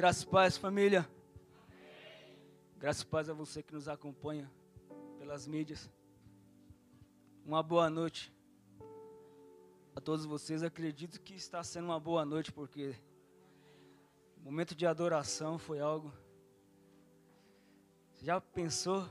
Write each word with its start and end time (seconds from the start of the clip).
Graças 0.00 0.22
e 0.22 0.26
paz, 0.28 0.56
família. 0.56 1.06
Graças 2.78 3.02
e 3.02 3.06
paz 3.06 3.28
a 3.28 3.34
você 3.34 3.62
que 3.62 3.74
nos 3.74 3.86
acompanha 3.86 4.50
pelas 5.18 5.46
mídias. 5.46 5.90
Uma 7.44 7.62
boa 7.62 7.90
noite 7.90 8.32
a 9.94 10.00
todos 10.00 10.24
vocês. 10.24 10.62
Acredito 10.62 11.20
que 11.20 11.34
está 11.34 11.62
sendo 11.62 11.84
uma 11.84 12.00
boa 12.00 12.24
noite, 12.24 12.50
porque 12.50 12.94
o 14.38 14.40
momento 14.40 14.74
de 14.74 14.86
adoração 14.86 15.58
foi 15.58 15.80
algo. 15.80 16.10
Você 18.14 18.24
já 18.24 18.40
pensou 18.40 19.06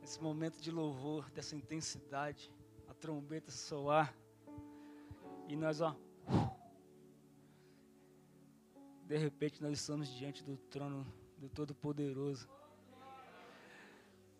nesse 0.00 0.18
momento 0.18 0.62
de 0.62 0.70
louvor, 0.70 1.28
dessa 1.32 1.54
intensidade, 1.54 2.50
a 2.88 2.94
trombeta 2.94 3.50
soar 3.50 4.16
e 5.46 5.54
nós, 5.54 5.82
ó, 5.82 5.94
de 9.06 9.16
repente 9.16 9.62
nós 9.62 9.78
estamos 9.78 10.08
diante 10.08 10.42
do 10.42 10.56
trono 10.56 11.06
do 11.38 11.48
Todo-Poderoso. 11.48 12.48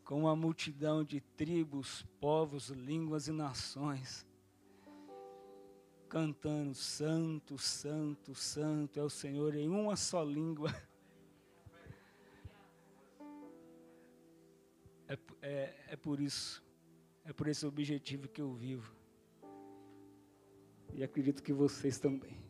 Com 0.05 0.21
uma 0.21 0.35
multidão 0.35 1.05
de 1.05 1.21
tribos, 1.21 2.05
povos, 2.21 2.69
línguas 2.69 3.29
e 3.29 3.33
nações. 3.33 4.27
Cantando, 6.09 6.75
Santo, 6.75 7.59
Santo, 7.59 8.35
Santo 8.35 8.99
é 8.99 9.03
o 9.03 9.11
Senhor 9.11 9.55
em 9.55 9.69
uma 9.69 9.97
só 9.97 10.23
língua. 10.23 10.71
É, 15.09 15.17
é, 15.41 15.85
é 15.91 15.97
por 15.97 16.19
isso, 16.19 16.65
é 17.25 17.33
por 17.33 17.47
esse 17.47 17.65
objetivo 17.65 18.27
que 18.27 18.43
eu 18.43 18.53
vivo. 18.53 18.93
E 20.93 21.05
acredito 21.05 21.45
que 21.45 21.53
vocês 21.53 22.01
também. 22.01 22.46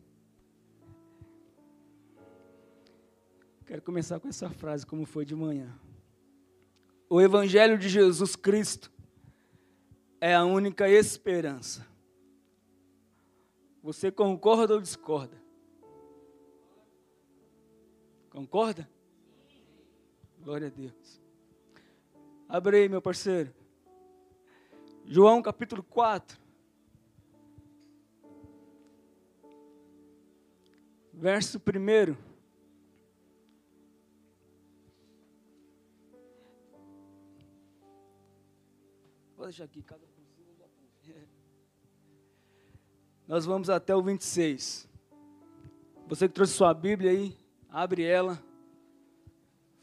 Quero 3.67 3.81
começar 3.81 4.17
com 4.17 4.29
essa 4.29 4.49
frase, 4.49 4.85
como 4.85 5.05
foi 5.05 5.25
de 5.25 5.35
manhã. 5.35 5.77
O 7.09 7.19
Evangelho 7.19 7.77
de 7.77 7.89
Jesus 7.89 8.33
Cristo 8.33 8.89
é 10.21 10.33
a 10.33 10.45
única 10.45 10.89
esperança. 10.89 11.85
Você 13.83 14.09
concorda 14.09 14.73
ou 14.73 14.79
discorda? 14.79 15.37
Concorda? 18.29 18.89
Glória 20.39 20.67
a 20.67 20.71
Deus. 20.71 21.21
Abre 22.47 22.77
aí, 22.77 22.87
meu 22.87 23.01
parceiro. 23.01 23.53
João 25.03 25.41
capítulo 25.41 25.83
4. 25.83 26.39
Verso 31.13 31.59
1. 31.59 32.26
Vou 39.37 39.45
deixar 39.45 39.65
aqui, 39.65 39.83
cada 39.83 40.01
Nós 43.27 43.45
vamos 43.45 43.69
até 43.69 43.95
o 43.95 44.01
26. 44.01 44.89
Você 46.07 46.27
que 46.27 46.33
trouxe 46.33 46.53
sua 46.53 46.73
Bíblia 46.73 47.11
aí, 47.11 47.37
abre 47.69 48.03
ela. 48.03 48.43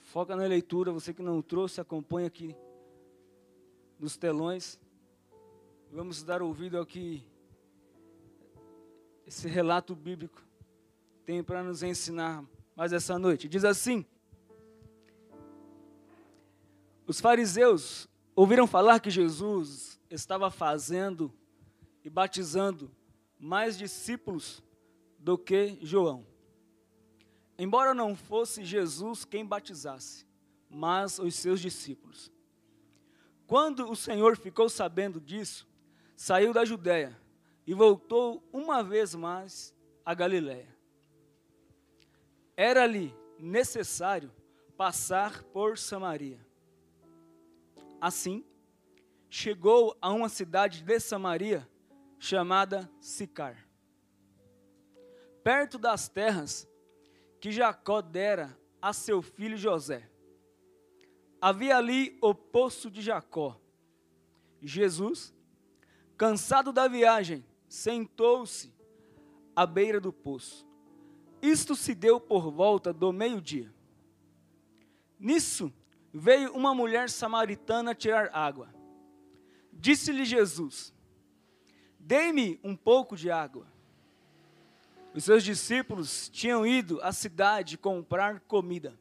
Foca 0.01 0.35
na 0.35 0.45
leitura. 0.45 0.91
Você 0.91 1.15
que 1.15 1.23
não 1.23 1.41
trouxe, 1.41 1.81
acompanha 1.81 2.27
aqui 2.27 2.57
nos 3.97 4.17
telões. 4.17 4.81
Vamos 5.93 6.25
dar 6.25 6.43
ouvido 6.43 6.77
ao 6.77 6.85
que 6.85 7.25
esse 9.25 9.47
relato 9.47 9.95
bíblico 9.95 10.43
tem 11.25 11.45
para 11.45 11.63
nos 11.63 11.81
ensinar 11.85 12.45
mais 12.75 12.93
essa 12.93 13.17
noite. 13.21 13.49
Diz 13.49 13.65
assim: 13.65 14.05
Os 17.07 17.21
fariseus 17.21 18.09
ouviram 18.35 18.67
falar 18.67 19.01
que 19.01 19.11
Jesus 19.11 20.01
estava 20.11 20.51
fazendo 20.51 21.33
e 22.05 22.11
batizando 22.11 22.91
mais 23.39 23.77
discípulos 23.77 24.63
do 25.19 25.39
que 25.39 25.79
João. 25.81 26.27
Embora 27.59 27.95
não 27.95 28.17
fosse 28.17 28.65
Jesus 28.65 29.25
quem 29.25 29.45
batizasse, 29.45 30.27
mas 30.69 31.19
os 31.19 31.35
seus 31.35 31.61
discípulos. 31.61 32.33
Quando 33.47 33.91
o 33.91 33.95
Senhor 33.95 34.37
ficou 34.37 34.69
sabendo 34.69 35.21
disso, 35.21 35.69
saiu 36.17 36.53
da 36.53 36.65
Judéia 36.65 37.17
e 37.67 37.73
voltou 37.73 38.43
uma 38.53 38.83
vez 38.83 39.15
mais 39.15 39.75
a 40.05 40.15
Galiléia. 40.15 40.75
Era-lhe 42.57 43.15
necessário 43.39 44.31
passar 44.77 45.43
por 45.45 45.79
Samaria. 45.79 46.45
Assim, 48.05 48.45
chegou 49.31 49.97
a 49.99 50.13
uma 50.13 50.29
cidade 50.29 50.83
de 50.83 51.01
Samaria 51.01 51.67
chamada 52.19 52.87
Sicar, 53.01 53.67
perto 55.43 55.79
das 55.79 56.07
terras 56.07 56.69
que 57.41 57.51
Jacó 57.51 58.03
dera 58.03 58.55
a 58.83 58.93
seu 58.93 59.23
filho 59.23 59.57
José. 59.57 60.07
Havia 61.41 61.79
ali 61.79 62.19
o 62.21 62.35
poço 62.35 62.91
de 62.91 63.01
Jacó. 63.01 63.59
Jesus, 64.61 65.35
cansado 66.15 66.75
da 66.75 66.87
viagem, 66.87 67.43
sentou-se 67.67 68.71
à 69.57 69.65
beira 69.65 69.99
do 69.99 70.13
poço. 70.13 70.69
Isto 71.41 71.75
se 71.75 71.95
deu 71.95 72.21
por 72.21 72.51
volta 72.51 72.93
do 72.93 73.15
meio-dia. 73.15 73.73
Nisso, 75.19 75.73
veio 76.17 76.55
uma 76.55 76.73
mulher 76.73 77.11
samaritana 77.11 77.93
tirar 77.93 78.31
água. 78.33 78.73
Disse-lhe 79.73 80.25
Jesus: 80.25 80.95
Dê-me 81.99 82.61
um 82.63 82.77
pouco 82.77 83.17
de 83.17 83.33
água. 83.33 83.67
Os 85.13 85.25
seus 85.25 85.43
discípulos 85.43 86.29
tinham 86.29 86.65
ido 86.65 87.01
à 87.03 87.13
cidade 87.13 87.77
comprar 87.77 88.41
comida. 88.41 88.99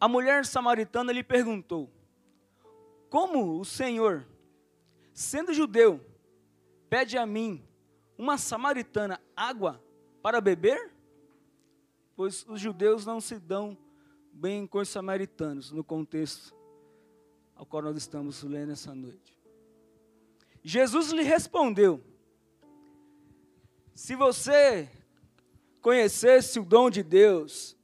A 0.00 0.08
mulher 0.08 0.46
samaritana 0.46 1.12
lhe 1.12 1.22
perguntou: 1.22 1.90
Como 3.10 3.60
o 3.60 3.64
Senhor, 3.66 4.26
sendo 5.12 5.52
judeu, 5.52 6.00
pede 6.88 7.18
a 7.18 7.26
mim, 7.26 7.62
uma 8.16 8.38
samaritana, 8.38 9.20
água 9.36 9.82
para 10.22 10.40
beber? 10.40 10.90
Pois 12.16 12.46
os 12.48 12.58
judeus 12.60 13.04
não 13.04 13.20
se 13.20 13.38
dão 13.38 13.76
bem 14.38 14.68
com 14.68 14.78
os 14.78 14.88
samaritanos, 14.88 15.72
no 15.72 15.82
contexto 15.82 16.54
ao 17.56 17.66
qual 17.66 17.82
nós 17.82 17.96
estamos 17.96 18.44
lendo 18.44 18.70
essa 18.70 18.94
noite. 18.94 19.36
Jesus 20.62 21.10
lhe 21.10 21.24
respondeu: 21.24 22.00
Se 23.96 24.14
você 24.14 24.88
conhecesse 25.80 26.60
o 26.60 26.64
dom 26.64 26.88
de 26.88 27.02
Deus 27.02 27.76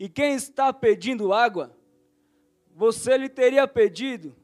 e 0.00 0.08
quem 0.08 0.34
está 0.34 0.72
pedindo 0.72 1.32
água, 1.32 1.72
você 2.74 3.16
lhe 3.16 3.28
teria 3.28 3.66
pedido 3.68 4.34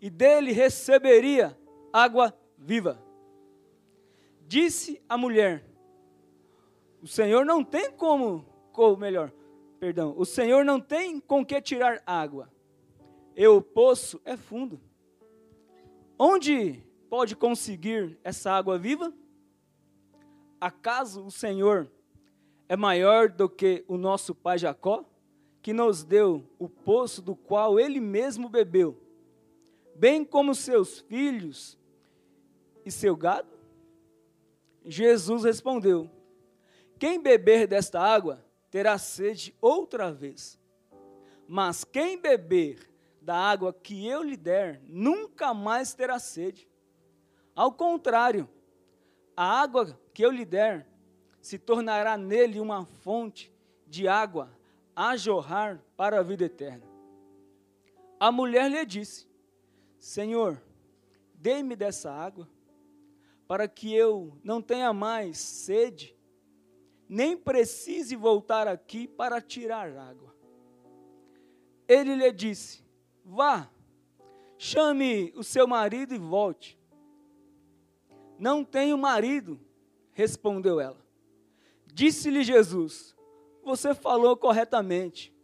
e 0.00 0.08
dele 0.08 0.52
receberia 0.52 1.58
água 1.92 2.34
viva. 2.56 2.98
Disse 4.46 5.02
a 5.06 5.18
mulher: 5.18 5.66
O 7.02 7.06
Senhor 7.06 7.44
não 7.44 7.62
tem 7.62 7.92
como, 7.92 8.46
ou 8.72 8.96
melhor, 8.96 9.30
perdão, 9.78 10.14
o 10.16 10.24
Senhor 10.24 10.64
não 10.64 10.80
tem 10.80 11.20
com 11.20 11.44
que 11.44 11.60
tirar 11.60 12.02
água. 12.06 12.50
E 13.36 13.46
o 13.46 13.62
poço 13.62 14.20
é 14.24 14.36
fundo. 14.36 14.80
Onde 16.18 16.82
pode 17.08 17.36
conseguir 17.36 18.18
essa 18.24 18.50
água 18.50 18.76
viva? 18.76 19.12
Acaso 20.60 21.24
o 21.24 21.30
Senhor 21.30 21.90
é 22.68 22.76
maior 22.76 23.28
do 23.28 23.48
que 23.48 23.84
o 23.86 23.96
nosso 23.96 24.34
pai 24.34 24.58
Jacó, 24.58 25.04
que 25.62 25.72
nos 25.72 26.02
deu 26.02 26.44
o 26.58 26.68
poço 26.68 27.22
do 27.22 27.36
qual 27.36 27.78
ele 27.78 28.00
mesmo 28.00 28.48
bebeu, 28.48 29.00
bem 29.94 30.24
como 30.24 30.54
seus 30.54 30.98
filhos 31.00 31.78
e 32.84 32.90
seu 32.90 33.14
gado? 33.14 33.48
Jesus 34.84 35.44
respondeu: 35.44 36.10
Quem 36.98 37.20
beber 37.20 37.66
desta 37.66 38.00
água 38.00 38.44
terá 38.78 38.96
sede 38.96 39.52
outra 39.60 40.12
vez. 40.12 40.56
Mas 41.48 41.82
quem 41.82 42.16
beber 42.16 42.88
da 43.20 43.34
água 43.34 43.72
que 43.72 44.06
eu 44.06 44.22
lhe 44.22 44.36
der, 44.36 44.80
nunca 44.84 45.52
mais 45.52 45.94
terá 45.94 46.20
sede. 46.20 46.68
Ao 47.56 47.72
contrário, 47.72 48.48
a 49.36 49.60
água 49.60 49.98
que 50.14 50.24
eu 50.24 50.30
lhe 50.30 50.44
der 50.44 50.86
se 51.40 51.58
tornará 51.58 52.16
nele 52.16 52.60
uma 52.60 52.86
fonte 52.86 53.52
de 53.84 54.06
água 54.06 54.48
a 54.94 55.16
jorrar 55.16 55.82
para 55.96 56.20
a 56.20 56.22
vida 56.22 56.44
eterna. 56.44 56.86
A 58.20 58.30
mulher 58.30 58.70
lhe 58.70 58.86
disse: 58.86 59.26
Senhor, 59.98 60.62
dê-me 61.34 61.74
dessa 61.74 62.12
água, 62.12 62.48
para 63.48 63.66
que 63.66 63.92
eu 63.92 64.38
não 64.44 64.62
tenha 64.62 64.92
mais 64.92 65.36
sede 65.36 66.16
nem 67.08 67.36
precise 67.36 68.14
voltar 68.14 68.68
aqui 68.68 69.08
para 69.08 69.40
tirar 69.40 69.96
água. 69.96 70.34
Ele 71.88 72.14
lhe 72.14 72.30
disse: 72.30 72.84
Vá, 73.24 73.70
chame 74.58 75.32
o 75.34 75.42
seu 75.42 75.66
marido 75.66 76.14
e 76.14 76.18
volte. 76.18 76.78
Não 78.38 78.62
tenho 78.62 78.98
marido, 78.98 79.58
respondeu 80.12 80.78
ela. 80.78 81.02
Disse-lhe 81.86 82.44
Jesus: 82.44 83.16
Você 83.64 83.94
falou 83.94 84.36
corretamente, 84.36 85.34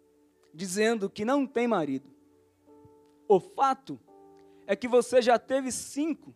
dizendo 0.53 1.09
que 1.09 1.25
não 1.25 1.47
tem 1.47 1.67
marido. 1.67 2.13
O 3.27 3.41
fato 3.41 3.99
é 4.67 4.77
que 4.77 4.87
você 4.87 5.23
já 5.23 5.39
teve 5.39 5.73
cinco, 5.73 6.35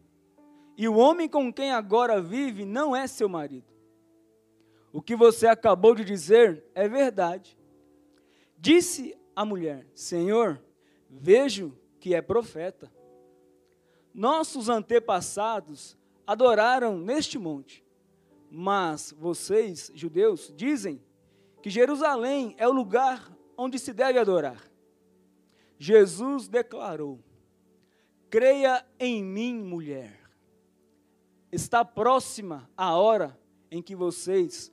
e 0.77 0.89
o 0.89 0.97
homem 0.97 1.29
com 1.29 1.53
quem 1.53 1.71
agora 1.71 2.21
vive 2.21 2.65
não 2.65 2.97
é 2.97 3.07
seu 3.07 3.29
marido. 3.29 3.68
O 4.93 5.03
que 5.03 5.15
você 5.15 5.47
acabou 5.47 5.95
de 5.95 6.05
dizer 6.05 6.65
é 6.75 6.89
verdade. 6.89 7.57
Disse 8.57 9.17
a 9.37 9.45
mulher: 9.45 9.87
Senhor, 9.95 10.63
vejo 11.09 11.77
que 12.01 12.15
é 12.15 12.23
profeta. 12.23 12.91
Nossos 14.15 14.69
antepassados 14.69 15.97
adoraram 16.27 16.99
neste 16.99 17.39
monte, 17.39 17.85
mas 18.51 19.15
vocês, 19.17 19.93
judeus, 19.95 20.53
dizem 20.57 21.03
que 21.63 21.71
Jerusalém 21.71 22.55
é 22.59 22.67
o 22.67 22.73
lugar 22.73 23.31
onde 23.57 23.79
se 23.79 23.93
deve 23.93 24.19
adorar. 24.19 24.63
Jesus 25.79 26.49
declarou: 26.49 27.21
Creia 28.31 28.85
em 28.99 29.23
mim, 29.23 29.55
mulher. 29.55 30.19
Está 31.51 31.85
próxima 31.85 32.69
a 32.77 32.97
hora 32.97 33.39
em 33.71 33.81
que 33.81 33.95
vocês 33.95 34.73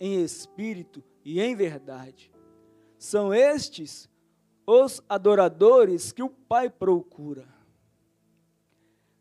em 0.00 0.22
espírito 0.22 1.02
e 1.24 1.40
em 1.40 1.54
verdade. 1.54 2.32
São 2.98 3.32
estes 3.32 4.08
os 4.66 5.02
adoradores 5.08 6.12
que 6.12 6.22
o 6.22 6.28
Pai 6.28 6.68
procura. 6.68 7.48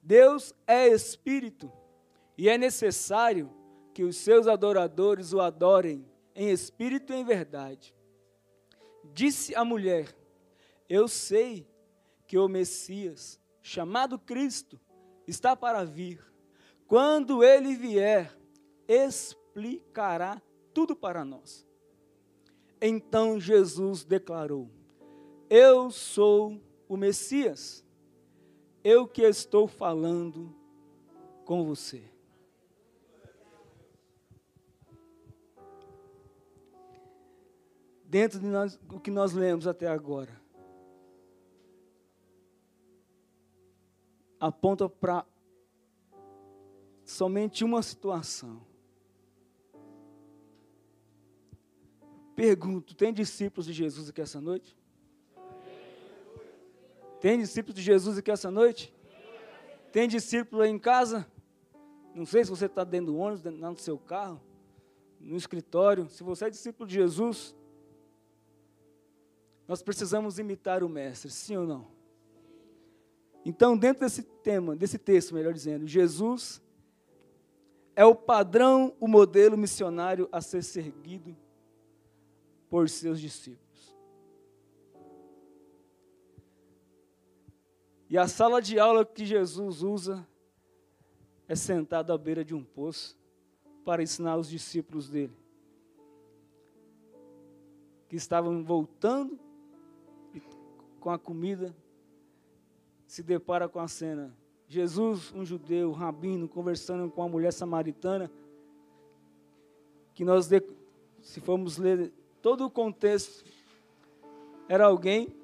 Deus 0.01 0.53
é 0.65 0.88
espírito 0.88 1.71
e 2.38 2.50
é 2.50 2.57
necessário 2.57 3.50
que 3.94 4.03
os 4.03 4.18
seus 4.18 4.47
adoradores 4.47 5.33
o 5.33 5.41
adorem 5.41 6.06
em 6.35 6.50
espírito 6.50 7.12
e 7.12 7.15
em 7.15 7.25
verdade. 7.25 7.95
Disse 9.13 9.56
a 9.56 9.65
mulher: 9.65 10.15
Eu 10.88 11.07
sei 11.07 11.68
que 12.27 12.38
o 12.38 12.47
Messias, 12.47 13.39
chamado 13.62 14.19
Cristo, 14.19 14.79
está 15.25 15.56
para 15.56 15.83
vir. 15.83 16.24
Quando 16.85 17.44
ele 17.44 17.75
vier, 17.75 18.38
explicará 18.88 20.41
tudo 20.77 20.95
para 20.95 21.25
nós. 21.25 21.68
Então 22.79 23.39
Jesus 23.39 24.03
declarou: 24.03 24.69
Eu 25.50 25.89
sou 25.89 26.62
o 26.88 26.95
Messias, 26.95 27.83
eu 28.83 29.07
que 29.07 29.24
estou 29.24 29.68
falando 29.68 30.56
com 31.45 31.65
você. 31.65 32.07
Dentro 38.03 38.39
de 38.39 38.45
nós, 38.45 38.79
o 38.88 39.00
que 39.00 39.09
nós 39.09 39.33
lemos 39.33 39.65
até 39.65 39.88
agora, 39.88 40.39
aponta 44.39 44.88
para 44.88 45.25
somente 47.03 47.63
uma 47.63 47.81
situação. 47.81 48.67
Pergunto: 52.38 52.94
tem 52.94 53.12
discípulos 53.12 53.66
de 53.66 53.74
Jesus 53.74 54.10
aqui 54.10 54.22
essa 54.22 54.39
noite? 54.39 54.78
Tem 57.19 57.39
discípulos 57.39 57.75
de 57.75 57.81
Jesus 57.81 58.16
aqui 58.19 58.30
essa 58.30 58.51
noite? 58.51 58.94
Tem 59.92 60.07
discípulo 60.07 60.62
aí 60.62 60.69
em 60.69 60.78
casa? 60.78 61.25
Não 62.13 62.28
sei 62.28 62.44
se 62.44 62.51
você 62.51 62.68
está 62.68 62.84
dentro 62.84 63.07
do 63.07 63.18
ônibus, 63.18 63.42
dentro 63.42 63.74
do 63.74 63.81
seu 63.81 63.98
carro, 63.98 64.39
no 65.19 65.36
escritório. 65.36 66.07
Se 66.10 66.22
você 66.22 66.45
é 66.45 66.50
discípulo 66.51 66.88
de 66.88 66.94
Jesus, 66.94 67.56
nós 69.68 69.81
precisamos 69.81 70.38
imitar 70.38 70.84
o 70.84 70.89
Mestre, 70.89 71.31
sim 71.31 71.57
ou 71.57 71.66
não? 71.66 71.88
Então, 73.44 73.75
dentro 73.75 74.01
desse 74.01 74.22
tema, 74.22 74.75
desse 74.75 75.00
texto, 75.00 75.34
melhor 75.34 75.54
dizendo, 75.54 75.88
Jesus 75.88 76.62
é 77.95 78.06
o 78.06 78.13
padrão, 78.13 78.95
o 79.00 79.07
modelo 79.07 79.57
missionário 79.57 80.30
a 80.31 80.39
ser 80.39 80.63
seguido 80.63 81.36
por 82.69 82.90
seus 82.90 83.19
discípulos. 83.19 83.96
E 88.10 88.18
a 88.18 88.28
sala 88.28 88.62
de 88.62 88.80
aula 88.80 89.06
que 89.06 89.25
Jesus 89.25 89.84
usa 89.84 90.25
é 91.48 91.56
sentado 91.56 92.14
à 92.14 92.18
beira 92.18 92.44
de 92.44 92.56
um 92.56 92.64
poço 92.64 93.18
para 93.84 94.04
ensinar 94.04 94.38
os 94.38 94.50
discípulos 94.50 95.10
dele, 95.10 95.36
que 98.10 98.16
estavam 98.16 98.64
voltando 98.64 99.40
com 101.00 101.10
a 101.10 101.18
comida, 101.18 101.75
se 103.06 103.24
depara 103.24 103.70
com 103.70 103.80
a 103.80 103.88
cena. 103.88 104.36
Jesus, 104.68 105.34
um 105.34 105.46
judeu, 105.46 105.90
um 105.90 105.94
rabino, 105.94 106.50
conversando 106.50 107.10
com 107.10 107.22
uma 107.22 107.30
mulher 107.30 107.54
samaritana, 107.54 108.30
que 110.13 110.25
nós, 110.25 110.50
se 111.22 111.40
formos 111.40 111.78
ler 111.78 112.12
todo 112.48 112.64
o 112.66 112.70
contexto 112.70 113.44
era 114.70 114.86
alguém 114.86 115.36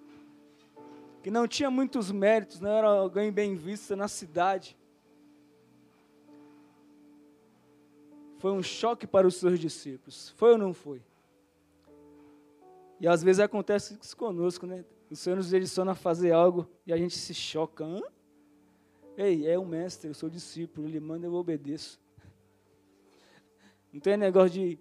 que 1.22 1.30
não 1.30 1.46
tinha 1.46 1.70
muitos 1.70 2.10
méritos, 2.10 2.62
não 2.62 2.70
era 2.70 2.88
alguém 2.88 3.30
bem 3.30 3.56
visto 3.56 3.94
na 3.94 4.08
cidade. 4.08 4.78
Foi 8.38 8.52
um 8.52 8.64
choque 8.64 9.06
para 9.06 9.28
os 9.28 9.36
seus 9.36 9.60
discípulos. 9.60 10.30
Foi 10.38 10.54
ou 10.54 10.58
não 10.58 10.74
foi? 10.74 11.02
E 13.02 13.06
às 13.06 13.22
vezes 13.22 13.42
acontece 13.42 14.00
isso 14.02 14.16
conosco, 14.16 14.66
né? 14.66 14.86
O 15.12 15.16
Senhor 15.18 15.36
nos 15.36 15.50
direciona 15.50 15.92
a 15.92 15.96
fazer 15.96 16.32
algo 16.32 16.66
e 16.88 16.94
a 16.94 16.96
gente 16.96 17.18
se 17.18 17.34
choca. 17.34 17.84
Hã? 17.84 18.02
Ei, 19.18 19.46
é 19.46 19.60
o 19.60 19.66
mestre, 19.66 20.10
eu 20.10 20.14
sou 20.14 20.30
discípulo, 20.30 20.88
ele 20.88 21.02
manda, 21.02 21.28
eu 21.28 21.34
obedeço. 21.34 22.00
Não 23.92 24.00
tem 24.00 24.16
negócio 24.16 24.52
de 24.52 24.80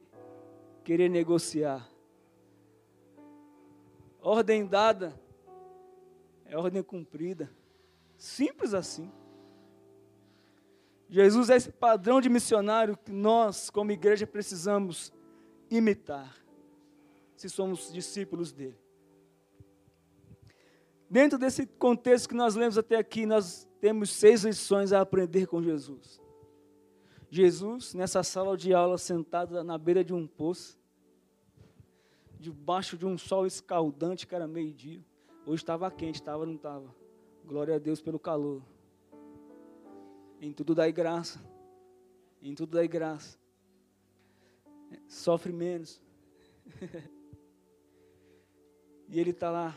querer 0.85 1.11
negociar. 1.11 1.91
Ordem 4.23 4.64
dada 4.64 5.21
é 6.47 6.57
ordem 6.57 6.83
cumprida. 6.83 7.50
Simples 8.17 8.73
assim. 8.73 9.11
Jesus 11.09 11.50
é 11.50 11.57
esse 11.57 11.71
padrão 11.71 12.21
de 12.21 12.29
missionário 12.29 12.97
que 12.97 13.11
nós, 13.11 13.69
como 13.69 13.91
igreja, 13.91 14.26
precisamos 14.26 15.12
imitar, 15.71 16.35
se 17.37 17.50
somos 17.50 17.93
discípulos 17.93 18.52
dele. 18.52 18.79
Dentro 21.11 21.38
desse 21.38 21.67
contexto 21.67 22.29
que 22.29 22.35
nós 22.35 22.55
lemos 22.55 22.79
até 22.79 22.97
aqui, 22.97 23.26
nós 23.26 23.69
temos 23.81 24.11
seis 24.11 24.45
lições 24.45 24.93
a 24.93 25.00
aprender 25.00 25.47
com 25.47 25.62
Jesus. 25.62 26.21
Jesus, 27.29 27.93
nessa 27.93 28.23
sala 28.23 28.57
de 28.57 28.73
aula, 28.73 28.97
sentado 28.97 29.62
na 29.64 29.76
beira 29.76 30.05
de 30.05 30.14
um 30.14 30.26
poço, 30.26 30.79
debaixo 32.42 32.99
de 32.99 33.06
um 33.06 33.16
sol 33.16 33.46
escaldante, 33.46 34.26
que 34.26 34.34
era 34.34 34.49
meio-dia. 34.49 35.00
Hoje 35.46 35.62
estava 35.62 35.88
quente, 35.90 36.16
estava 36.16 36.44
não 36.44 36.56
estava. 36.56 36.92
Glória 37.44 37.76
a 37.76 37.78
Deus 37.78 38.00
pelo 38.00 38.18
calor. 38.18 38.61
Em 40.40 40.52
tudo 40.52 40.75
dai 40.75 40.90
graça. 40.90 41.40
Em 42.42 42.52
tudo 42.52 42.76
dai 42.76 42.88
graça. 42.88 43.38
Sofre 45.06 45.52
menos. 45.52 46.02
e 49.08 49.20
ele 49.20 49.30
está 49.30 49.50
lá, 49.50 49.75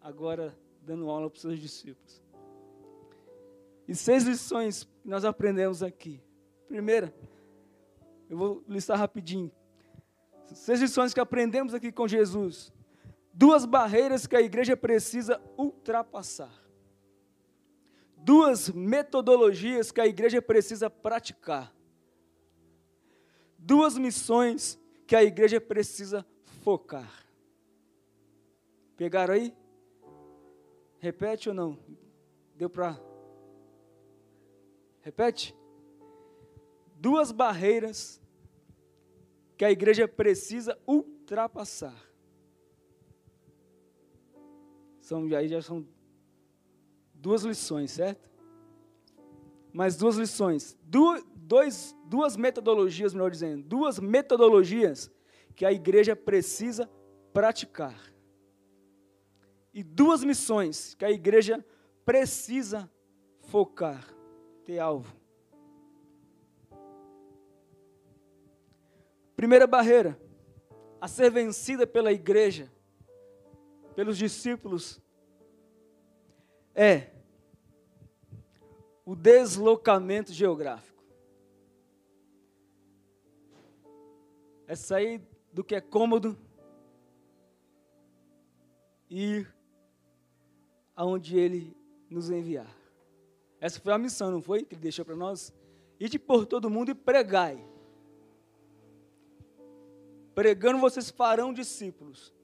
agora, 0.00 0.56
dando 0.82 1.08
aula 1.08 1.30
para 1.30 1.36
os 1.36 1.42
seus 1.42 1.60
discípulos. 1.60 2.20
E 3.86 3.94
seis 3.94 4.24
lições 4.24 4.82
que 4.82 5.08
nós 5.08 5.24
aprendemos 5.24 5.82
aqui. 5.82 6.20
Primeira, 6.66 7.14
eu 8.28 8.36
vou 8.36 8.64
listar 8.66 8.98
rapidinho. 8.98 9.52
Seis 10.54 10.80
lições 10.80 11.12
que 11.12 11.20
aprendemos 11.20 11.74
aqui 11.74 11.92
com 11.92 12.08
Jesus. 12.08 12.72
Duas 13.32 13.64
barreiras 13.64 14.26
que 14.26 14.36
a 14.36 14.40
igreja 14.40 14.76
precisa 14.76 15.40
ultrapassar. 15.58 16.52
Duas 18.16 18.70
metodologias 18.70 19.90
que 19.90 20.00
a 20.00 20.06
igreja 20.06 20.40
precisa 20.40 20.88
praticar. 20.88 21.74
Duas 23.58 23.98
missões 23.98 24.78
que 25.06 25.16
a 25.16 25.22
igreja 25.22 25.60
precisa 25.60 26.24
focar. 26.62 27.26
Pegaram 28.96 29.34
aí? 29.34 29.54
Repete 30.98 31.48
ou 31.48 31.54
não? 31.54 31.78
Deu 32.56 32.70
para. 32.70 32.98
Repete? 35.02 35.54
Duas 36.96 37.32
barreiras 37.32 38.22
que 39.56 39.64
a 39.64 39.70
igreja 39.70 40.08
precisa 40.08 40.78
ultrapassar. 40.86 41.94
São, 45.00 45.24
aí 45.34 45.48
já 45.48 45.60
são 45.60 45.86
duas 47.12 47.42
lições, 47.42 47.90
certo? 47.90 48.30
Mais 49.72 49.96
duas 49.96 50.16
lições. 50.16 50.76
Du, 50.82 51.22
dois, 51.34 51.94
duas 52.06 52.36
metodologias, 52.36 53.12
melhor 53.12 53.30
dizendo. 53.30 53.62
Duas 53.62 53.98
metodologias 53.98 55.10
que 55.54 55.64
a 55.64 55.72
igreja 55.72 56.16
precisa 56.16 56.88
praticar. 57.32 57.98
E 59.72 59.82
duas 59.82 60.24
missões 60.24 60.94
que 60.94 61.04
a 61.04 61.10
igreja 61.10 61.64
precisa 62.04 62.90
focar, 63.42 64.06
ter 64.64 64.78
alvo. 64.78 65.14
Primeira 69.44 69.66
barreira 69.66 70.18
a 70.98 71.06
ser 71.06 71.30
vencida 71.30 71.86
pela 71.86 72.10
igreja, 72.10 72.72
pelos 73.94 74.16
discípulos, 74.16 75.02
é 76.74 77.10
o 79.04 79.14
deslocamento 79.14 80.32
geográfico. 80.32 81.04
É 84.66 84.74
sair 84.74 85.20
do 85.52 85.62
que 85.62 85.74
é 85.74 85.80
cômodo 85.82 86.38
e 89.10 89.24
ir 89.24 89.54
aonde 90.96 91.38
ele 91.38 91.76
nos 92.08 92.30
enviar. 92.30 92.74
Essa 93.60 93.78
foi 93.78 93.92
a 93.92 93.98
missão, 93.98 94.30
não 94.30 94.40
foi? 94.40 94.64
Que 94.64 94.74
ele 94.74 94.80
deixou 94.80 95.04
para 95.04 95.14
nós? 95.14 95.52
Ide 96.00 96.18
por 96.18 96.46
todo 96.46 96.70
mundo 96.70 96.92
e 96.92 96.94
pregai. 96.94 97.73
Pregando 100.34 100.80
vocês 100.80 101.10
farão 101.10 101.52
discípulos. 101.52 102.34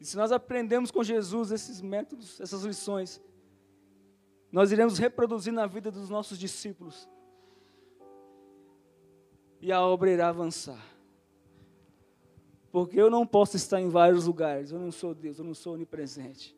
E 0.00 0.04
se 0.04 0.16
nós 0.16 0.30
aprendemos 0.30 0.90
com 0.90 1.02
Jesus 1.02 1.50
esses 1.50 1.80
métodos, 1.80 2.40
essas 2.40 2.62
lições, 2.62 3.20
nós 4.50 4.70
iremos 4.70 4.98
reproduzir 4.98 5.52
na 5.52 5.66
vida 5.66 5.90
dos 5.90 6.08
nossos 6.08 6.38
discípulos. 6.38 7.08
E 9.60 9.72
a 9.72 9.80
obra 9.82 10.10
irá 10.10 10.28
avançar. 10.28 10.82
Porque 12.70 13.00
eu 13.00 13.10
não 13.10 13.26
posso 13.26 13.56
estar 13.56 13.80
em 13.80 13.88
vários 13.88 14.26
lugares, 14.26 14.70
eu 14.70 14.78
não 14.78 14.92
sou 14.92 15.14
Deus, 15.14 15.38
eu 15.38 15.44
não 15.44 15.54
sou 15.54 15.74
onipresente. 15.74 16.56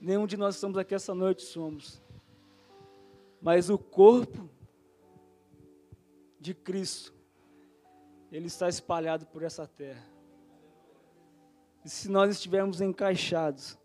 Nenhum 0.00 0.26
de 0.26 0.36
nós 0.36 0.54
estamos 0.54 0.78
aqui 0.78 0.94
essa 0.94 1.14
noite 1.14 1.42
somos. 1.42 2.00
Mas 3.40 3.68
o 3.68 3.76
corpo 3.76 4.48
de 6.40 6.54
Cristo, 6.54 7.12
ele 8.30 8.46
está 8.46 8.68
espalhado 8.68 9.26
por 9.26 9.42
essa 9.42 9.66
terra. 9.66 10.04
E 11.84 11.88
se 11.88 12.10
nós 12.10 12.30
estivermos 12.30 12.80
encaixados, 12.80 13.78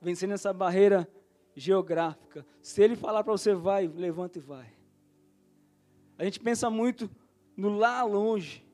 vencendo 0.00 0.34
essa 0.34 0.52
barreira 0.52 1.08
geográfica, 1.54 2.46
se 2.62 2.82
ele 2.82 2.94
falar 2.94 3.24
para 3.24 3.32
você 3.32 3.54
vai, 3.54 3.86
levanta 3.86 4.38
e 4.38 4.40
vai. 4.40 4.72
A 6.16 6.24
gente 6.24 6.38
pensa 6.38 6.70
muito 6.70 7.10
no 7.56 7.76
lá 7.76 8.02
longe, 8.02 8.64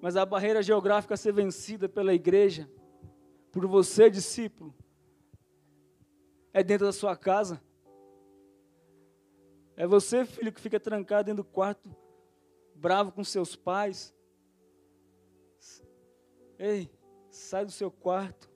mas 0.00 0.16
a 0.16 0.24
barreira 0.24 0.62
geográfica 0.62 1.14
a 1.14 1.16
ser 1.16 1.32
vencida 1.32 1.88
pela 1.88 2.14
igreja 2.14 2.70
por 3.50 3.66
você, 3.66 4.10
discípulo, 4.10 4.74
é 6.52 6.62
dentro 6.62 6.86
da 6.86 6.92
sua 6.92 7.16
casa. 7.16 7.60
É 9.76 9.86
você, 9.86 10.24
filho, 10.24 10.52
que 10.52 10.60
fica 10.60 10.78
trancado 10.78 11.26
dentro 11.26 11.42
do 11.42 11.48
quarto, 11.48 11.88
bravo 12.84 13.10
com 13.12 13.24
seus 13.24 13.56
pais. 13.56 14.14
Ei, 16.58 16.90
sai 17.30 17.64
do 17.64 17.72
seu 17.72 17.90
quarto, 17.90 18.50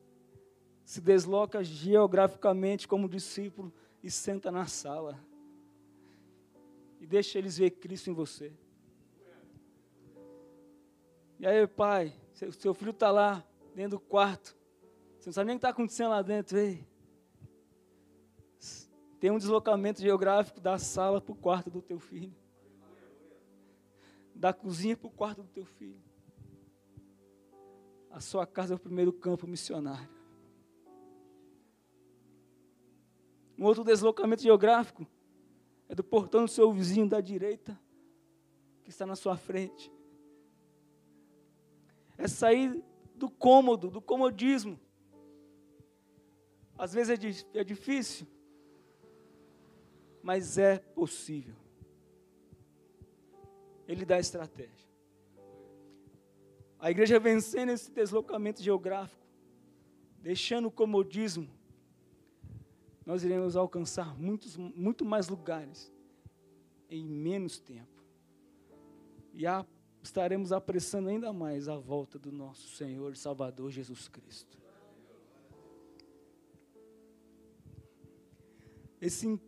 se 0.85 1.01
desloca 1.01 1.65
geograficamente 1.65 2.87
como 2.87 3.09
discípulo 3.09 3.73
e 4.03 4.11
senta 4.11 4.51
na 4.53 4.67
sala. 4.67 5.19
E 7.01 7.07
deixa 7.07 7.39
eles 7.39 7.57
ver 7.57 7.71
Cristo 7.71 8.11
em 8.11 8.13
você. 8.13 8.53
E 11.39 11.47
aí, 11.47 11.67
pai, 11.67 12.13
seu 12.35 12.75
filho 12.75 12.91
está 12.91 13.11
lá, 13.11 13.43
dentro 13.75 13.99
do 13.99 14.01
quarto, 14.01 14.55
você 15.19 15.31
não 15.31 15.33
sabe 15.33 15.47
nem 15.47 15.57
o 15.57 15.59
que 15.59 15.61
está 15.61 15.71
acontecendo 15.71 16.11
lá 16.11 16.21
dentro. 16.21 16.59
Ei. 16.59 16.87
Tem 19.19 19.31
um 19.31 19.39
deslocamento 19.39 20.03
geográfico 20.03 20.61
da 20.61 20.77
sala 20.77 21.19
para 21.19 21.33
o 21.33 21.37
quarto 21.37 21.71
do 21.71 21.81
teu 21.81 21.99
filho. 21.99 22.37
Da 24.39 24.53
cozinha 24.53 24.97
para 24.97 25.09
o 25.09 25.11
quarto 25.11 25.43
do 25.43 25.49
teu 25.49 25.65
filho. 25.65 26.01
A 28.11 28.21
sua 28.21 28.47
casa 28.47 28.73
é 28.73 28.77
o 28.77 28.81
primeiro 28.81 29.13
campo 29.13 29.47
missionário. 29.47 30.09
Um 33.59 33.65
outro 33.65 33.83
deslocamento 33.83 34.43
geográfico 34.43 35.07
é 35.89 35.95
do 35.95 36.05
portão 36.05 36.45
do 36.45 36.51
seu 36.51 36.73
vizinho 36.73 37.09
da 37.09 37.21
direita, 37.21 37.79
que 38.85 38.91
está 38.91 39.05
na 39.05 39.17
sua 39.17 39.37
frente. 39.37 39.93
É 42.17 42.29
sair 42.29 42.83
do 43.17 43.29
cômodo, 43.29 43.91
do 43.91 44.01
comodismo, 44.01 44.79
às 46.79 46.93
vezes 46.93 47.45
é, 47.53 47.59
é 47.59 47.65
difícil, 47.65 48.25
mas 50.23 50.57
é 50.57 50.79
possível. 50.79 51.57
Ele 53.89 54.05
dá 54.05 54.19
estratégia. 54.19 54.87
A 56.79 56.91
igreja 56.91 57.19
vencendo 57.19 57.71
esse 57.71 57.91
deslocamento 57.91 58.63
geográfico, 58.63 59.27
deixando 60.21 60.69
o 60.69 60.71
comodismo, 60.71 61.49
nós 63.05 63.25
iremos 63.25 63.57
alcançar 63.57 64.15
muitos, 64.17 64.57
muito 64.57 65.05
mais 65.05 65.29
lugares 65.29 65.91
em 66.91 67.05
menos 67.05 67.59
tempo. 67.59 68.05
E 69.33 69.47
a, 69.47 69.65
estaremos 70.03 70.53
apressando 70.53 71.09
ainda 71.09 71.33
mais 71.33 71.69
a 71.69 71.77
volta 71.77 72.19
do 72.19 72.31
nosso 72.31 72.69
Senhor 72.77 73.13
e 73.13 73.17
Salvador 73.17 73.71
Jesus 73.71 74.07
Cristo. 74.09 74.59
Esse 79.01 79.41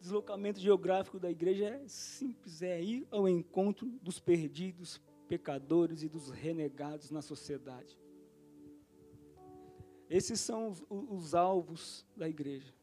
deslocamento 0.00 0.58
geográfico 0.58 1.18
da 1.18 1.30
igreja 1.30 1.66
é 1.66 1.86
simples, 1.86 2.62
é 2.62 2.82
ir 2.82 3.06
ao 3.10 3.28
encontro 3.28 3.86
dos 4.02 4.18
perdidos, 4.18 5.00
pecadores 5.28 6.02
e 6.02 6.08
dos 6.08 6.30
renegados 6.30 7.10
na 7.10 7.20
sociedade. 7.20 7.98
Esses 10.08 10.40
são 10.40 10.70
os, 10.70 10.82
os 10.88 11.34
alvos 11.34 12.04
da 12.16 12.28
igreja. 12.28 12.74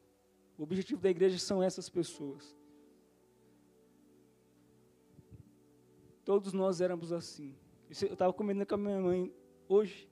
O 0.57 0.63
objetivo 0.63 1.01
da 1.01 1.09
igreja 1.09 1.38
são 1.39 1.62
essas 1.62 1.89
pessoas. 1.89 2.55
Todos 6.24 6.53
nós 6.53 6.81
éramos 6.81 7.12
assim. 7.12 7.55
Eu 7.89 8.13
estava 8.13 8.31
comentando 8.31 8.67
com 8.67 8.75
a 8.75 8.77
minha 8.77 9.01
mãe 9.01 9.33
hoje. 9.67 10.09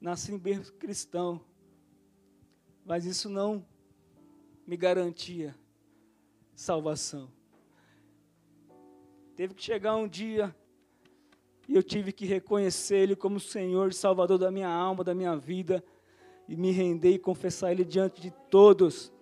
Nasci 0.00 0.32
em 0.32 0.38
berço 0.38 0.72
cristão. 0.74 1.44
Mas 2.84 3.04
isso 3.04 3.28
não 3.28 3.66
me 4.66 4.76
garantia 4.76 5.54
salvação. 6.56 7.28
Teve 9.36 9.54
que 9.54 9.62
chegar 9.62 9.94
um 9.94 10.08
dia 10.08 10.54
e 11.68 11.74
eu 11.74 11.82
tive 11.82 12.12
que 12.12 12.24
reconhecer 12.24 12.96
Ele 12.96 13.14
como 13.14 13.38
Senhor 13.38 13.90
e 13.90 13.94
Salvador 13.94 14.38
da 14.38 14.50
minha 14.50 14.68
alma, 14.68 15.04
da 15.04 15.14
minha 15.14 15.36
vida, 15.36 15.84
e 16.48 16.56
me 16.56 16.70
render 16.70 17.10
e 17.10 17.18
confessar 17.18 17.72
Ele 17.72 17.84
diante 17.84 18.20
de 18.20 18.30
todos, 18.50 19.12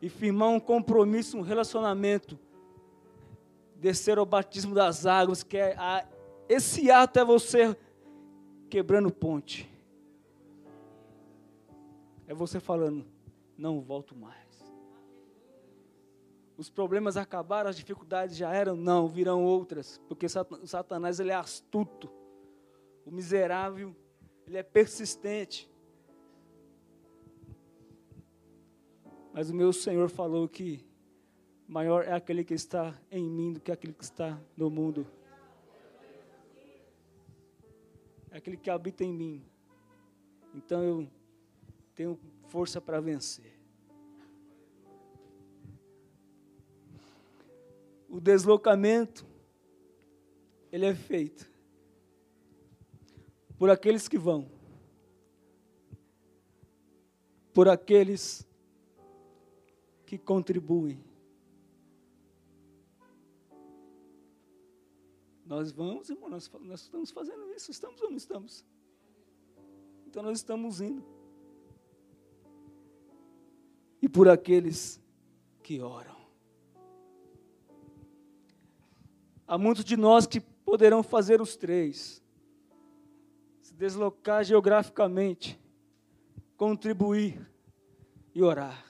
e 0.00 0.08
firmar 0.08 0.48
um 0.48 0.60
compromisso, 0.60 1.36
um 1.36 1.42
relacionamento, 1.42 2.38
descer 3.76 4.18
ao 4.18 4.24
batismo 4.26 4.74
das 4.74 5.04
águas, 5.04 5.42
que 5.42 5.56
é 5.56 5.74
a, 5.76 6.06
esse 6.48 6.90
ato 6.90 7.18
é 7.18 7.24
você 7.24 7.76
quebrando 8.70 9.12
ponte. 9.12 9.68
É 12.26 12.32
você 12.32 12.58
falando, 12.58 13.04
não 13.58 13.80
volto 13.80 14.16
mais. 14.16 14.41
Os 16.56 16.68
problemas 16.70 17.16
acabaram, 17.16 17.70
as 17.70 17.76
dificuldades 17.76 18.36
já 18.36 18.52
eram? 18.52 18.76
Não, 18.76 19.08
virão 19.08 19.44
outras, 19.44 20.00
porque 20.08 20.26
Satanás 20.28 21.18
ele 21.18 21.30
é 21.30 21.34
astuto. 21.34 22.10
O 23.04 23.10
miserável, 23.10 23.94
ele 24.46 24.56
é 24.56 24.62
persistente. 24.62 25.70
Mas 29.32 29.50
o 29.50 29.54
meu 29.54 29.72
Senhor 29.72 30.08
falou 30.10 30.46
que 30.48 30.84
maior 31.66 32.04
é 32.04 32.12
aquele 32.12 32.44
que 32.44 32.54
está 32.54 32.94
em 33.10 33.28
mim 33.28 33.54
do 33.54 33.60
que 33.60 33.72
aquele 33.72 33.94
que 33.94 34.04
está 34.04 34.38
no 34.56 34.68
mundo. 34.68 35.06
É 38.30 38.36
aquele 38.36 38.56
que 38.56 38.68
habita 38.70 39.02
em 39.02 39.12
mim. 39.12 39.44
Então 40.54 40.82
eu 40.82 41.08
tenho 41.94 42.18
força 42.48 42.80
para 42.80 43.00
vencer. 43.00 43.51
O 48.12 48.20
deslocamento 48.20 49.26
ele 50.70 50.84
é 50.84 50.94
feito 50.94 51.50
por 53.58 53.70
aqueles 53.70 54.06
que 54.06 54.18
vão, 54.18 54.50
por 57.54 57.70
aqueles 57.70 58.46
que 60.04 60.18
contribuem. 60.18 61.02
Nós 65.46 65.72
vamos, 65.72 66.10
irmão, 66.10 66.28
nós, 66.28 66.50
nós 66.60 66.82
estamos 66.82 67.10
fazendo 67.10 67.50
isso, 67.54 67.70
estamos 67.70 67.98
ou 68.02 68.10
não 68.10 68.16
estamos? 68.18 68.62
Então 70.06 70.22
nós 70.22 70.36
estamos 70.36 70.82
indo. 70.82 71.02
E 74.02 74.08
por 74.08 74.28
aqueles 74.28 75.00
que 75.62 75.80
oram. 75.80 76.21
Há 79.52 79.58
muitos 79.58 79.84
de 79.84 79.98
nós 79.98 80.26
que 80.26 80.40
poderão 80.40 81.02
fazer 81.02 81.38
os 81.38 81.56
três: 81.56 82.22
se 83.60 83.74
deslocar 83.74 84.42
geograficamente, 84.42 85.60
contribuir 86.56 87.46
e 88.34 88.42
orar. 88.42 88.82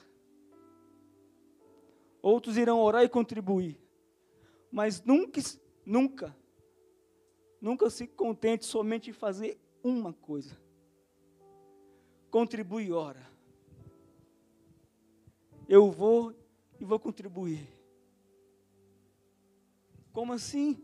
Outros 2.21 2.55
irão 2.55 2.79
orar 2.79 3.03
e 3.03 3.09
contribuir, 3.09 3.77
mas 4.71 5.03
nunca, 5.03 5.41
nunca, 5.85 6.33
nunca 7.59 7.89
se 7.89 8.07
contente 8.07 8.65
somente 8.65 9.09
em 9.09 9.13
fazer 9.13 9.59
uma 9.83 10.13
coisa. 10.13 10.57
Contribui 12.31 12.85
e 12.85 12.93
ora. 12.93 13.29
Eu 15.67 15.91
vou 15.91 16.33
e 16.79 16.85
vou 16.85 16.97
contribuir. 17.01 17.82
Como 20.13 20.31
assim? 20.31 20.77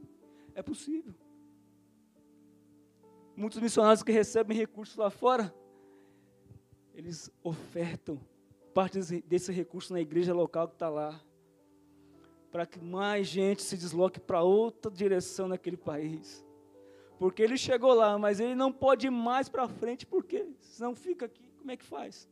É 0.55 0.62
possível. 0.62 1.13
Muitos 3.36 3.62
missionários 3.62 4.03
que 4.03 4.12
recebem 4.12 4.57
recursos 4.57 4.98
lá 4.98 5.09
fora, 5.09 5.53
eles 6.93 7.31
ofertam 7.41 8.19
parte 8.74 9.00
desse 9.21 9.51
recurso 9.51 9.93
na 9.93 10.01
igreja 10.01 10.33
local 10.33 10.67
que 10.67 10.75
está 10.75 10.89
lá, 10.89 11.21
para 12.51 12.65
que 12.65 12.79
mais 12.83 13.27
gente 13.27 13.62
se 13.62 13.77
desloque 13.77 14.19
para 14.19 14.41
outra 14.41 14.91
direção 14.91 15.48
naquele 15.48 15.77
país. 15.77 16.45
Porque 17.17 17.41
ele 17.41 17.57
chegou 17.57 17.93
lá, 17.93 18.17
mas 18.17 18.39
ele 18.39 18.55
não 18.55 18.71
pode 18.71 19.07
ir 19.07 19.12
mais 19.12 19.48
para 19.48 19.67
frente, 19.67 20.05
porque 20.05 20.48
senão 20.62 20.95
fica 20.95 21.25
aqui, 21.27 21.50
como 21.57 21.71
é 21.71 21.77
que 21.77 21.83
faz? 21.86 22.27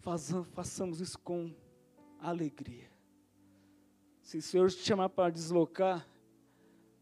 Façamos 0.00 1.00
isso 1.00 1.18
com 1.18 1.54
alegria. 2.18 2.90
Se 4.22 4.38
o 4.38 4.42
Senhor 4.42 4.70
te 4.70 4.82
chamar 4.82 5.08
para 5.08 5.30
deslocar, 5.30 6.06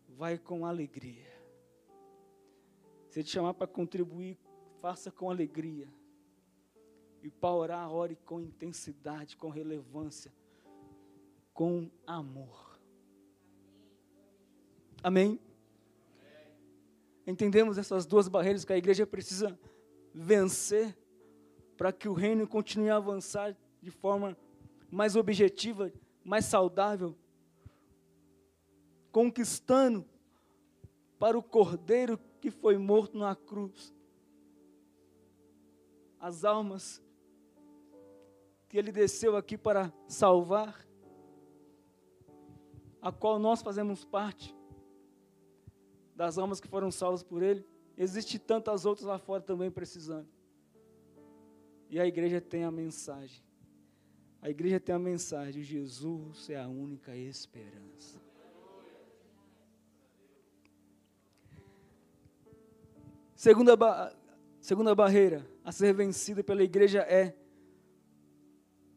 vai 0.08 0.38
com 0.38 0.64
alegria. 0.64 1.28
Se 3.10 3.22
te 3.22 3.30
chamar 3.30 3.54
para 3.54 3.66
contribuir, 3.66 4.38
faça 4.80 5.10
com 5.10 5.30
alegria. 5.30 5.88
E 7.22 7.30
para 7.30 7.54
orar, 7.54 7.92
ore 7.92 8.16
com 8.24 8.40
intensidade, 8.40 9.36
com 9.36 9.48
relevância, 9.48 10.32
com 11.52 11.90
amor. 12.06 12.78
Amém? 15.02 15.38
Entendemos 17.26 17.76
essas 17.76 18.06
duas 18.06 18.26
barreiras 18.28 18.64
que 18.64 18.72
a 18.72 18.78
igreja 18.78 19.06
precisa 19.06 19.58
vencer 20.14 20.96
para 21.78 21.92
que 21.92 22.08
o 22.08 22.12
reino 22.12 22.44
continue 22.46 22.90
a 22.90 22.96
avançar 22.96 23.56
de 23.80 23.90
forma 23.92 24.36
mais 24.90 25.14
objetiva, 25.14 25.92
mais 26.24 26.44
saudável, 26.44 27.16
conquistando 29.12 30.04
para 31.20 31.38
o 31.38 31.42
cordeiro 31.42 32.18
que 32.40 32.50
foi 32.50 32.76
morto 32.76 33.16
na 33.16 33.36
cruz 33.36 33.94
as 36.18 36.44
almas 36.44 37.00
que 38.68 38.76
ele 38.76 38.90
desceu 38.90 39.36
aqui 39.36 39.56
para 39.56 39.92
salvar, 40.08 40.84
a 43.00 43.12
qual 43.12 43.38
nós 43.38 43.62
fazemos 43.62 44.04
parte 44.04 44.52
das 46.16 46.38
almas 46.38 46.60
que 46.60 46.66
foram 46.66 46.90
salvas 46.90 47.22
por 47.22 47.40
ele. 47.40 47.64
Existem 47.96 48.40
tantas 48.40 48.84
outras 48.84 49.06
lá 49.06 49.16
fora 49.16 49.40
também 49.40 49.70
precisando. 49.70 50.37
E 51.88 51.98
a 51.98 52.06
igreja 52.06 52.40
tem 52.40 52.64
a 52.64 52.70
mensagem. 52.70 53.42
A 54.40 54.50
igreja 54.50 54.78
tem 54.78 54.94
a 54.94 54.98
mensagem: 54.98 55.62
Jesus 55.62 56.50
é 56.50 56.56
a 56.56 56.68
única 56.68 57.16
esperança. 57.16 58.20
Segunda, 63.34 63.76
ba 63.76 64.14
segunda 64.60 64.94
barreira 64.94 65.48
a 65.64 65.70
ser 65.70 65.94
vencida 65.94 66.42
pela 66.42 66.62
igreja 66.62 67.00
é 67.00 67.34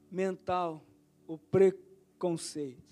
mental, 0.10 0.84
o 1.28 1.38
preconceito. 1.38 2.92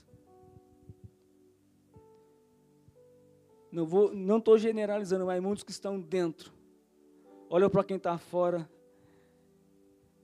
Não 3.72 3.86
vou, 3.86 4.14
não 4.14 4.38
estou 4.38 4.58
generalizando, 4.58 5.26
mas 5.26 5.42
muitos 5.42 5.64
que 5.64 5.72
estão 5.72 6.00
dentro 6.00 6.54
olham 7.50 7.70
para 7.70 7.84
quem 7.84 7.98
está 7.98 8.18
fora 8.18 8.70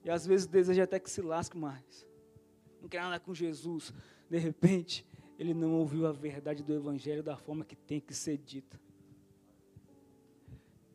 e 0.05 0.09
às 0.11 0.25
vezes 0.25 0.45
deseja 0.45 0.83
até 0.83 0.99
que 0.99 1.09
se 1.09 1.19
lasque 1.19 1.57
mais. 1.57 2.07
Não 2.79 2.87
quer 2.87 3.01
nada 3.01 3.19
com 3.19 3.33
Jesus. 3.33 3.91
De 4.29 4.37
repente, 4.37 5.03
ele 5.39 5.51
não 5.51 5.73
ouviu 5.73 6.05
a 6.05 6.11
verdade 6.11 6.61
do 6.61 6.75
Evangelho 6.75 7.23
da 7.23 7.35
forma 7.35 7.65
que 7.65 7.75
tem 7.75 7.99
que 7.99 8.13
ser 8.13 8.37
dita. 8.37 8.79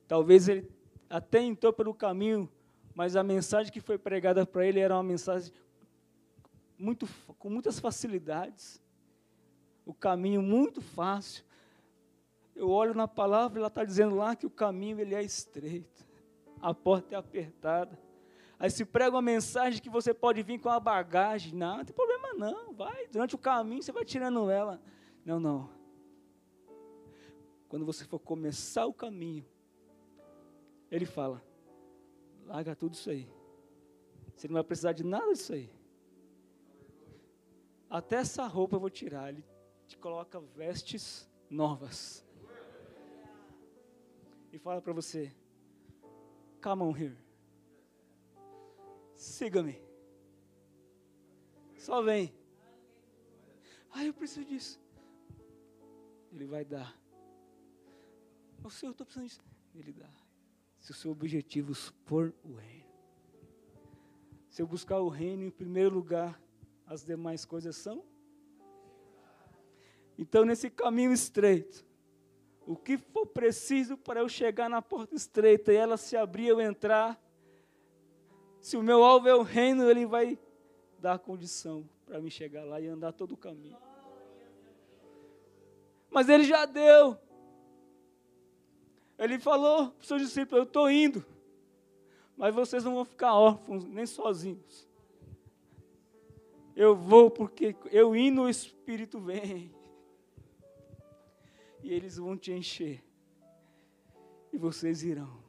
Talvez 0.06 0.48
ele 0.48 0.70
até 1.08 1.42
entrou 1.42 1.72
pelo 1.72 1.92
caminho, 1.92 2.48
mas 2.94 3.16
a 3.16 3.24
mensagem 3.24 3.72
que 3.72 3.80
foi 3.80 3.98
pregada 3.98 4.46
para 4.46 4.64
ele 4.64 4.78
era 4.78 4.94
uma 4.94 5.02
mensagem 5.02 5.52
muito, 6.78 7.08
com 7.36 7.50
muitas 7.50 7.80
facilidades. 7.80 8.80
O 9.84 9.92
caminho 9.92 10.40
muito 10.40 10.80
fácil. 10.80 11.44
Eu 12.54 12.70
olho 12.70 12.94
na 12.94 13.08
palavra, 13.08 13.58
ela 13.58 13.66
está 13.66 13.84
dizendo 13.84 14.14
lá 14.14 14.36
que 14.36 14.46
o 14.46 14.50
caminho 14.50 15.00
ele 15.00 15.16
é 15.16 15.22
estreito, 15.22 16.06
a 16.62 16.72
porta 16.72 17.16
é 17.16 17.18
apertada. 17.18 17.98
Aí 18.60 18.70
se 18.70 18.84
prega 18.84 19.16
uma 19.16 19.22
mensagem 19.22 19.80
que 19.80 19.88
você 19.88 20.12
pode 20.12 20.42
vir 20.42 20.60
com 20.60 20.68
uma 20.68 20.78
bagagem. 20.78 21.54
Não, 21.54 21.78
não 21.78 21.84
tem 21.84 21.94
problema 21.94 22.34
não. 22.34 22.74
Vai, 22.74 23.08
durante 23.08 23.34
o 23.34 23.38
caminho 23.38 23.82
você 23.82 23.90
vai 23.90 24.04
tirando 24.04 24.50
ela. 24.50 24.78
Não, 25.24 25.40
não. 25.40 25.70
Quando 27.70 27.86
você 27.86 28.04
for 28.04 28.18
começar 28.18 28.84
o 28.84 28.92
caminho, 28.92 29.46
ele 30.90 31.06
fala: 31.06 31.42
larga 32.44 32.76
tudo 32.76 32.92
isso 32.92 33.08
aí. 33.08 33.26
Você 34.36 34.46
não 34.46 34.54
vai 34.54 34.64
precisar 34.64 34.92
de 34.92 35.04
nada 35.04 35.32
disso 35.32 35.54
aí. 35.54 35.72
Até 37.88 38.16
essa 38.16 38.46
roupa 38.46 38.76
eu 38.76 38.80
vou 38.80 38.90
tirar. 38.90 39.30
Ele 39.30 39.42
te 39.86 39.96
coloca 39.96 40.38
vestes 40.38 41.26
novas. 41.48 42.26
E 44.52 44.58
fala 44.58 44.82
para 44.82 44.92
você: 44.92 45.34
Come 46.62 46.82
on 46.82 46.94
here. 46.94 47.29
Siga-me. 49.20 49.78
Só 51.76 52.00
vem. 52.00 52.34
Ah, 53.90 54.02
eu 54.02 54.14
preciso 54.14 54.46
disso. 54.46 54.80
Ele 56.32 56.46
vai 56.46 56.64
dar. 56.64 56.98
O 58.64 58.70
Senhor, 58.70 58.88
eu 58.88 58.92
estou 58.92 59.04
precisando 59.04 59.28
disso. 59.28 59.42
Ele 59.74 59.92
dá. 59.92 60.08
Se 60.78 60.92
o 60.92 60.94
seu 60.94 61.10
objetivo 61.10 61.74
for 62.06 62.34
o 62.42 62.54
reino. 62.54 62.88
Se 64.48 64.62
eu 64.62 64.66
buscar 64.66 65.00
o 65.00 65.10
reino 65.10 65.44
em 65.44 65.50
primeiro 65.50 65.94
lugar, 65.94 66.40
as 66.86 67.04
demais 67.04 67.44
coisas 67.44 67.76
são. 67.76 68.02
Então, 70.16 70.46
nesse 70.46 70.70
caminho 70.70 71.12
estreito, 71.12 71.84
o 72.66 72.74
que 72.74 72.96
for 72.96 73.26
preciso 73.26 73.98
para 73.98 74.20
eu 74.20 74.30
chegar 74.30 74.70
na 74.70 74.80
porta 74.80 75.14
estreita 75.14 75.74
e 75.74 75.76
ela 75.76 75.98
se 75.98 76.16
abrir, 76.16 76.46
eu 76.46 76.58
entrar. 76.58 77.22
Se 78.60 78.76
o 78.76 78.82
meu 78.82 79.02
alvo 79.02 79.26
é 79.26 79.34
o 79.34 79.42
reino, 79.42 79.88
ele 79.88 80.04
vai 80.04 80.38
dar 80.98 81.18
condição 81.18 81.88
para 82.04 82.20
me 82.20 82.30
chegar 82.30 82.64
lá 82.64 82.80
e 82.80 82.86
andar 82.86 83.12
todo 83.12 83.32
o 83.32 83.36
caminho. 83.36 83.78
Mas 86.10 86.28
ele 86.28 86.44
já 86.44 86.66
deu. 86.66 87.16
Ele 89.18 89.38
falou 89.38 89.90
para 89.90 90.00
os 90.00 90.06
seus 90.06 90.22
discípulos: 90.22 90.58
Eu 90.58 90.64
estou 90.64 90.90
indo, 90.90 91.24
mas 92.36 92.54
vocês 92.54 92.84
não 92.84 92.94
vão 92.94 93.04
ficar 93.04 93.34
órfãos 93.34 93.84
nem 93.84 94.04
sozinhos. 94.04 94.88
Eu 96.76 96.94
vou 96.94 97.30
porque 97.30 97.74
eu 97.90 98.14
indo, 98.14 98.42
o 98.42 98.48
Espírito 98.48 99.18
vem. 99.20 99.74
E 101.82 101.92
eles 101.92 102.16
vão 102.18 102.36
te 102.36 102.52
encher. 102.52 103.02
E 104.52 104.58
vocês 104.58 105.02
irão 105.02 105.39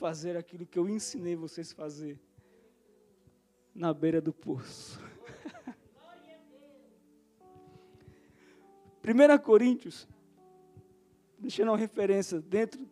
fazer 0.00 0.34
aquilo 0.34 0.64
que 0.64 0.78
eu 0.78 0.88
ensinei 0.88 1.36
vocês 1.36 1.72
a 1.72 1.74
fazer 1.74 2.18
na 3.74 3.92
beira 3.92 4.18
do 4.18 4.32
poço. 4.32 4.98
1 9.04 9.38
Coríntios, 9.44 10.08
deixando 11.38 11.68
uma 11.68 11.76
referência 11.76 12.40
dentro 12.40 12.88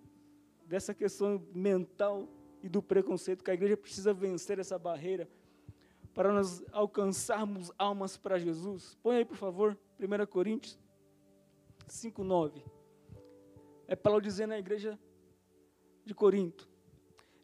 dessa 0.67 0.93
questão 0.93 1.43
mental 1.55 2.29
e 2.63 2.69
do 2.69 2.83
preconceito, 2.83 3.43
que 3.43 3.51
a 3.51 3.55
igreja 3.55 3.75
precisa 3.75 4.13
vencer 4.13 4.59
essa 4.59 4.79
barreira 4.79 5.27
para 6.13 6.31
nós 6.31 6.63
alcançarmos 6.73 7.73
almas 7.79 8.19
para 8.19 8.39
Jesus. 8.39 8.99
Põe 9.03 9.17
aí, 9.17 9.25
por 9.25 9.39
favor, 9.39 9.79
1 9.99 10.27
Coríntios 10.27 10.79
5, 11.87 12.23
9. 12.23 12.63
É 13.87 13.97
Paulo 13.97 14.21
dizendo 14.21 14.53
à 14.53 14.59
igreja 14.59 14.99
de 16.05 16.15
Corinto: 16.15 16.69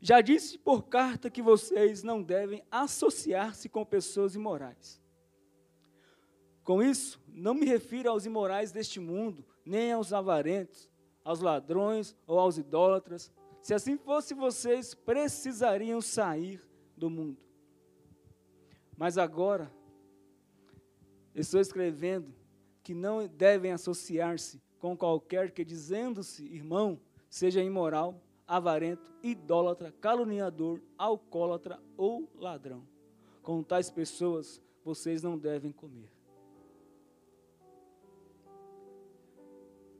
Já 0.04 0.20
disse 0.20 0.58
por 0.58 0.82
carta 0.82 1.30
que 1.30 1.40
vocês 1.40 2.02
não 2.02 2.22
devem 2.22 2.62
associar-se 2.70 3.70
com 3.70 3.86
pessoas 3.86 4.34
imorais. 4.34 5.00
Com 6.62 6.82
isso, 6.82 7.18
não 7.26 7.54
me 7.54 7.64
refiro 7.64 8.10
aos 8.10 8.26
imorais 8.26 8.70
deste 8.70 9.00
mundo, 9.00 9.42
nem 9.64 9.92
aos 9.92 10.12
avarentos, 10.12 10.90
aos 11.24 11.40
ladrões 11.40 12.14
ou 12.26 12.38
aos 12.38 12.58
idólatras. 12.58 13.32
Se 13.62 13.72
assim 13.72 13.96
fosse, 13.96 14.34
vocês 14.34 14.94
precisariam 14.94 16.02
sair 16.02 16.62
do 16.94 17.08
mundo. 17.08 17.40
Mas 18.98 19.16
agora, 19.16 19.72
estou 21.34 21.62
escrevendo 21.62 22.30
que 22.82 22.92
não 22.92 23.26
devem 23.26 23.72
associar-se 23.72 24.60
com 24.78 24.94
qualquer 24.94 25.50
que, 25.50 25.64
dizendo-se 25.64 26.44
irmão, 26.44 27.00
seja 27.30 27.62
imoral, 27.62 28.20
avarento, 28.46 29.12
idólatra, 29.22 29.92
caluniador, 30.00 30.80
alcoólatra 30.98 31.80
ou 31.96 32.30
ladrão. 32.34 32.86
Com 33.42 33.62
tais 33.62 33.90
pessoas 33.90 34.62
vocês 34.84 35.22
não 35.22 35.38
devem 35.38 35.72
comer. 35.72 36.10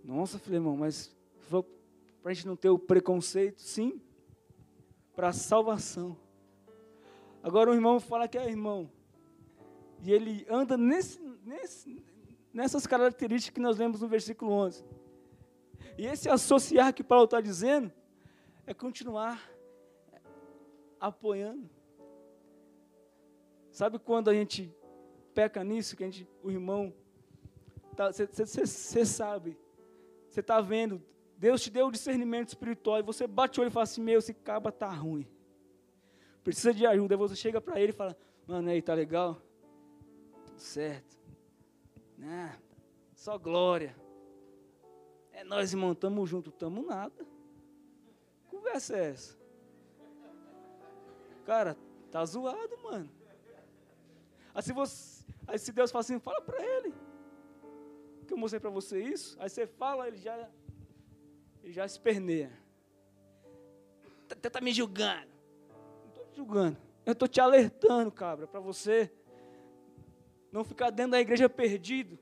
Nossa, 0.03 0.39
Filemão, 0.39 0.77
mas 0.77 1.15
para 2.23 2.31
a 2.31 2.35
gente 2.35 2.47
não 2.47 2.57
ter 2.57 2.71
o 2.71 2.79
preconceito, 2.79 3.61
sim, 3.61 4.01
para 5.15 5.29
a 5.29 5.33
salvação. 5.33 6.17
Agora 7.43 7.71
o 7.71 7.75
irmão 7.75 8.01
fala 8.01 8.27
que 8.27 8.39
é 8.39 8.49
irmão, 8.49 8.91
e 10.03 10.13
ele 10.13 10.47
anda 10.49 10.77
nesse, 10.77 11.19
nesse, 11.45 12.03
nessas 12.53 12.87
características 12.87 13.55
que 13.55 13.61
nós 13.61 13.79
lemos 13.79 14.01
no 14.01 14.09
versículo 14.09 14.53
11. 14.53 14.85
E 15.97 16.07
esse 16.07 16.29
associar 16.29 16.93
que 16.93 17.05
Paulo 17.05 17.25
está 17.25 17.41
dizendo 17.41 17.91
é 18.67 18.75
continuar 18.75 19.51
apoiando. 21.01 21.69
Sabe 23.71 23.99
quando 23.99 24.31
a 24.31 24.35
gente 24.35 24.75
peca 25.35 25.63
nisso, 25.65 25.97
que 25.97 26.05
a 26.05 26.07
gente, 26.07 26.29
o 26.43 26.51
irmão, 26.51 26.95
você 28.13 28.27
tá, 28.27 28.47
sabe, 29.05 29.59
você 30.29 30.41
está 30.41 30.61
vendo, 30.61 31.03
Deus 31.37 31.63
te 31.63 31.71
deu 31.71 31.89
o 31.89 31.93
discernimento 31.93 32.49
espiritual 32.49 33.01
e 33.01 33.03
você 33.03 33.27
bate 33.27 33.59
o 33.59 33.63
olho 33.63 33.69
e 33.69 33.73
fala 33.73 33.85
assim, 33.85 34.03
meu, 34.03 34.19
esse 34.19 34.33
caba 34.33 34.71
tá 34.71 34.89
ruim. 34.89 35.27
Precisa 36.43 36.73
de 36.73 36.87
ajuda. 36.87 37.15
Aí 37.15 37.19
você 37.19 37.35
chega 37.35 37.61
para 37.61 37.81
ele 37.81 37.91
e 37.91 37.95
fala, 37.95 38.17
mano, 38.47 38.71
aí, 38.71 38.81
tá 38.81 38.95
legal? 38.95 39.41
Tudo 40.47 40.59
certo. 40.59 41.19
Ah, 42.23 42.57
só 43.15 43.37
glória. 43.39 43.97
É 45.33 45.43
nós, 45.43 45.73
irmão, 45.73 45.93
estamos 45.93 46.31
juntos, 46.31 46.53
estamos 46.53 46.87
nada. 46.87 47.27
Conversa 48.65 48.97
é 48.97 49.11
essa? 49.11 49.37
Cara, 51.45 51.77
tá 52.11 52.25
zoado, 52.25 52.79
mano. 52.83 53.11
Aí 54.55 54.63
se, 54.63 54.73
você, 54.73 55.23
aí 55.47 55.59
se 55.59 55.71
Deus 55.71 55.91
fala 55.91 56.01
assim, 56.01 56.19
fala 56.19 56.41
para 56.41 56.65
ele. 56.65 56.95
Que 58.27 58.33
eu 58.33 58.39
mostrei 58.39 58.59
para 58.59 58.71
você 58.71 59.03
isso. 59.03 59.37
Aí 59.39 59.51
você 59.51 59.67
fala, 59.67 60.09
ele 60.09 60.17
já, 60.17 60.49
ele 61.63 61.75
já 61.75 61.85
esperneia. 61.85 62.51
Tá, 64.41 64.49
tá 64.49 64.61
me 64.63 64.73
julgando. 64.73 65.29
Não 65.29 66.09
estou 66.09 66.25
te 66.25 66.37
julgando. 66.37 66.79
Eu 67.05 67.13
estou 67.13 67.29
te 67.29 67.41
alertando, 67.43 68.11
cabra, 68.11 68.47
para 68.47 68.61
você 68.61 69.13
não 70.51 70.65
ficar 70.65 70.89
dentro 70.89 71.13
da 71.13 71.21
igreja 71.21 71.51
perdido. 71.51 72.19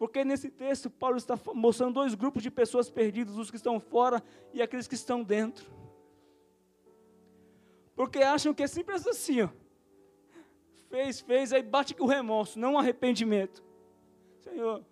Porque 0.00 0.24
nesse 0.24 0.48
texto, 0.48 0.88
Paulo 0.88 1.18
está 1.18 1.38
mostrando 1.52 1.92
dois 1.92 2.14
grupos 2.14 2.42
de 2.42 2.50
pessoas 2.50 2.88
perdidas, 2.88 3.36
os 3.36 3.50
que 3.50 3.56
estão 3.56 3.78
fora 3.78 4.22
e 4.50 4.62
aqueles 4.62 4.88
que 4.88 4.94
estão 4.94 5.22
dentro. 5.22 5.70
Porque 7.94 8.20
acham 8.20 8.54
que 8.54 8.62
é 8.62 8.66
simples 8.66 9.06
assim, 9.06 9.42
ó. 9.42 9.50
Fez, 10.88 11.20
fez, 11.20 11.52
aí 11.52 11.62
bate 11.62 11.94
com 11.94 12.04
o 12.04 12.06
remorso, 12.06 12.58
não 12.58 12.76
o 12.76 12.78
arrependimento. 12.78 13.62
Senhor, 14.38 14.82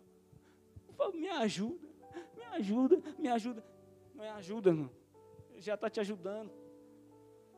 me 1.14 1.30
ajuda, 1.30 1.88
me 2.36 2.44
ajuda, 2.44 3.02
me 3.18 3.28
ajuda. 3.28 3.64
Não 4.14 4.22
é 4.22 4.28
ajuda, 4.32 4.74
não. 4.74 4.90
Ele 5.52 5.62
já 5.62 5.72
está 5.72 5.88
te 5.88 6.00
ajudando. 6.00 6.52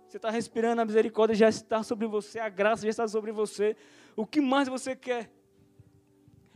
Você 0.07 0.19
está 0.19 0.31
respirando, 0.31 0.83
a 0.83 0.85
misericórdia 0.85 1.35
já 1.35 1.49
está 1.49 1.83
sobre 1.83 2.07
você, 2.07 2.39
a 2.39 2.49
graça 2.49 2.85
já 2.85 2.91
está 2.91 3.09
sobre 3.09 3.33
você. 3.33 3.77
O 4.15 4.25
que 4.25 4.41
mais 4.41 4.69
você 4.69 4.95
quer? 4.95 5.33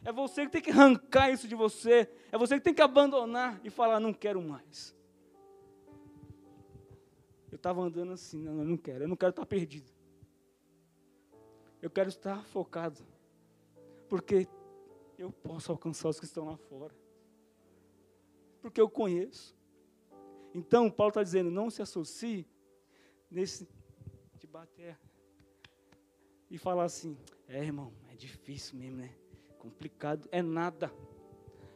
É 0.04 0.12
você 0.12 0.44
que 0.44 0.52
tem 0.52 0.62
que 0.62 0.70
arrancar 0.70 1.30
isso 1.30 1.48
de 1.48 1.54
você. 1.54 2.08
É 2.30 2.36
você 2.36 2.56
que 2.56 2.64
tem 2.64 2.74
que 2.74 2.82
abandonar 2.82 3.58
e 3.64 3.70
falar: 3.70 3.98
não 3.98 4.12
quero 4.12 4.40
mais. 4.42 4.94
Eu 7.50 7.56
estava 7.56 7.80
andando 7.80 8.12
assim, 8.12 8.38
não, 8.42 8.58
eu 8.58 8.64
não 8.64 8.76
quero, 8.76 9.04
eu 9.04 9.08
não 9.08 9.16
quero 9.16 9.30
estar 9.30 9.46
perdido. 9.46 9.90
Eu 11.80 11.88
quero 11.88 12.08
estar 12.08 12.44
focado. 12.46 13.06
Porque 14.08 14.46
eu 15.16 15.30
posso 15.30 15.72
alcançar 15.72 16.08
os 16.08 16.18
que 16.18 16.26
estão 16.26 16.44
lá 16.44 16.56
fora. 16.56 16.94
Porque 18.60 18.80
eu 18.80 18.90
conheço. 18.90 19.56
Então, 20.52 20.90
Paulo 20.90 21.10
está 21.10 21.22
dizendo: 21.22 21.50
não 21.50 21.70
se 21.70 21.80
associe 21.80 22.46
nesse 23.30 23.66
de 24.38 24.46
bater 24.46 24.98
e 26.50 26.58
falar 26.58 26.84
assim: 26.84 27.16
é, 27.48 27.64
irmão, 27.64 27.92
é 28.12 28.16
difícil 28.16 28.78
mesmo, 28.78 28.98
né? 28.98 29.23
Complicado. 29.64 30.28
É 30.30 30.42
nada. 30.42 30.92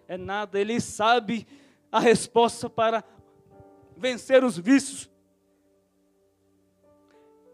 É 0.06 0.18
nada. 0.18 0.60
Ele 0.60 0.78
sabe 0.78 1.46
a 1.90 1.98
resposta 1.98 2.68
para 2.68 3.02
vencer 3.96 4.44
os 4.44 4.58
vícios. 4.58 5.10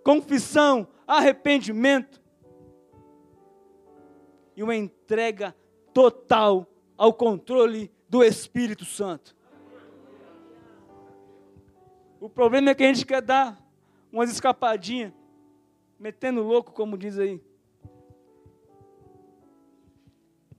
Confissão, 0.03 0.88
arrependimento 1.07 2.20
e 4.57 4.62
uma 4.64 4.75
entrega 4.75 5.55
total 5.92 6.66
ao 6.99 7.14
controle 7.14 7.92
do 8.09 8.25
Espírito 8.25 8.85
Santo. 8.85 9.37
O 12.20 12.29
problema 12.29 12.70
é 12.70 12.75
que 12.75 12.83
a 12.83 12.92
gente 12.92 13.07
quer 13.07 13.23
dar 13.23 13.57
umas 14.12 14.33
escapadinhas, 14.33 15.12
metendo 15.97 16.42
louco, 16.42 16.73
como 16.73 16.99
diz 16.99 17.20
aí. 17.20 17.40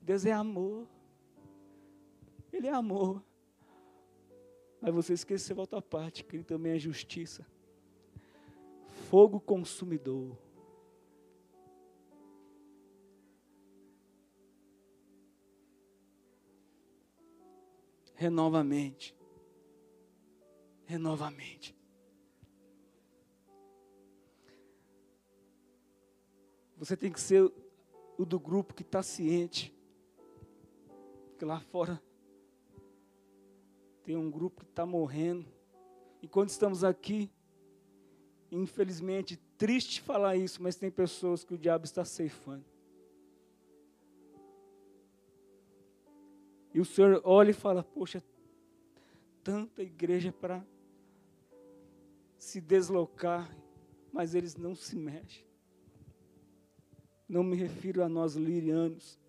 Deus 0.06 0.24
é 0.24 0.32
amor. 0.32 0.88
Ele 2.54 2.68
é 2.68 2.72
amor. 2.72 3.24
Mas 4.80 4.94
você 4.94 5.14
esqueceu 5.14 5.58
a 5.58 5.62
outra 5.62 5.82
parte, 5.82 6.24
que 6.24 6.36
ele 6.36 6.44
também 6.44 6.74
é 6.74 6.78
justiça. 6.78 7.44
Fogo 9.10 9.40
consumidor. 9.40 10.38
Renovamente. 18.14 19.18
Renovamente. 20.86 21.76
Você 26.78 26.96
tem 26.96 27.12
que 27.12 27.20
ser 27.20 27.52
o 28.20 28.24
do 28.24 28.40
grupo 28.40 28.76
que 28.76 28.84
está 28.84 29.02
ciente. 29.02 29.75
Lá 31.46 31.60
fora 31.60 32.02
Tem 34.04 34.18
um 34.18 34.32
grupo 34.32 34.66
que 34.66 34.72
está 34.72 34.84
morrendo. 34.84 35.46
E 36.22 36.28
quando 36.28 36.50
estamos 36.50 36.84
aqui, 36.84 37.30
infelizmente, 38.52 39.38
triste 39.56 40.02
falar 40.02 40.36
isso, 40.36 40.62
mas 40.62 40.76
tem 40.76 40.90
pessoas 40.90 41.44
que 41.44 41.54
o 41.54 41.58
diabo 41.58 41.86
está 41.86 42.04
ceifando. 42.04 42.66
E 46.74 46.80
o 46.80 46.86
Senhor 46.86 47.22
olha 47.24 47.52
e 47.52 47.54
fala: 47.54 47.84
Poxa, 47.84 48.24
tanta 49.44 49.84
igreja 49.84 50.32
para 50.32 50.66
se 52.40 52.60
deslocar, 52.60 53.56
mas 54.12 54.34
eles 54.34 54.56
não 54.56 54.74
se 54.74 54.96
mexem. 54.96 55.46
Não 57.30 57.44
me 57.44 57.56
refiro 57.56 58.04
a 58.04 58.10
nós 58.10 58.36
lirianos. 58.36 59.20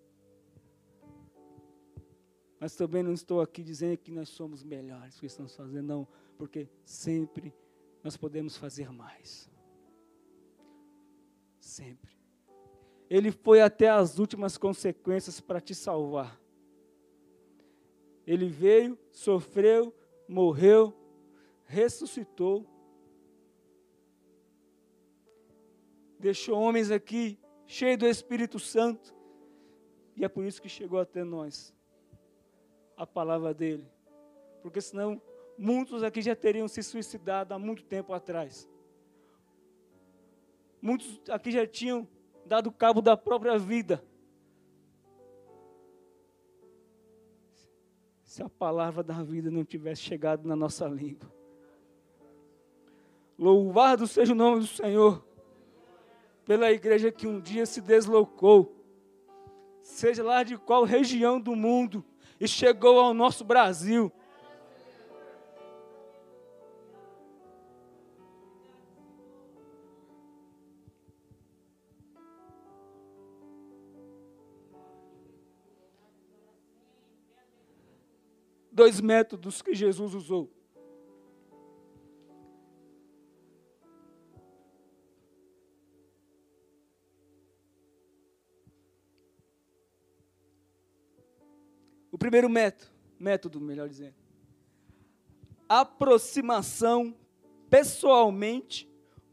Mas 2.59 2.75
também 2.75 3.03
não 3.03 3.13
estou 3.13 3.39
aqui 3.39 3.63
dizendo 3.63 3.97
que 3.97 4.11
nós 4.11 4.29
somos 4.29 4.63
melhores 4.63 5.19
que 5.19 5.25
estamos 5.25 5.55
fazendo, 5.55 5.85
não, 5.85 6.07
porque 6.37 6.67
sempre 6.83 7.53
nós 8.03 8.17
podemos 8.17 8.57
fazer 8.57 8.91
mais. 8.91 9.49
Sempre. 11.59 12.15
Ele 13.09 13.31
foi 13.31 13.61
até 13.61 13.89
as 13.89 14.17
últimas 14.17 14.57
consequências 14.57 15.39
para 15.39 15.61
te 15.61 15.75
salvar. 15.75 16.39
Ele 18.25 18.49
veio, 18.49 18.97
sofreu, 19.11 19.95
morreu, 20.27 20.93
ressuscitou. 21.63 22.65
Deixou 26.19 26.59
homens 26.59 26.89
aqui 26.89 27.39
cheios 27.67 27.97
do 27.99 28.07
Espírito 28.07 28.59
Santo. 28.59 29.15
E 30.15 30.25
é 30.25 30.27
por 30.27 30.43
isso 30.43 30.61
que 30.61 30.67
chegou 30.67 30.99
até 30.99 31.23
nós 31.23 31.76
a 32.97 33.05
palavra 33.05 33.53
dele. 33.53 33.87
Porque 34.61 34.81
senão 34.81 35.21
muitos 35.57 36.03
aqui 36.03 36.21
já 36.21 36.35
teriam 36.35 36.67
se 36.67 36.83
suicidado 36.83 37.53
há 37.53 37.59
muito 37.59 37.83
tempo 37.83 38.11
atrás. 38.11 38.67
Muitos 40.81 41.21
aqui 41.29 41.51
já 41.51 41.65
tinham 41.65 42.07
dado 42.45 42.71
cabo 42.71 43.01
da 43.01 43.15
própria 43.15 43.57
vida. 43.57 44.03
Se 48.23 48.43
a 48.43 48.49
palavra 48.49 49.03
da 49.03 49.23
vida 49.23 49.49
não 49.49 49.63
tivesse 49.63 50.01
chegado 50.01 50.47
na 50.47 50.55
nossa 50.55 50.87
língua. 50.87 51.31
Louvado 53.37 54.07
seja 54.07 54.33
o 54.33 54.35
nome 54.35 54.61
do 54.61 54.67
Senhor 54.67 55.23
pela 56.47 56.71
igreja 56.71 57.11
que 57.11 57.27
um 57.27 57.41
dia 57.41 57.65
se 57.65 57.81
deslocou, 57.81 58.73
seja 59.81 60.23
lá 60.23 60.43
de 60.43 60.57
qual 60.57 60.85
região 60.85 61.41
do 61.41 61.53
mundo, 61.55 62.03
e 62.39 62.47
chegou 62.47 62.99
ao 62.99 63.13
nosso 63.13 63.43
Brasil. 63.43 64.11
Dois 78.71 79.01
métodos 79.01 79.61
que 79.61 79.73
Jesus 79.73 80.13
usou. 80.13 80.56
Primeiro 92.27 92.49
método, 92.49 92.91
método, 93.17 93.61
melhor 93.61 93.87
dizendo, 93.87 94.15
aproximação 95.69 97.15
pessoalmente, 97.69 98.85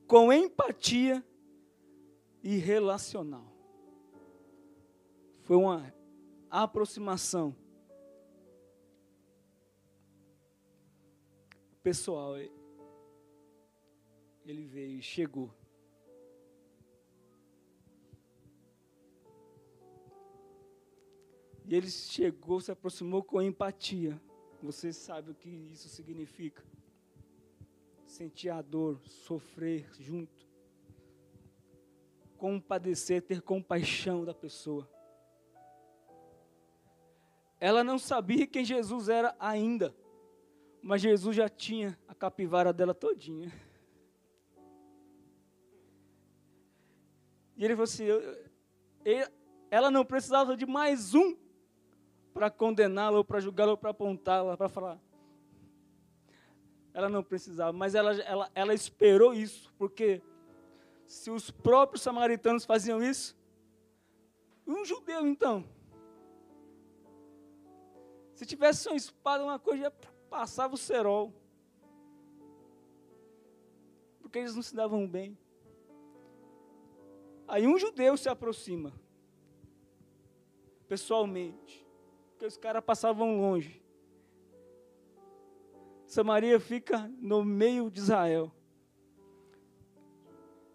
com 0.07 0.33
empatia 0.33 1.25
e 2.41 2.57
relacional. 2.57 3.53
Foi 5.43 5.57
uma 5.57 5.93
aproximação 6.49 7.57
pessoal. 11.83 12.37
Ele 14.45 14.65
veio, 14.67 15.03
chegou. 15.03 15.53
E 21.65 21.75
ele 21.75 21.91
chegou, 21.91 22.61
se 22.61 22.71
aproximou 22.71 23.23
com 23.23 23.41
empatia. 23.41 24.21
Você 24.63 24.93
sabe 24.93 25.31
o 25.31 25.35
que 25.35 25.49
isso 25.49 25.89
significa? 25.89 26.63
Sentir 28.07 28.51
a 28.51 28.61
dor, 28.61 29.01
sofrer 29.07 29.89
junto. 29.99 30.47
Compadecer, 32.37 33.23
ter 33.23 33.41
compaixão 33.41 34.25
da 34.25 34.35
pessoa. 34.35 34.89
Ela 37.59 37.83
não 37.83 37.99
sabia 37.99 38.47
quem 38.47 38.65
Jesus 38.65 39.09
era 39.09 39.35
ainda, 39.39 39.95
mas 40.83 41.01
Jesus 41.01 41.35
já 41.35 41.49
tinha 41.49 41.99
a 42.07 42.15
capivara 42.15 42.75
dela 42.75 42.93
todinha. 42.93 43.51
E 47.57 47.65
ele 47.65 47.75
falou 47.75 47.85
assim: 47.85 48.05
eu, 48.05 48.21
eu, 49.03 49.29
ela 49.71 49.91
não 49.91 50.05
precisava 50.05 50.57
de 50.57 50.67
mais 50.67 51.15
um 51.15 51.44
para 52.35 52.51
condená-la, 52.51 53.19
ou 53.19 53.25
para 53.25 53.39
julgá-la, 53.39 53.71
ou 53.71 53.79
para 53.79 53.91
apontá-la, 53.91 54.57
para 54.57 54.69
falar. 54.69 55.01
Ela 56.93 57.09
não 57.09 57.23
precisava, 57.23 57.73
mas 57.73 57.95
ela, 57.95 58.13
ela, 58.23 58.51
ela 58.55 58.75
esperou 58.75 59.33
isso, 59.33 59.73
porque 59.79 60.21
se 61.07 61.31
os 61.31 61.51
próprios 61.51 62.03
samaritanos 62.03 62.65
faziam 62.65 63.01
isso, 63.03 63.37
um 64.67 64.85
judeu 64.85 65.25
então, 65.27 65.65
se 68.35 68.45
tivesse 68.45 68.89
uma 68.89 68.97
espada, 68.97 69.45
uma 69.45 69.59
coisa, 69.59 69.93
passava 70.29 70.75
o 70.75 70.79
cerol. 70.79 71.33
Porque 74.21 74.39
eles 74.39 74.57
não 74.57 74.63
se 74.63 74.75
davam 74.75 75.07
bem. 75.07 75.39
Aí 77.47 77.67
um 77.67 77.79
judeu 77.79 78.17
se 78.17 78.29
aproxima, 78.29 78.93
pessoalmente 80.89 81.84
porque 82.45 82.47
os 82.47 82.57
caras 82.59 82.85
passavam 82.85 83.41
longe. 83.41 83.83
Samaria 86.07 86.61
fica 86.61 87.11
no 87.19 87.43
meio 87.43 87.91
de 87.91 88.01
Israel. 88.01 88.53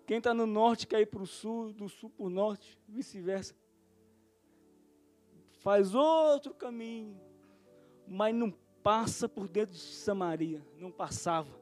Quem 0.08 0.18
está 0.18 0.34
no 0.34 0.48
norte 0.48 0.88
quer 0.88 1.02
ir 1.02 1.06
para 1.06 1.22
o 1.22 1.28
sul, 1.28 1.72
do 1.72 1.88
sul 1.88 2.10
para 2.10 2.26
o 2.26 2.30
norte, 2.30 2.80
vice-versa. 2.88 3.54
Faz 5.60 5.94
outro 5.94 6.56
caminho, 6.56 7.22
mas 8.08 8.34
não 8.34 8.52
passa 8.82 9.30
por 9.30 9.48
dentro 9.48 9.76
de 9.76 9.80
Samaria, 9.80 10.66
não 10.76 10.92
passava. 10.92 11.54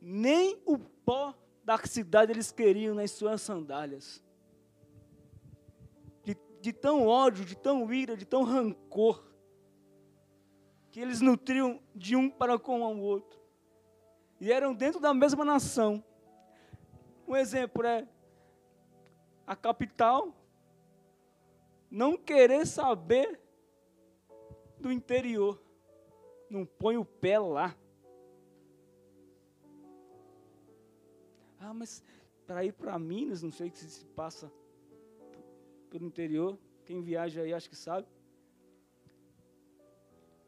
Nem 0.00 0.62
o 0.64 0.78
pó 0.78 1.34
da 1.64 1.76
cidade 1.78 2.30
eles 2.30 2.52
queriam 2.52 2.94
nas 2.94 3.10
suas 3.10 3.42
sandálias 3.42 4.23
de 6.64 6.72
tão 6.72 7.06
ódio, 7.06 7.44
de 7.44 7.54
tão 7.54 7.92
ira, 7.92 8.16
de 8.16 8.24
tão 8.24 8.42
rancor, 8.42 9.22
que 10.90 10.98
eles 10.98 11.20
nutriam 11.20 11.78
de 11.94 12.16
um 12.16 12.30
para 12.30 12.58
com 12.58 12.80
o 12.80 13.00
outro. 13.02 13.38
E 14.40 14.50
eram 14.50 14.74
dentro 14.74 14.98
da 14.98 15.12
mesma 15.12 15.44
nação. 15.44 16.02
Um 17.28 17.36
exemplo 17.36 17.84
é 17.84 18.08
a 19.46 19.54
capital 19.54 20.34
não 21.90 22.16
querer 22.16 22.66
saber 22.66 23.38
do 24.80 24.90
interior. 24.90 25.62
Não 26.48 26.64
põe 26.64 26.96
o 26.96 27.04
pé 27.04 27.38
lá. 27.38 27.76
Ah, 31.60 31.74
mas 31.74 32.02
para 32.46 32.64
ir 32.64 32.72
para 32.72 32.98
Minas, 32.98 33.42
não 33.42 33.52
sei 33.52 33.70
se 33.70 33.86
se 33.90 34.06
passa 34.06 34.50
pelo 35.94 36.06
interior. 36.06 36.58
Quem 36.84 37.00
viaja 37.00 37.42
aí 37.42 37.54
acho 37.54 37.70
que 37.70 37.76
sabe. 37.76 38.08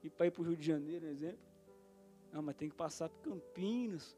E 0.02 0.10
para 0.10 0.26
ir 0.26 0.32
para 0.32 0.42
o 0.42 0.44
Rio 0.44 0.56
de 0.56 0.66
Janeiro, 0.66 1.06
exemplo. 1.06 1.38
Não, 2.32 2.42
mas 2.42 2.56
tem 2.56 2.68
que 2.68 2.74
passar 2.74 3.08
por 3.08 3.20
Campinas. 3.20 4.16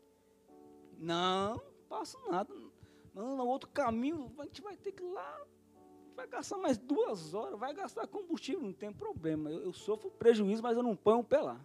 Não, 0.97 1.57
não 1.57 1.83
passo 1.87 2.19
nada. 2.31 2.53
Não, 3.15 3.37
no 3.37 3.47
outro 3.47 3.69
caminho, 3.69 4.35
a 4.39 4.45
gente 4.45 4.63
vai 4.63 4.75
ter 4.79 4.91
que 4.91 5.03
ir 5.03 5.11
lá. 5.11 5.47
Vai 6.17 6.27
gastar 6.27 6.57
mais 6.57 6.79
duas 6.79 7.35
horas, 7.35 7.59
vai 7.59 7.75
gastar 7.75 8.07
combustível, 8.07 8.63
não 8.63 8.73
tem 8.73 8.91
problema. 8.91 9.51
Eu, 9.51 9.65
eu 9.65 9.73
sofro 9.75 10.11
prejuízo, 10.11 10.63
mas 10.63 10.79
eu 10.79 10.83
não 10.83 10.97
ponho 10.97 11.19
o 11.19 11.25
pé 11.25 11.41
lá. 11.41 11.61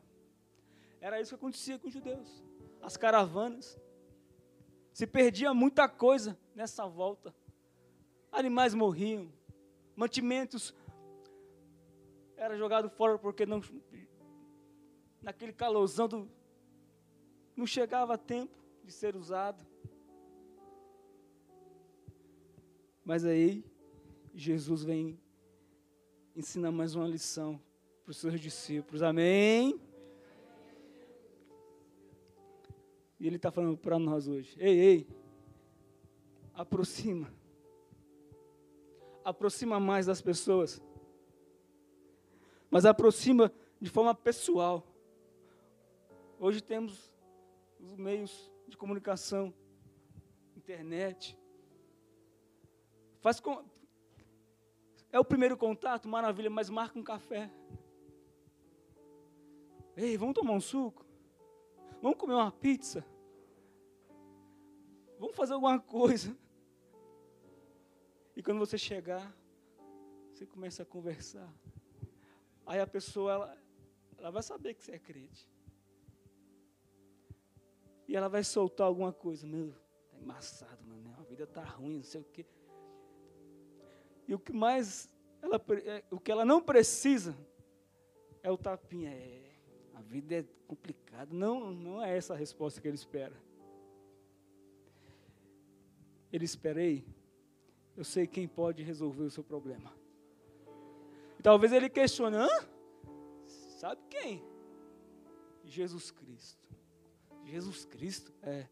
Era 1.00 1.22
isso 1.22 1.30
que 1.30 1.36
acontecia 1.36 1.80
com 1.80 1.88
os 1.88 1.94
judeus. 1.94 2.44
As 2.82 2.98
caravanas. 2.98 3.80
Se 4.92 5.08
perdia 5.08 5.54
muita 5.54 5.88
coisa 5.88 6.38
nessa 6.54 6.86
volta. 6.86 7.34
Animais 8.32 8.74
morriam, 8.74 9.32
mantimentos 9.96 10.74
era 12.36 12.58
jogado 12.58 12.90
fora 12.90 13.18
porque 13.18 13.46
não 13.46 13.62
naquele 15.22 15.54
calorzão 15.54 16.08
do. 16.08 16.30
Não 17.56 17.66
chegava 17.66 18.16
a 18.16 18.18
tempo 18.18 18.58
de 18.84 18.92
ser 18.92 19.16
usado. 19.16 19.66
Mas 23.06 23.26
aí, 23.26 23.64
Jesus 24.34 24.84
vem 24.84 25.20
ensinar 26.36 26.72
mais 26.72 26.96
uma 26.96 27.08
lição 27.08 27.62
para 28.04 28.12
os 28.12 28.18
seus 28.18 28.40
discípulos. 28.40 29.02
Amém? 29.02 29.80
E 33.20 33.28
Ele 33.28 33.38
está 33.38 33.52
falando 33.52 33.78
para 33.78 33.98
nós 33.98 34.28
hoje: 34.28 34.56
ei, 34.60 34.80
ei, 34.80 35.08
aproxima. 36.54 37.32
Aproxima 39.24 39.80
mais 39.80 40.06
das 40.06 40.22
pessoas. 40.22 40.82
Mas 42.70 42.86
aproxima 42.86 43.52
de 43.80 43.90
forma 43.90 44.14
pessoal. 44.16 44.84
Hoje 46.40 46.62
temos 46.62 47.14
os 47.80 47.96
meios 47.96 48.52
de 48.68 48.76
comunicação, 48.76 49.54
internet. 50.56 51.38
Faz 53.22 53.40
com... 53.40 53.64
É 55.12 55.20
o 55.20 55.24
primeiro 55.24 55.56
contato, 55.56 56.08
maravilha, 56.08 56.50
mas 56.50 56.70
marca 56.70 56.98
um 56.98 57.04
café. 57.04 57.52
Ei, 59.96 60.18
vamos 60.18 60.34
tomar 60.34 60.54
um 60.54 60.60
suco? 60.60 61.06
Vamos 62.02 62.18
comer 62.18 62.34
uma 62.34 62.52
pizza? 62.52 63.06
Vamos 65.20 65.36
fazer 65.36 65.54
alguma 65.54 65.80
coisa? 65.80 66.36
E 68.36 68.42
quando 68.42 68.60
você 68.60 68.78
chegar, 68.78 69.36
você 70.34 70.46
começa 70.46 70.84
a 70.84 70.86
conversar. 70.86 71.52
Aí 72.66 72.80
a 72.80 72.88
pessoa, 72.88 73.34
ela, 73.34 73.58
ela 74.18 74.32
vai 74.32 74.42
saber 74.42 74.74
que 74.74 74.84
você 74.84 74.94
é 74.94 75.00
crente. 75.00 75.50
E 78.08 78.16
ela 78.16 78.28
vai 78.28 78.44
soltar 78.44 78.88
alguma 78.88 79.14
coisa. 79.14 79.46
Meu, 79.46 79.74
tá 80.10 80.18
embaçado, 80.18 80.84
mano. 80.86 81.16
A 81.20 81.24
vida 81.24 81.46
tá 81.46 81.64
ruim, 81.64 81.98
não 81.98 82.04
sei 82.04 82.22
o 82.22 82.24
quê. 82.26 82.46
E 84.28 84.34
o 84.34 84.40
que 84.40 84.54
mais, 84.54 85.14
ela, 85.42 85.62
é, 85.86 86.04
o 86.10 86.20
que 86.20 86.32
ela 86.32 86.46
não 86.46 86.62
precisa 86.62 87.36
é 88.42 88.50
o 88.50 88.58
tapinha. 88.58 89.12
É, 89.12 89.52
a 89.94 90.02
vida 90.02 90.36
é 90.36 90.46
complicada. 90.68 91.34
Não, 91.34 91.72
não 91.72 92.04
é 92.04 92.18
essa 92.18 92.34
a 92.34 92.38
resposta 92.38 92.82
que 92.82 92.88
ele 92.88 92.96
espera. 92.96 93.36
Ele 96.32 96.46
espera, 96.46 96.80
aí. 96.80 97.06
Eu 97.96 98.04
sei 98.04 98.28
quem 98.28 98.48
pode 98.48 98.84
resolver 98.84 99.24
o 99.24 99.30
seu 99.30 99.44
problema. 99.44 99.94
E 101.40 101.44
talvez 101.44 101.72
ele 101.72 101.90
questione, 101.90 102.38
hã? 102.38 102.50
Sabe 103.80 104.02
quem? 104.10 104.44
Jesus 105.64 106.12
Cristo. 106.12 106.70
Jesus 107.46 107.86
Cristo 107.86 108.34
é. 108.42 108.68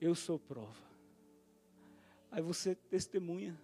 Eu 0.00 0.14
sou 0.14 0.38
prova. 0.38 0.88
Aí 2.30 2.42
você 2.42 2.74
testemunha. 2.74 3.58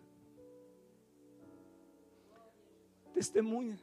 Testemunha. 3.13 3.79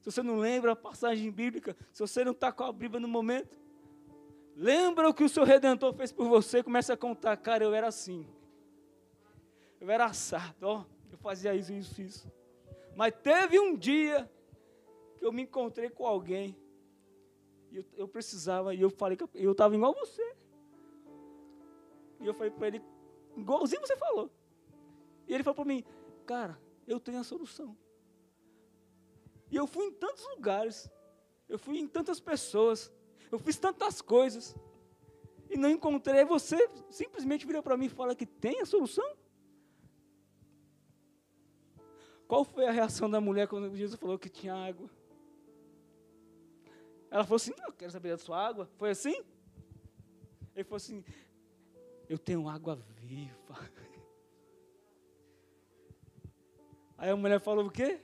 Se 0.00 0.10
você 0.10 0.22
não 0.22 0.38
lembra 0.38 0.72
a 0.72 0.76
passagem 0.76 1.30
bíblica, 1.30 1.76
se 1.92 2.00
você 2.00 2.24
não 2.24 2.32
está 2.32 2.52
com 2.52 2.64
a 2.64 2.72
Bíblia 2.72 3.00
no 3.00 3.08
momento, 3.08 3.58
Lembra 4.58 5.06
o 5.06 5.12
que 5.12 5.22
o 5.22 5.28
seu 5.28 5.44
redentor 5.44 5.92
fez 5.92 6.10
por 6.10 6.26
você? 6.26 6.62
Começa 6.62 6.94
a 6.94 6.96
contar, 6.96 7.36
cara, 7.36 7.62
eu 7.62 7.74
era 7.74 7.88
assim. 7.88 8.26
Eu 9.80 9.90
era 9.90 10.06
assado, 10.06 10.66
ó, 10.66 10.84
eu 11.10 11.18
fazia 11.18 11.54
isso, 11.54 11.72
isso, 11.72 12.02
isso. 12.02 12.32
Mas 12.94 13.14
teve 13.22 13.60
um 13.60 13.76
dia 13.76 14.30
que 15.16 15.24
eu 15.24 15.32
me 15.32 15.42
encontrei 15.42 15.90
com 15.90 16.06
alguém. 16.06 16.56
E 17.70 17.76
eu, 17.76 17.84
eu 17.94 18.08
precisava, 18.08 18.74
e 18.74 18.80
eu 18.80 18.90
falei 18.90 19.16
que 19.16 19.24
eu 19.34 19.52
estava 19.52 19.74
igual 19.74 19.94
você. 19.94 20.36
E 22.20 22.26
eu 22.26 22.32
falei 22.32 22.50
para 22.50 22.68
ele, 22.68 22.82
igualzinho 23.36 23.80
você 23.80 23.96
falou. 23.96 24.30
E 25.26 25.34
ele 25.34 25.42
falou 25.42 25.56
para 25.56 25.64
mim, 25.64 25.84
cara, 26.24 26.58
eu 26.86 26.98
tenho 26.98 27.20
a 27.20 27.24
solução. 27.24 27.76
E 29.50 29.56
eu 29.56 29.66
fui 29.66 29.86
em 29.86 29.92
tantos 29.92 30.26
lugares, 30.30 30.90
eu 31.48 31.58
fui 31.58 31.78
em 31.78 31.86
tantas 31.86 32.18
pessoas, 32.18 32.92
eu 33.30 33.38
fiz 33.38 33.58
tantas 33.58 34.00
coisas 34.00 34.56
e 35.50 35.56
não 35.56 35.70
encontrei. 35.70 36.24
Você 36.24 36.68
simplesmente 36.90 37.46
vira 37.46 37.62
para 37.62 37.76
mim 37.76 37.86
e 37.86 37.90
fala 37.90 38.14
que 38.14 38.26
tem 38.26 38.60
a 38.60 38.66
solução? 38.66 39.16
Qual 42.26 42.44
foi 42.44 42.66
a 42.66 42.72
reação 42.72 43.08
da 43.08 43.20
mulher 43.20 43.46
quando 43.46 43.74
Jesus 43.76 43.98
falou 43.98 44.18
que 44.18 44.28
tinha 44.28 44.54
água? 44.54 44.90
Ela 47.10 47.24
falou 47.24 47.36
assim: 47.36 47.52
Não, 47.56 47.66
eu 47.66 47.72
quero 47.72 47.92
saber 47.92 48.10
da 48.10 48.18
sua 48.18 48.44
água. 48.44 48.68
Foi 48.76 48.90
assim? 48.90 49.22
Ele 50.54 50.64
falou 50.64 50.76
assim: 50.76 51.04
Eu 52.08 52.18
tenho 52.18 52.48
água 52.48 52.76
viva. 52.96 53.58
Aí 56.98 57.10
a 57.10 57.16
mulher 57.16 57.40
falou: 57.40 57.66
O 57.66 57.70
quê? 57.70 58.00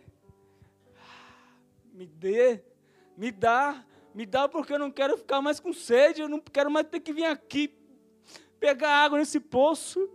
Ah, 0.97 1.55
me 1.93 2.07
dê, 2.07 2.63
me 3.17 3.33
dá. 3.33 3.85
Me 4.15 4.27
dá 4.27 4.47
porque 4.47 4.75
eu 4.75 4.79
não 4.79 4.91
quero 4.91 5.17
ficar 5.17 5.41
mais 5.41 5.59
com 5.59 5.73
sede, 5.73 6.21
eu 6.21 6.29
não 6.29 6.39
quero 6.39 6.71
mais 6.71 6.87
ter 6.87 7.01
que 7.01 7.15
vir 7.15 7.25
aqui 7.25 7.75
pegar 8.61 8.91
água 8.91 9.19
nesse 9.19 9.41
poço. 9.41 10.09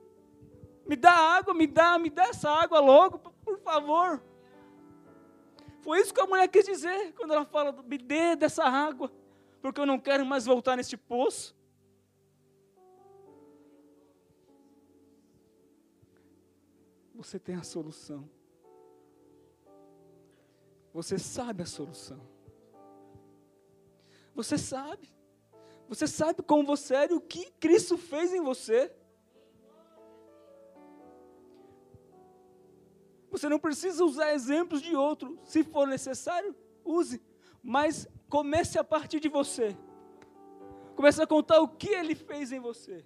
Me 0.88 0.96
dá 0.96 1.12
água, 1.12 1.54
me 1.54 1.68
dá, 1.68 1.98
me 1.98 2.10
dá 2.10 2.26
essa 2.26 2.50
água 2.50 2.80
logo, 2.80 3.34
favor. 3.68 4.24
Foi 5.82 6.00
isso 6.00 6.14
que 6.14 6.22
a 6.22 6.26
mulher 6.26 6.48
quis 6.48 6.66
dizer 6.66 7.14
quando 7.14 7.34
ela 7.34 7.46
fala: 7.46 7.72
me 7.84 7.98
dê 7.98 8.36
dessa 8.36 8.64
água, 8.64 9.12
porque 9.62 9.82
eu 9.82 9.86
não 9.86 10.00
quero 10.00 10.26
mais 10.26 10.46
voltar 10.46 10.78
nesse 10.78 10.96
poço. 10.96 11.56
Você 17.14 17.38
tem 17.40 17.56
a 17.56 17.64
solução. 17.64 18.30
Você 20.94 21.18
sabe 21.18 21.64
a 21.64 21.66
solução. 21.66 22.22
Você 24.34 24.58
sabe. 24.58 25.10
Você 25.90 26.06
sabe 26.08 26.44
como 26.44 26.64
você 26.66 26.96
é 26.96 27.12
e 27.12 27.14
o 27.14 27.22
que 27.22 27.52
Cristo 27.60 27.98
fez 27.98 28.34
em 28.34 28.42
você. 28.42 28.96
Você 33.38 33.50
não 33.50 33.60
precisa 33.60 34.04
usar 34.04 34.34
exemplos 34.34 34.82
de 34.82 34.96
outro. 34.96 35.38
Se 35.44 35.64
for 35.64 35.88
necessário, 35.88 36.56
use. 36.84 37.22
Mas 37.62 38.08
comece 38.30 38.80
a 38.80 38.84
partir 38.84 39.20
de 39.20 39.30
você. 39.30 39.78
Comece 40.96 41.22
a 41.22 41.28
contar 41.28 41.60
o 41.60 41.68
que 41.68 41.90
ele 41.90 42.16
fez 42.16 42.52
em 42.52 42.60
você. 42.60 43.06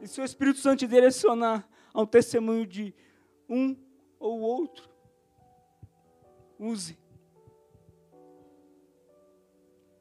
E 0.00 0.06
se 0.06 0.20
o 0.20 0.24
Espírito 0.24 0.58
Santo 0.58 0.80
te 0.80 0.86
direcionar 0.86 1.68
a 1.92 2.02
um 2.02 2.06
testemunho 2.06 2.66
de 2.66 2.94
um 3.48 3.76
ou 4.18 4.40
outro, 4.40 4.88
use. 6.58 6.98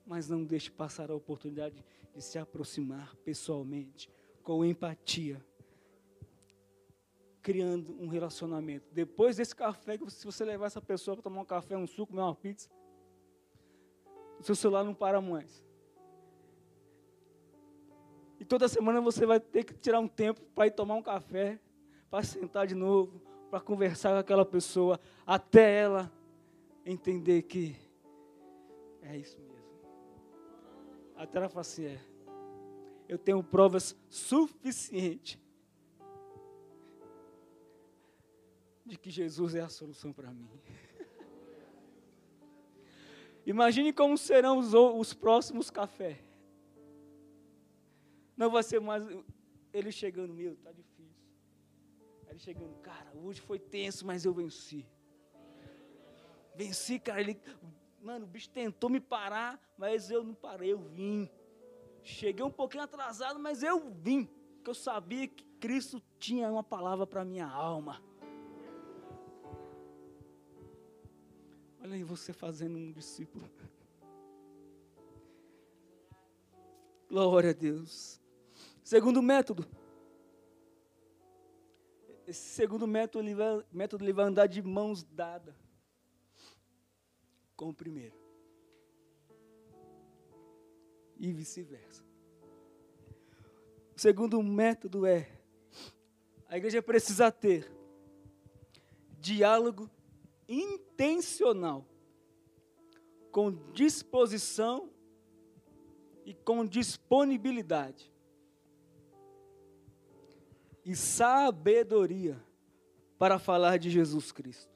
mas 0.09 0.27
não 0.27 0.43
deixe 0.43 0.71
passar 0.71 1.11
a 1.11 1.15
oportunidade 1.15 1.85
de 2.15 2.21
se 2.23 2.39
aproximar 2.39 3.15
pessoalmente, 3.17 4.09
com 4.41 4.65
empatia, 4.65 5.39
criando 7.41 7.95
um 7.99 8.07
relacionamento. 8.07 8.87
Depois 8.91 9.37
desse 9.37 9.55
café, 9.55 9.97
se 10.07 10.25
você 10.25 10.43
levar 10.43 10.67
essa 10.67 10.81
pessoa 10.81 11.15
para 11.15 11.23
tomar 11.23 11.41
um 11.41 11.45
café, 11.45 11.77
um 11.77 11.87
suco, 11.87 12.11
comer 12.11 12.21
uma 12.21 12.35
pizza, 12.35 12.69
o 14.39 14.43
seu 14.43 14.55
celular 14.55 14.83
não 14.83 14.93
para 14.93 15.21
mais. 15.21 15.63
E 18.39 18.45
toda 18.45 18.67
semana 18.67 19.01
você 19.01 19.25
vai 19.25 19.39
ter 19.39 19.65
que 19.65 19.73
tirar 19.73 19.99
um 19.99 20.07
tempo 20.07 20.41
para 20.55 20.67
ir 20.67 20.71
tomar 20.71 20.95
um 20.95 21.01
café, 21.01 21.59
para 22.09 22.23
sentar 22.23 22.65
de 22.65 22.75
novo, 22.75 23.21
para 23.49 23.59
conversar 23.59 24.11
com 24.11 24.19
aquela 24.19 24.45
pessoa, 24.45 24.99
até 25.25 25.79
ela 25.79 26.11
entender 26.85 27.41
que 27.43 27.75
é 29.01 29.17
isso 29.17 29.37
mesmo. 29.39 29.49
Até 31.15 31.37
ela 31.37 31.49
fala 31.49 31.61
assim: 31.61 31.85
é, 31.85 31.99
eu 33.07 33.17
tenho 33.17 33.43
provas 33.43 33.95
suficientes 34.09 35.37
de 38.89 38.97
que 38.97 39.09
Jesus 39.09 39.55
é 39.55 39.61
a 39.61 39.69
solução 39.69 40.11
para 40.11 40.31
mim. 40.31 40.49
Imagine 43.45 43.93
como 43.93 44.17
serão 44.17 44.57
os, 44.57 44.73
os 44.73 45.13
próximos 45.13 45.69
cafés. 45.69 46.17
Não 48.35 48.49
vai 48.49 48.63
ser 48.63 48.79
mais 48.79 49.03
ele 49.73 49.91
chegando, 49.91 50.33
meu, 50.33 50.55
tá 50.57 50.71
difícil. 50.71 51.15
Ele 52.27 52.39
chegando, 52.39 52.75
cara, 52.81 53.11
hoje 53.15 53.41
foi 53.41 53.59
tenso, 53.59 54.05
mas 54.05 54.25
eu 54.25 54.33
venci. 54.33 54.85
Venci, 56.55 56.99
cara. 56.99 57.21
Ele, 57.21 57.39
Mano, 58.01 58.25
o 58.25 58.27
bicho 58.27 58.49
tentou 58.49 58.89
me 58.89 58.99
parar, 58.99 59.59
mas 59.77 60.09
eu 60.09 60.23
não 60.23 60.33
parei, 60.33 60.71
eu 60.71 60.79
vim. 60.79 61.29
Cheguei 62.01 62.43
um 62.43 62.51
pouquinho 62.51 62.83
atrasado, 62.83 63.39
mas 63.39 63.61
eu 63.61 63.91
vim. 63.91 64.25
Porque 64.55 64.69
eu 64.69 64.75
sabia 64.75 65.27
que 65.27 65.43
Cristo 65.59 66.01
tinha 66.17 66.49
uma 66.49 66.63
palavra 66.63 67.05
para 67.05 67.25
minha 67.25 67.45
alma. 67.45 68.01
Olha 71.81 71.95
aí 71.95 72.03
você 72.03 72.33
fazendo 72.33 72.77
um 72.77 72.91
discípulo. 72.91 73.49
Glória 77.07 77.51
a 77.51 77.53
Deus. 77.53 78.21
Segundo 78.83 79.21
método. 79.21 79.65
Esse 82.27 82.41
segundo 82.49 82.85
método 82.85 83.25
ele 83.25 83.33
vai, 83.33 83.65
método 83.71 84.03
ele 84.03 84.13
vai 84.13 84.25
andar 84.25 84.45
de 84.45 84.61
mãos 84.61 85.03
dadas 85.03 85.55
com 87.55 87.69
o 87.69 87.73
primeiro. 87.73 88.15
E 91.17 91.31
vice-versa. 91.31 92.03
O 93.95 93.99
segundo 93.99 94.43
método 94.43 95.05
é: 95.05 95.27
a 96.47 96.57
igreja 96.57 96.81
precisa 96.81 97.31
ter 97.31 97.71
diálogo 99.17 99.89
intencional, 100.49 101.85
com 103.31 103.51
disposição 103.71 104.89
e 106.25 106.33
com 106.33 106.65
disponibilidade 106.65 108.11
e 110.83 110.95
sabedoria 110.95 112.43
para 113.19 113.37
falar 113.37 113.77
de 113.77 113.91
Jesus 113.91 114.31
Cristo. 114.31 114.73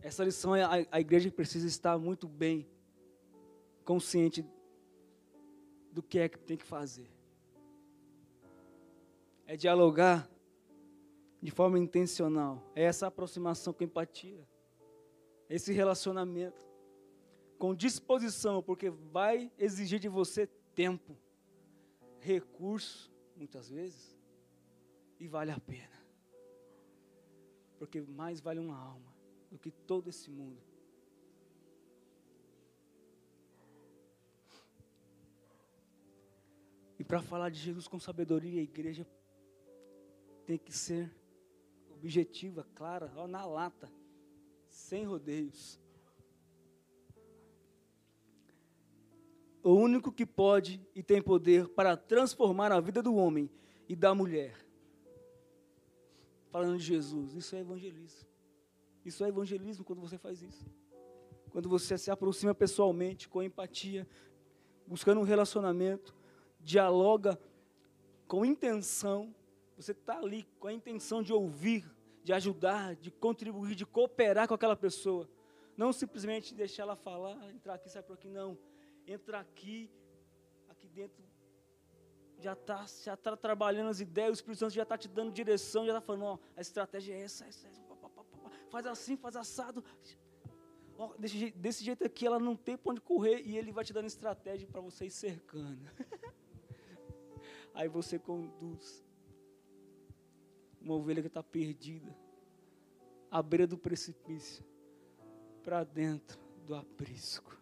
Essa 0.00 0.24
lição 0.24 0.54
a, 0.54 0.86
a 0.90 1.00
igreja 1.00 1.30
precisa 1.30 1.66
estar 1.66 1.98
muito 1.98 2.26
bem 2.26 2.66
consciente 3.84 4.42
do 5.92 6.02
que 6.02 6.18
é 6.18 6.28
que 6.28 6.38
tem 6.38 6.56
que 6.56 6.64
fazer. 6.64 7.10
É 9.46 9.56
dialogar 9.56 10.30
de 11.40 11.50
forma 11.50 11.78
intencional. 11.78 12.62
É 12.74 12.84
essa 12.84 13.06
aproximação 13.06 13.72
com 13.72 13.84
empatia. 13.84 14.46
Esse 15.48 15.72
relacionamento 15.72 16.68
com 17.58 17.74
disposição, 17.74 18.62
porque 18.62 18.88
vai 18.88 19.50
exigir 19.58 19.98
de 19.98 20.08
você 20.08 20.46
tempo, 20.74 21.16
recurso, 22.20 23.12
muitas 23.36 23.68
vezes, 23.68 24.16
e 25.18 25.26
vale 25.26 25.50
a 25.50 25.58
pena. 25.58 25.98
Porque 27.78 28.00
mais 28.00 28.40
vale 28.40 28.60
uma 28.60 28.76
alma 28.76 29.12
do 29.50 29.58
que 29.58 29.70
todo 29.70 30.08
esse 30.08 30.30
mundo. 30.30 30.62
E 36.98 37.04
para 37.04 37.22
falar 37.22 37.48
de 37.50 37.58
Jesus 37.58 37.86
com 37.86 37.98
sabedoria, 37.98 38.60
a 38.60 38.64
igreja 38.64 39.06
tem 40.44 40.58
que 40.58 40.72
ser 40.72 41.12
objetiva, 41.98 42.66
clara, 42.74 43.12
ó, 43.16 43.26
na 43.26 43.44
lata, 43.44 43.90
sem 44.68 45.04
rodeios. 45.04 45.78
O 49.62 49.74
único 49.74 50.12
que 50.12 50.24
pode 50.24 50.80
e 50.94 51.02
tem 51.02 51.20
poder 51.20 51.68
para 51.68 51.96
transformar 51.96 52.72
a 52.72 52.80
vida 52.80 53.02
do 53.02 53.14
homem 53.14 53.50
e 53.88 53.96
da 53.96 54.14
mulher. 54.14 54.56
Falando 56.50 56.78
de 56.78 56.84
Jesus, 56.84 57.34
isso 57.34 57.54
é 57.56 57.60
evangelismo. 57.60 58.26
Isso 59.04 59.24
é 59.24 59.28
evangelismo 59.28 59.84
quando 59.84 60.00
você 60.00 60.16
faz 60.16 60.40
isso. 60.40 60.64
Quando 61.50 61.68
você 61.68 61.98
se 61.98 62.10
aproxima 62.10 62.54
pessoalmente, 62.54 63.28
com 63.28 63.42
empatia, 63.42 64.06
buscando 64.86 65.20
um 65.20 65.24
relacionamento, 65.24 66.14
dialoga 66.60 67.38
com 68.26 68.44
intenção 68.44 69.34
você 69.78 69.92
está 69.92 70.18
ali 70.18 70.42
com 70.58 70.66
a 70.66 70.72
intenção 70.72 71.22
de 71.22 71.32
ouvir, 71.32 71.88
de 72.24 72.32
ajudar, 72.32 72.96
de 72.96 73.10
contribuir, 73.10 73.76
de 73.76 73.86
cooperar 73.86 74.48
com 74.48 74.54
aquela 74.54 74.74
pessoa. 74.74 75.28
Não 75.76 75.92
simplesmente 75.92 76.52
deixar 76.52 76.82
ela 76.82 76.96
falar, 76.96 77.50
entrar 77.50 77.74
aqui, 77.74 77.88
sai 77.88 78.02
por 78.02 78.14
aqui, 78.14 78.28
não. 78.28 78.58
Entra 79.06 79.38
aqui, 79.38 79.88
aqui 80.68 80.88
dentro 80.88 81.22
já 82.40 82.52
está 82.52 82.86
já 83.04 83.16
tá 83.16 83.36
trabalhando 83.36 83.88
as 83.88 84.00
ideias, 84.00 84.30
o 84.30 84.34
Espírito 84.34 84.60
Santo 84.60 84.72
já 84.72 84.82
está 84.82 84.96
te 84.96 85.08
dando 85.08 85.32
direção, 85.32 85.84
já 85.84 85.92
está 85.92 86.00
falando, 86.00 86.24
ó, 86.24 86.38
a 86.56 86.60
estratégia 86.60 87.14
é 87.14 87.22
essa, 87.22 87.44
essa, 87.46 87.66
essa 87.66 87.82
faz 88.70 88.86
assim, 88.86 89.16
faz 89.16 89.36
assado. 89.36 89.84
Ó, 90.96 91.14
desse, 91.16 91.50
desse, 91.52 91.84
jeito 91.84 92.04
aqui 92.04 92.26
ela 92.26 92.38
não 92.38 92.56
tem 92.56 92.76
para 92.76 92.90
onde 92.90 93.00
correr 93.00 93.42
e 93.44 93.56
ele 93.56 93.72
vai 93.72 93.84
te 93.84 93.92
dando 93.92 94.06
estratégia 94.06 94.68
para 94.68 94.80
você 94.80 95.06
ir 95.06 95.10
cercando. 95.10 95.80
Aí 97.74 97.88
você 97.88 98.18
conduz 98.18 99.07
uma 100.80 100.94
ovelha 100.94 101.20
que 101.22 101.28
está 101.28 101.42
perdida, 101.42 102.16
à 103.30 103.42
beira 103.42 103.66
do 103.66 103.76
precipício, 103.76 104.64
para 105.62 105.84
dentro 105.84 106.38
do 106.64 106.74
aprisco. 106.74 107.58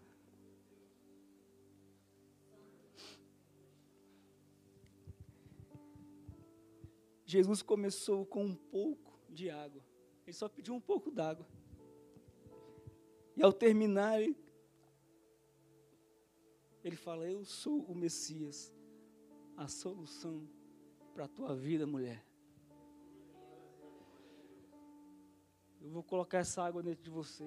Jesus 7.25 7.61
começou 7.61 8.25
com 8.25 8.45
um 8.45 8.55
pouco 8.55 9.19
de 9.29 9.51
água. 9.51 9.83
Ele 10.25 10.33
só 10.33 10.49
pediu 10.49 10.75
um 10.75 10.81
pouco 10.81 11.11
d'água. 11.11 11.47
E 13.37 13.43
ao 13.43 13.53
terminar, 13.53 14.21
ele, 14.21 14.37
ele 16.83 16.97
fala: 16.97 17.29
Eu 17.29 17.45
sou 17.45 17.83
o 17.83 17.95
Messias, 17.95 18.73
a 19.57 19.69
solução 19.69 20.49
para 21.13 21.25
a 21.25 21.29
tua 21.29 21.55
vida, 21.55 21.87
mulher. 21.87 22.26
Eu 25.87 25.93
vou 25.93 26.03
colocar 26.03 26.39
essa 26.39 26.65
água 26.65 26.83
dentro 26.83 27.05
de 27.05 27.11
você. 27.11 27.47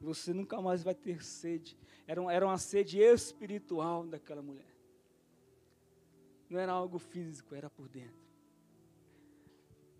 Você 0.00 0.32
nunca 0.32 0.58
mais 0.62 0.82
vai 0.82 0.94
ter 0.94 1.22
sede. 1.22 1.76
Era, 2.06 2.18
uma, 2.18 2.32
era 2.32 2.46
uma 2.46 2.56
sede 2.56 2.98
espiritual 2.98 4.06
daquela 4.06 4.40
mulher. 4.40 4.74
Não 6.48 6.58
era 6.58 6.72
algo 6.72 6.98
físico, 6.98 7.54
era 7.54 7.68
por 7.68 7.88
dentro. 7.88 8.24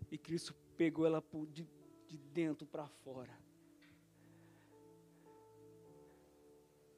E 0.09 0.17
Cristo 0.17 0.55
pegou 0.75 1.05
ela 1.05 1.21
por, 1.21 1.45
de, 1.45 1.67
de 2.07 2.17
dentro 2.17 2.65
para 2.65 2.87
fora. 2.87 3.37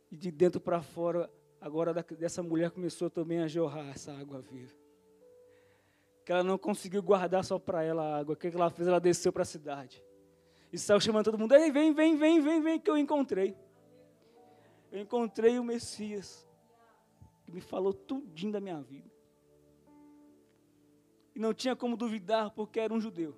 E 0.09 0.15
de 0.15 0.32
dentro 0.32 0.61
para 0.61 0.82
fora, 0.82 1.30
agora 1.59 1.93
dessa 1.93 2.41
mulher 2.41 2.71
começou 2.71 3.09
também 3.09 3.39
a 3.39 3.47
jorrar 3.49 3.89
essa 3.89 4.13
água 4.13 4.39
viva. 4.39 4.74
Que 6.24 6.32
ela 6.32 6.45
não 6.45 6.57
conseguiu 6.57 7.03
guardar 7.03 7.43
só 7.43 7.59
para 7.59 7.84
ela 7.84 8.03
a 8.03 8.19
água. 8.19 8.36
O 8.36 8.38
que 8.38 8.47
ela 8.47 8.69
fez? 8.69 8.88
Ela 8.88 9.01
desceu 9.01 9.34
para 9.34 9.41
a 9.41 9.45
cidade. 9.45 10.01
E 10.74 10.80
saiu 10.80 10.99
chamando 10.99 11.26
todo 11.26 11.38
mundo, 11.38 11.53
ei, 11.53 11.71
vem, 11.71 11.93
vem, 11.93 12.17
vem, 12.17 12.41
vem, 12.41 12.59
vem, 12.59 12.80
que 12.80 12.89
eu 12.89 12.97
encontrei. 12.97 13.55
Eu 14.91 15.01
encontrei 15.01 15.59
o 15.59 15.63
Messias, 15.63 16.47
que 17.45 17.51
me 17.51 17.61
falou 17.61 17.93
tudinho 17.93 18.51
da 18.51 18.59
minha 18.59 18.82
vida. 18.82 19.07
E 21.36 21.39
não 21.39 21.53
tinha 21.53 21.76
como 21.76 21.95
duvidar, 21.95 22.49
porque 22.49 22.80
era 22.80 22.91
um 22.91 22.99
judeu. 22.99 23.38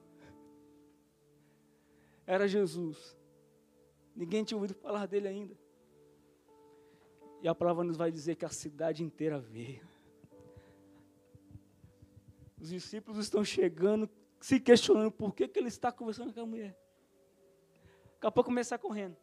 Era 2.25 2.47
Jesus. 2.47 3.17
Ninguém 4.15 4.45
tinha 4.45 4.57
ouvido 4.57 4.73
falar 4.73 5.05
dele 5.05 5.27
ainda. 5.27 5.57
E 7.41 7.49
a 7.49 7.53
palavra 7.53 7.83
nos 7.83 7.97
vai 7.97 8.13
dizer 8.13 8.36
que 8.36 8.45
a 8.45 8.49
cidade 8.49 9.03
inteira 9.03 9.41
veio. 9.41 9.86
Os 12.57 12.69
discípulos 12.69 13.19
estão 13.19 13.43
chegando, 13.43 14.09
se 14.39 14.57
questionando 14.57 15.11
por 15.11 15.36
que, 15.36 15.49
que 15.49 15.59
ele 15.59 15.67
está 15.67 15.91
conversando 15.91 16.33
com 16.33 16.39
a 16.39 16.45
mulher. 16.45 16.84
Daqui 18.16 18.28
a 18.28 18.32
pouco 18.32 18.49
começar 18.49 18.78
correndo. 18.78 19.16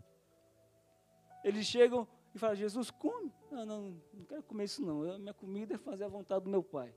Eles 1.42 1.66
chegam 1.66 2.06
e 2.34 2.38
falam, 2.38 2.54
Jesus, 2.54 2.90
come. 2.90 3.32
Não, 3.50 3.66
não, 3.66 4.02
não 4.12 4.24
quero 4.24 4.42
comer 4.42 4.64
isso 4.64 4.82
não. 4.82 5.18
Minha 5.18 5.34
comida 5.34 5.74
é 5.74 5.78
fazer 5.78 6.04
a 6.04 6.08
vontade 6.08 6.44
do 6.44 6.50
meu 6.50 6.62
pai. 6.62 6.94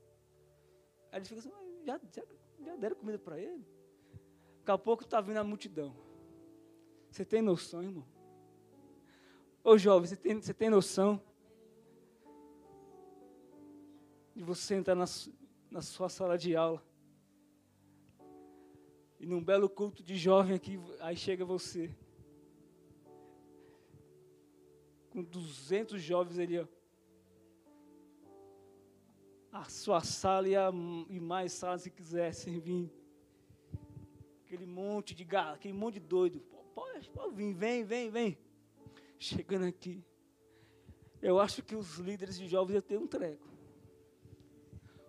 Aí 1.10 1.18
eles 1.18 1.28
ficam 1.28 1.40
assim, 1.40 1.84
já, 1.84 2.00
já, 2.12 2.22
já 2.64 2.76
deram 2.76 2.96
comida 2.96 3.18
para 3.18 3.38
ele? 3.38 3.66
Daqui 4.58 4.70
a 4.70 4.78
pouco 4.78 5.04
está 5.04 5.20
vindo 5.20 5.38
a 5.38 5.44
multidão. 5.44 5.94
Você 7.10 7.24
tem 7.24 7.42
noção, 7.42 7.82
irmão? 7.82 8.06
Ô 9.64 9.76
jovem, 9.76 10.08
você 10.08 10.16
tem, 10.16 10.40
você 10.40 10.54
tem 10.54 10.70
noção 10.70 11.20
de 14.34 14.44
você 14.44 14.74
entrar 14.74 14.94
na, 14.94 15.06
na 15.70 15.80
sua 15.80 16.08
sala 16.08 16.36
de 16.38 16.54
aula 16.54 16.82
e 19.18 19.26
num 19.26 19.42
belo 19.42 19.68
culto 19.68 20.02
de 20.02 20.16
jovem 20.16 20.54
aqui, 20.54 20.78
aí 21.00 21.16
chega 21.16 21.44
você. 21.44 21.94
Com 25.10 25.22
200 25.22 26.00
jovens 26.02 26.38
ali, 26.38 26.58
ó. 26.58 26.66
A 29.50 29.64
sua 29.64 30.02
sala 30.02 30.48
e, 30.48 30.54
a, 30.54 30.70
e 31.08 31.18
mais 31.18 31.52
salas 31.52 31.82
se 31.82 31.90
quisessem 31.90 32.60
vir. 32.60 32.92
Aquele 34.44 34.66
monte 34.66 35.14
de 35.14 35.24
gato, 35.24 35.54
aquele 35.54 35.72
monte 35.72 35.94
de 35.94 36.00
doido. 36.00 36.40
Pode, 36.74 37.08
pode 37.08 37.34
vir, 37.34 37.54
vem, 37.54 37.82
vem, 37.84 38.10
vem. 38.10 38.38
Chegando 39.18 39.64
aqui. 39.64 40.04
Eu 41.22 41.40
acho 41.40 41.62
que 41.62 41.74
os 41.74 41.96
líderes 41.96 42.38
de 42.38 42.46
jovens 42.46 42.74
iam 42.74 42.82
ter 42.82 42.98
um 42.98 43.06
treco. 43.06 43.48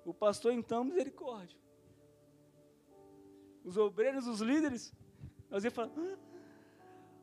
O 0.05 0.13
pastor, 0.13 0.53
então, 0.53 0.85
misericórdia 0.85 1.66
os 3.67 3.75
obreiros, 3.75 4.27
os 4.27 4.39
líderes, 4.39 4.93
nós 5.49 5.65
ia 5.65 5.69
falar, 5.69 5.91
ah, 5.97 6.17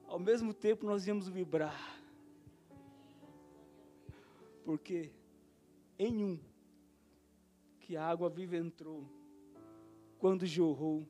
ao 0.06 0.18
mesmo 0.18 0.52
tempo 0.52 0.84
nós 0.84 1.06
íamos 1.06 1.26
vibrar. 1.26 1.98
Porque 4.62 5.10
em 5.98 6.22
um 6.22 6.38
que 7.80 7.96
a 7.96 8.06
água 8.06 8.28
viva 8.28 8.58
entrou, 8.58 9.08
quando 10.18 10.44
jorrou, 10.44 11.08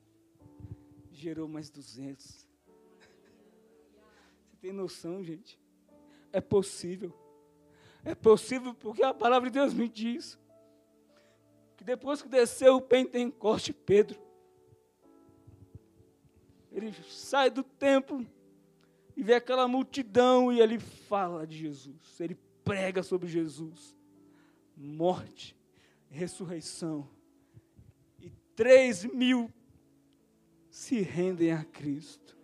gerou 1.10 1.48
mais 1.48 1.68
duzentos. 1.68 2.46
Você 4.46 4.56
tem 4.60 4.72
noção, 4.72 5.20
gente? 5.24 5.58
É 6.32 6.40
possível. 6.40 7.12
É 8.04 8.14
possível 8.14 8.72
porque 8.72 9.02
a 9.02 9.12
palavra 9.12 9.50
de 9.50 9.58
Deus 9.58 9.74
me 9.74 9.88
diz 9.88 10.38
que 11.76 11.82
depois 11.82 12.22
que 12.22 12.28
desceu 12.28 12.76
o 12.76 12.80
Pentecoste 12.80 13.72
Pedro, 13.72 14.23
ele 16.74 16.92
sai 17.08 17.48
do 17.48 17.62
templo 17.62 18.26
e 19.16 19.22
vê 19.22 19.34
aquela 19.34 19.68
multidão 19.68 20.52
e 20.52 20.60
ele 20.60 20.78
fala 20.78 21.46
de 21.46 21.56
Jesus, 21.56 22.20
ele 22.20 22.36
prega 22.64 23.02
sobre 23.02 23.28
Jesus, 23.28 23.96
morte, 24.76 25.56
ressurreição, 26.10 27.08
e 28.20 28.28
três 28.56 29.04
mil 29.04 29.48
se 30.68 31.00
rendem 31.00 31.52
a 31.52 31.64
Cristo. 31.64 32.36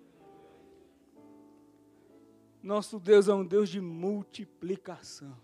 Nosso 2.62 3.01
Deus 3.01 3.26
é 3.26 3.35
um 3.35 3.45
Deus 3.45 3.68
de 3.68 3.81
multiplicação. 3.81 5.37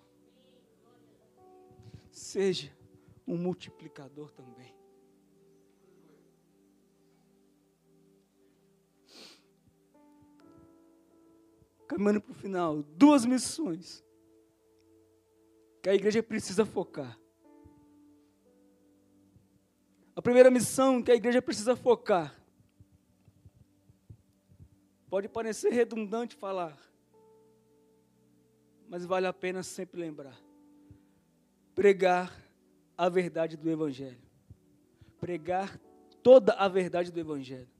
Seja 2.12 2.70
um 3.26 3.36
multiplicador 3.36 4.30
também. 4.30 4.72
Caminhando 11.86 12.20
para 12.20 12.32
o 12.32 12.34
final, 12.34 12.82
duas 12.82 13.24
missões 13.24 14.04
que 15.82 15.88
a 15.88 15.94
igreja 15.94 16.22
precisa 16.22 16.66
focar. 16.66 17.18
A 20.16 20.22
primeira 20.22 20.50
missão 20.50 21.02
que 21.02 21.12
a 21.12 21.14
igreja 21.14 21.40
precisa 21.40 21.76
focar. 21.76 22.34
Pode 25.08 25.28
parecer 25.28 25.70
redundante 25.70 26.34
falar, 26.34 26.76
mas 28.88 29.04
vale 29.04 29.26
a 29.26 29.32
pena 29.32 29.62
sempre 29.62 30.00
lembrar. 30.00 30.36
Pregar 31.74 32.34
a 32.96 33.08
verdade 33.08 33.56
do 33.56 33.70
Evangelho. 33.70 34.20
Pregar 35.20 35.78
toda 36.22 36.54
a 36.54 36.66
verdade 36.66 37.12
do 37.12 37.20
Evangelho. 37.20 37.75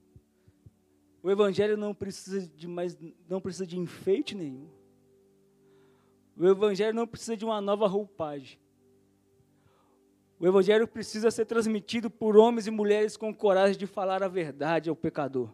O 1.27 1.31
Evangelho 1.33 1.77
não 1.77 1.93
precisa 1.93 2.41
de 2.41 2.69
mais, 2.69 2.97
não 3.29 3.41
precisa 3.41 3.67
de 3.67 3.77
enfeite 3.77 4.33
nenhum. 4.33 4.69
O 6.37 6.47
Evangelho 6.47 6.95
não 6.95 7.05
precisa 7.05 7.37
de 7.37 7.45
uma 7.45 7.61
nova 7.61 7.89
roupagem. 7.89 8.61
O 10.39 10.47
Evangelho 10.47 10.87
precisa 10.87 11.29
ser 11.33 11.45
transmitido 11.45 12.09
por 12.09 12.37
homens 12.37 12.69
e 12.69 12.71
mulheres 12.71 13.17
com 13.17 13.35
coragem 13.35 13.77
de 13.77 13.89
falar 13.89 14.23
a 14.23 14.29
verdade 14.29 14.89
ao 14.89 14.95
pecador. 14.95 15.53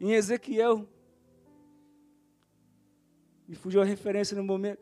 Em 0.00 0.14
Ezequiel, 0.14 0.88
me 3.46 3.56
fugiu 3.56 3.82
a 3.82 3.84
referência 3.84 4.34
no 4.34 4.42
momento, 4.42 4.80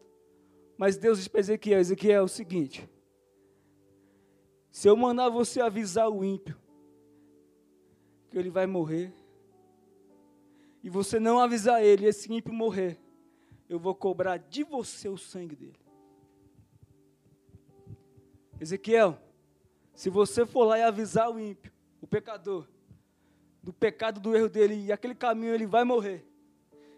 mas 0.78 0.96
Deus 0.96 1.18
disse 1.18 1.30
para 1.30 1.40
Ezequiel: 1.40 1.80
Ezequiel, 1.80 2.20
é 2.20 2.22
o 2.22 2.28
seguinte: 2.28 2.88
se 4.70 4.88
eu 4.88 4.96
mandar 4.96 5.30
você 5.30 5.60
avisar 5.60 6.08
o 6.08 6.24
ímpio 6.24 6.62
que 8.34 8.38
ele 8.40 8.50
vai 8.50 8.66
morrer, 8.66 9.14
e 10.82 10.90
você 10.90 11.20
não 11.20 11.38
avisar 11.38 11.84
ele, 11.84 12.04
esse 12.04 12.32
ímpio 12.32 12.52
morrer, 12.52 12.98
eu 13.68 13.78
vou 13.78 13.94
cobrar 13.94 14.38
de 14.38 14.64
você 14.64 15.08
o 15.08 15.16
sangue 15.16 15.54
dele. 15.54 15.78
Ezequiel, 18.60 19.16
se 19.94 20.10
você 20.10 20.44
for 20.44 20.64
lá 20.64 20.76
e 20.80 20.82
avisar 20.82 21.30
o 21.30 21.38
ímpio, 21.38 21.72
o 22.00 22.08
pecador, 22.08 22.66
do 23.62 23.72
pecado, 23.72 24.18
do 24.18 24.34
erro 24.34 24.48
dele, 24.48 24.86
e 24.86 24.90
aquele 24.90 25.14
caminho 25.14 25.54
ele 25.54 25.64
vai 25.64 25.84
morrer, 25.84 26.26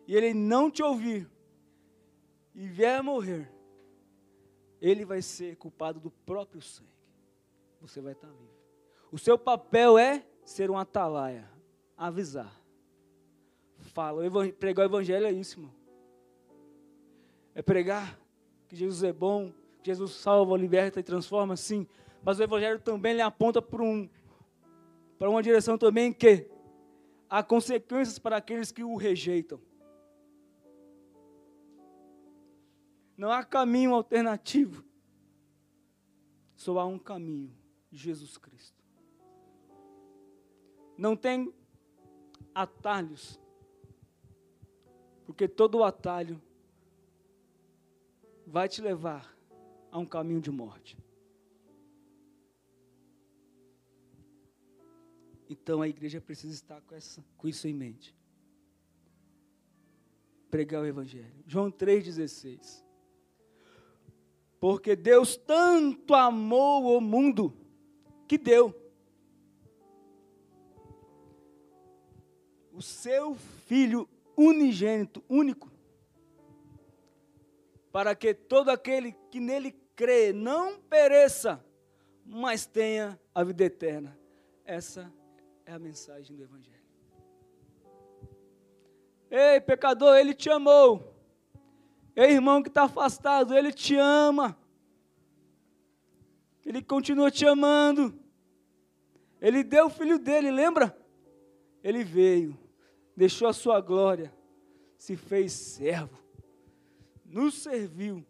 e 0.06 0.16
ele 0.16 0.32
não 0.32 0.70
te 0.70 0.82
ouvir, 0.82 1.28
e 2.54 2.66
vier 2.66 3.00
a 3.00 3.02
morrer, 3.02 3.52
ele 4.80 5.04
vai 5.04 5.20
ser 5.20 5.54
culpado 5.56 6.00
do 6.00 6.10
próprio 6.10 6.62
sangue. 6.62 6.88
Você 7.82 8.00
vai 8.00 8.14
estar 8.14 8.28
livre. 8.28 8.56
O 9.12 9.18
seu 9.18 9.38
papel 9.38 9.98
é 9.98 10.24
ser 10.46 10.70
um 10.70 10.78
atalaia, 10.78 11.44
avisar. 11.96 12.54
Fala, 13.78 14.22
pregar 14.52 14.86
o 14.86 14.88
evangelho 14.88 15.26
é 15.26 15.32
isso, 15.32 15.58
irmão. 15.58 15.74
É 17.52 17.60
pregar 17.60 18.18
que 18.68 18.76
Jesus 18.76 19.02
é 19.02 19.12
bom, 19.12 19.52
que 19.82 19.90
Jesus 19.90 20.12
salva, 20.12 20.56
liberta 20.56 21.00
e 21.00 21.02
transforma, 21.02 21.56
sim. 21.56 21.86
Mas 22.22 22.38
o 22.38 22.42
evangelho 22.44 22.80
também 22.80 23.14
lhe 23.14 23.20
aponta 23.20 23.60
para 23.60 23.82
um, 23.82 24.08
para 25.18 25.28
uma 25.28 25.42
direção 25.42 25.76
também 25.76 26.12
que 26.12 26.48
há 27.28 27.42
consequências 27.42 28.18
para 28.18 28.36
aqueles 28.36 28.70
que 28.70 28.84
o 28.84 28.94
rejeitam. 28.94 29.60
Não 33.16 33.32
há 33.32 33.42
caminho 33.42 33.94
alternativo. 33.94 34.84
Só 36.54 36.78
há 36.78 36.86
um 36.86 36.98
caminho, 36.98 37.52
Jesus 37.90 38.38
Cristo. 38.38 38.75
Não 40.96 41.16
tem 41.16 41.52
atalhos. 42.54 43.38
Porque 45.24 45.46
todo 45.46 45.84
atalho 45.84 46.40
vai 48.46 48.68
te 48.68 48.80
levar 48.80 49.36
a 49.90 49.98
um 49.98 50.06
caminho 50.06 50.40
de 50.40 50.50
morte. 50.50 50.96
Então 55.48 55.82
a 55.82 55.88
igreja 55.88 56.20
precisa 56.20 56.54
estar 56.54 56.80
com, 56.82 56.94
essa, 56.94 57.24
com 57.36 57.48
isso 57.48 57.68
em 57.68 57.74
mente. 57.74 58.14
Pregar 60.50 60.82
o 60.82 60.86
Evangelho. 60.86 61.44
João 61.46 61.70
3,16. 61.70 62.84
Porque 64.58 64.96
Deus 64.96 65.36
tanto 65.36 66.14
amou 66.14 66.96
o 66.96 67.00
mundo 67.00 67.54
que 68.26 68.38
deu 68.38 68.85
o 72.76 72.82
seu 72.82 73.34
Filho 73.66 74.06
unigênito, 74.36 75.24
único, 75.30 75.72
para 77.90 78.14
que 78.14 78.34
todo 78.34 78.68
aquele 78.68 79.12
que 79.30 79.40
nele 79.40 79.72
crê 79.96 80.30
não 80.30 80.78
pereça, 80.78 81.64
mas 82.22 82.66
tenha 82.66 83.18
a 83.34 83.42
vida 83.42 83.64
eterna. 83.64 84.16
Essa 84.62 85.10
é 85.64 85.72
a 85.72 85.78
mensagem 85.78 86.36
do 86.36 86.42
Evangelho. 86.42 86.76
Ei, 89.30 89.58
pecador, 89.60 90.14
ele 90.16 90.34
te 90.34 90.50
amou. 90.50 91.16
Ei, 92.14 92.32
irmão 92.32 92.62
que 92.62 92.68
está 92.68 92.84
afastado, 92.84 93.56
Ele 93.56 93.72
te 93.72 93.96
ama. 93.96 94.56
Ele 96.64 96.82
continua 96.82 97.30
te 97.30 97.46
amando. 97.46 98.18
Ele 99.40 99.62
deu 99.64 99.86
o 99.86 99.90
filho 99.90 100.18
dele, 100.18 100.50
lembra? 100.50 100.96
Ele 101.82 102.02
veio, 102.02 102.58
deixou 103.16 103.48
a 103.48 103.52
sua 103.52 103.80
glória, 103.80 104.32
se 104.98 105.16
fez 105.16 105.52
servo, 105.52 106.22
nos 107.24 107.54
serviu, 107.54 108.24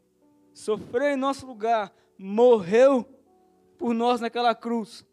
sofreu 0.54 1.08
em 1.08 1.16
nosso 1.16 1.46
lugar, 1.46 1.92
morreu 2.16 3.04
por 3.76 3.92
nós 3.92 4.20
naquela 4.20 4.54
cruz. 4.54 5.04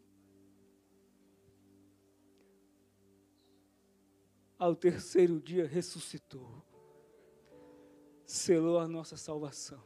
Ao 4.58 4.74
terceiro 4.74 5.40
dia 5.40 5.66
ressuscitou 5.66 6.64
selou 8.34 8.78
a 8.78 8.88
nossa 8.88 9.16
salvação. 9.16 9.82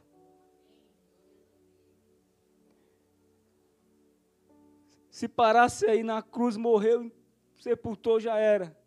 Se 5.09 5.27
parasse 5.27 5.85
aí 5.85 6.01
na 6.01 6.21
cruz, 6.21 6.55
morreu, 6.55 7.11
sepultou, 7.57 8.19
já 8.19 8.37
era. 8.37 8.77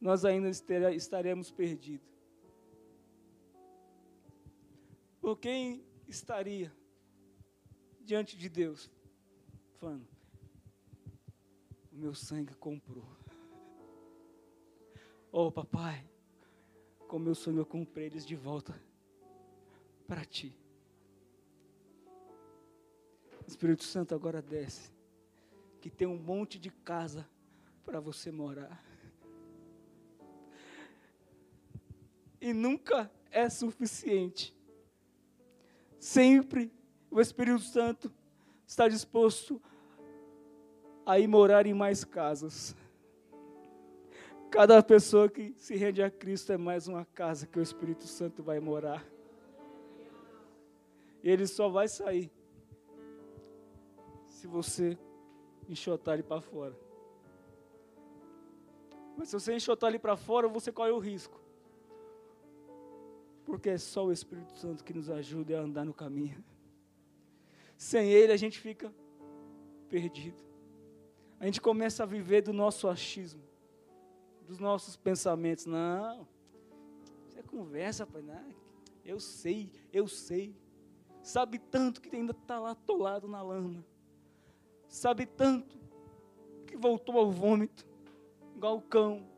Nós 0.00 0.24
ainda 0.24 0.50
estaremos 0.94 1.50
perdidos. 1.50 2.16
Por 5.20 5.38
quem 5.38 5.84
estaria 6.06 6.72
diante 8.00 8.36
de 8.36 8.48
Deus? 8.48 8.90
Falando, 9.78 10.06
o 11.92 11.96
meu 11.96 12.14
sangue 12.14 12.54
comprou. 12.54 13.04
Oh, 15.32 15.50
papai, 15.50 16.08
com 17.08 17.18
meu 17.18 17.34
sonho 17.34 17.58
eu 17.58 17.66
comprei 17.66 18.06
eles 18.06 18.24
de 18.24 18.36
volta 18.36 18.80
para 20.06 20.24
ti. 20.24 20.56
O 23.44 23.48
Espírito 23.48 23.84
Santo 23.84 24.14
agora 24.14 24.40
desce, 24.40 24.90
que 25.80 25.90
tem 25.90 26.06
um 26.06 26.16
monte 26.16 26.58
de 26.58 26.70
casa 26.70 27.28
para 27.84 28.00
você 28.00 28.30
morar. 28.30 28.82
E 32.40 32.52
nunca 32.52 33.10
é 33.30 33.48
suficiente. 33.48 34.56
Sempre 35.98 36.72
o 37.10 37.20
Espírito 37.20 37.60
Santo 37.60 38.12
está 38.66 38.88
disposto 38.88 39.60
a 41.04 41.18
ir 41.18 41.26
morar 41.26 41.66
em 41.66 41.74
mais 41.74 42.04
casas. 42.04 42.76
Cada 44.50 44.82
pessoa 44.82 45.28
que 45.28 45.54
se 45.56 45.76
rende 45.76 46.02
a 46.02 46.10
Cristo 46.10 46.52
é 46.52 46.56
mais 46.56 46.88
uma 46.88 47.04
casa 47.04 47.46
que 47.46 47.58
o 47.58 47.62
Espírito 47.62 48.06
Santo 48.06 48.42
vai 48.42 48.60
morar. 48.60 49.04
E 51.22 51.30
ele 51.30 51.46
só 51.46 51.68
vai 51.68 51.88
sair 51.88 52.30
se 54.26 54.46
você 54.46 54.98
enxotar 55.68 56.14
ele 56.14 56.22
para 56.22 56.40
fora. 56.40 56.76
Mas 59.16 59.28
se 59.28 59.34
você 59.34 59.54
enxotar 59.54 59.90
ele 59.90 59.98
para 59.98 60.16
fora, 60.16 60.46
você 60.46 60.70
corre 60.70 60.90
o 60.90 60.98
risco. 60.98 61.40
Porque 63.46 63.70
é 63.70 63.78
só 63.78 64.04
o 64.04 64.12
Espírito 64.12 64.52
Santo 64.58 64.84
que 64.84 64.92
nos 64.92 65.08
ajuda 65.08 65.58
a 65.58 65.62
andar 65.62 65.84
no 65.84 65.94
caminho. 65.94 66.44
Sem 67.76 68.10
ele 68.10 68.32
a 68.32 68.36
gente 68.36 68.58
fica 68.58 68.92
perdido. 69.88 70.44
A 71.38 71.46
gente 71.46 71.60
começa 71.60 72.02
a 72.02 72.06
viver 72.06 72.42
do 72.42 72.52
nosso 72.52 72.88
achismo, 72.88 73.42
dos 74.46 74.58
nossos 74.58 74.96
pensamentos. 74.96 75.64
Não, 75.64 76.26
isso 77.28 77.38
é 77.38 77.42
conversa, 77.42 78.04
pai. 78.04 78.22
Não, 78.22 78.54
eu 79.04 79.20
sei, 79.20 79.70
eu 79.92 80.08
sei. 80.08 80.56
Sabe 81.22 81.58
tanto 81.58 82.00
que 82.00 82.14
ainda 82.14 82.32
está 82.32 82.58
lá 82.58 82.72
atolado 82.72 83.28
na 83.28 83.42
lama. 83.42 83.84
Sabe 84.88 85.24
tanto 85.24 85.78
que 86.66 86.76
voltou 86.76 87.16
ao 87.16 87.30
vômito, 87.30 87.86
igual 88.56 88.78
o 88.78 88.82
cão. 88.82 89.35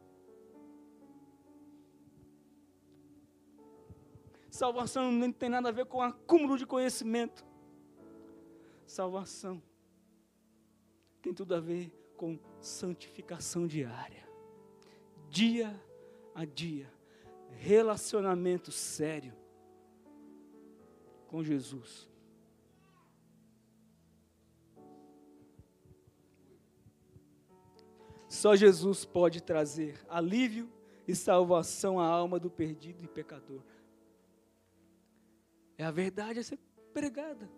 Salvação 4.59 5.13
não 5.13 5.31
tem 5.31 5.49
nada 5.49 5.69
a 5.69 5.73
ver 5.73 5.87
com 5.87 6.03
acúmulo 6.03 6.59
de 6.59 6.67
conhecimento 6.67 7.47
salvação 8.89 9.63
tem 11.21 11.33
tudo 11.33 11.55
a 11.55 11.61
ver 11.61 11.93
com 12.17 12.39
santificação 12.61 13.67
diária. 13.67 14.27
Dia 15.29 15.81
a 16.35 16.45
dia. 16.45 16.93
Relacionamento 17.51 18.73
sério 18.73 19.33
com 21.29 21.45
Jesus. 21.45 22.09
Só 28.29 28.57
Jesus 28.57 29.05
pode 29.05 29.43
trazer 29.43 30.05
alívio 30.09 30.69
e 31.07 31.15
salvação 31.15 32.01
à 32.01 32.07
alma 32.07 32.39
do 32.41 32.51
perdido 32.51 33.05
e 33.05 33.09
pecador. 33.09 33.63
É 35.79 35.85
a 35.85 35.93
verdade 35.93 36.41
a 36.41 36.43
ser 36.43 36.59
pregada. 36.93 37.49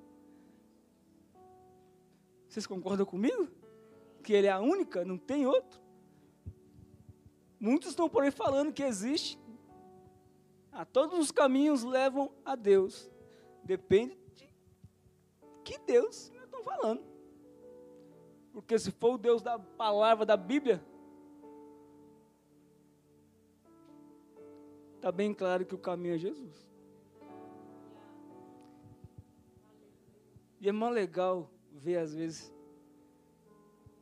Vocês 2.47 2.67
concordam 2.67 3.07
comigo? 3.07 3.49
Que 4.23 4.35
ele 4.35 4.47
é 4.47 4.51
a 4.51 4.61
única, 4.61 5.05
não 5.05 5.17
tem 5.17 5.47
outro. 5.47 5.81
Muitos 7.59 7.91
estão 7.91 8.09
por 8.09 8.23
aí 8.23 8.31
falando 8.31 8.73
que 8.73 8.83
existe. 8.83 9.39
Ah, 10.71 10.85
todos 10.85 11.19
os 11.19 11.31
caminhos 11.31 11.83
levam 11.83 12.31
a 12.45 12.55
Deus. 12.55 13.11
Depende 13.65 14.19
de 14.35 14.49
que 15.65 15.79
Deus 15.79 16.31
estão 16.31 16.63
falando. 16.63 17.03
Porque 18.53 18.79
se 18.79 18.91
for 18.91 19.15
o 19.15 19.19
Deus 19.19 19.41
da 19.41 19.59
palavra 19.59 20.27
da 20.27 20.37
Bíblia, 20.37 20.85
está 24.97 25.11
bem 25.11 25.33
claro 25.33 25.65
que 25.65 25.75
o 25.75 25.79
caminho 25.79 26.17
é 26.17 26.19
Jesus. 26.19 26.70
E 30.61 30.69
é 30.69 30.73
mais 30.73 30.95
legal 30.95 31.51
ver 31.73 31.97
às 31.97 32.15
vezes 32.15 32.53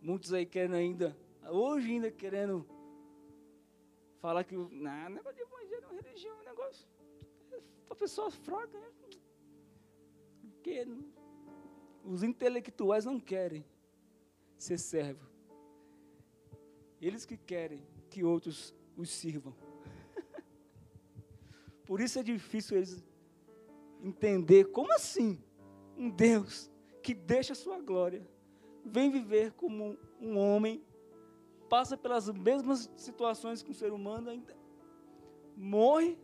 muitos 0.03 0.33
aí 0.33 0.45
querendo 0.45 0.75
ainda, 0.75 1.17
hoje 1.49 1.93
ainda 1.93 2.11
querendo 2.11 2.67
falar 4.21 4.43
que 4.43 4.57
o 4.57 4.69
negócio 4.69 5.35
de 5.35 5.43
evangelho 5.43 5.85
é 5.85 5.87
uma 5.87 6.01
religião, 6.01 6.37
é 6.37 6.41
um 6.41 6.45
negócio 6.45 6.89
para 7.87 7.97
pessoas 7.97 8.35
fracas, 8.35 8.81
né? 8.81 8.89
Porque 10.41 10.85
os 12.05 12.25
intelectuais 12.25 13.05
não 13.05 13.21
querem 13.21 13.65
ser 14.59 14.79
servo. 14.79 15.29
Eles 17.01 17.25
que 17.25 17.37
querem 17.37 17.87
que 18.11 18.25
outros 18.25 18.75
os 18.97 19.11
sirvam. 19.11 19.55
Por 21.87 22.01
isso 22.01 22.19
é 22.19 22.23
difícil 22.25 22.77
eles 22.77 23.05
entender 24.03 24.73
como 24.73 24.93
assim 24.93 25.41
um 25.99 26.09
Deus 26.09 26.71
que 27.03 27.13
deixa 27.13 27.53
a 27.53 27.57
sua 27.57 27.81
glória, 27.81 28.27
vem 28.85 29.11
viver 29.11 29.53
como 29.53 29.99
um 30.21 30.39
homem, 30.39 30.83
passa 31.69 31.97
pelas 31.97 32.29
mesmas 32.29 32.91
situações 32.97 33.63
que 33.63 33.71
um 33.71 33.75
ser 33.75 33.93
humano, 33.93 34.31
ainda 34.31 34.57
morre 35.57 36.17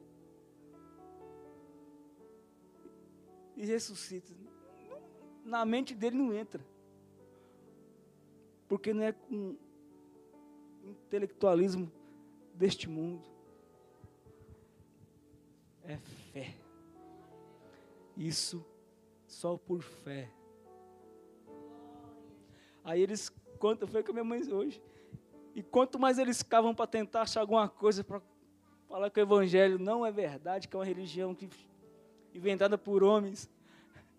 e 3.57 3.67
ressuscita. 3.67 4.33
Na 5.45 5.65
mente 5.65 5.95
dele 5.95 6.17
não 6.17 6.33
entra. 6.33 6.65
Porque 8.69 8.95
não 8.95 9.03
é 9.03 9.13
com 9.13 9.57
intelectualismo 10.85 11.91
deste 12.55 12.89
mundo. 12.89 13.23
É 15.83 15.99
fé. 16.33 16.55
Isso 18.17 18.65
só 19.35 19.57
por 19.57 19.83
fé. 19.83 20.31
Aí 22.85 23.01
eles 23.01 23.31
contam, 23.59 23.89
foi 23.89 24.03
com 24.03 24.11
a 24.11 24.15
minha 24.15 24.25
mãe 24.25 24.41
hoje. 24.53 24.83
E 25.55 25.63
quanto 25.63 25.99
mais 25.99 26.19
eles 26.19 26.43
cavam 26.43 26.75
para 26.75 26.87
tentar 26.87 27.23
achar 27.23 27.41
alguma 27.41 27.69
coisa 27.69 28.03
para 28.03 28.21
falar 28.89 29.11
que 29.11 29.21
o 29.21 29.23
evangelho 29.23 29.79
não 29.79 30.05
é 30.05 30.13
verdade, 30.13 30.69
que 30.69 30.77
é 30.77 30.79
uma 30.79 30.85
religião 30.85 31.35
que, 31.35 31.49
inventada 32.33 32.77
por 32.77 33.03
homens, 33.03 33.51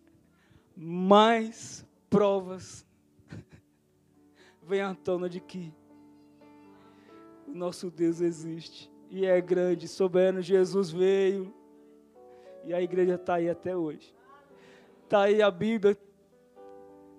mais 0.75 1.85
provas 2.09 2.85
vêm 4.61 4.81
à 4.81 4.93
tona 4.93 5.29
de 5.29 5.39
que 5.39 5.73
o 7.47 7.53
nosso 7.53 7.91
Deus 7.91 8.21
existe 8.21 8.91
e 9.09 9.25
é 9.25 9.39
grande, 9.39 9.87
soberano. 9.87 10.41
Jesus 10.41 10.89
veio 10.89 11.53
e 12.63 12.73
a 12.73 12.81
igreja 12.81 13.15
está 13.15 13.35
aí 13.35 13.49
até 13.49 13.75
hoje. 13.75 14.13
Está 15.05 15.21
aí 15.21 15.39
a 15.39 15.51
Bíblia 15.51 15.95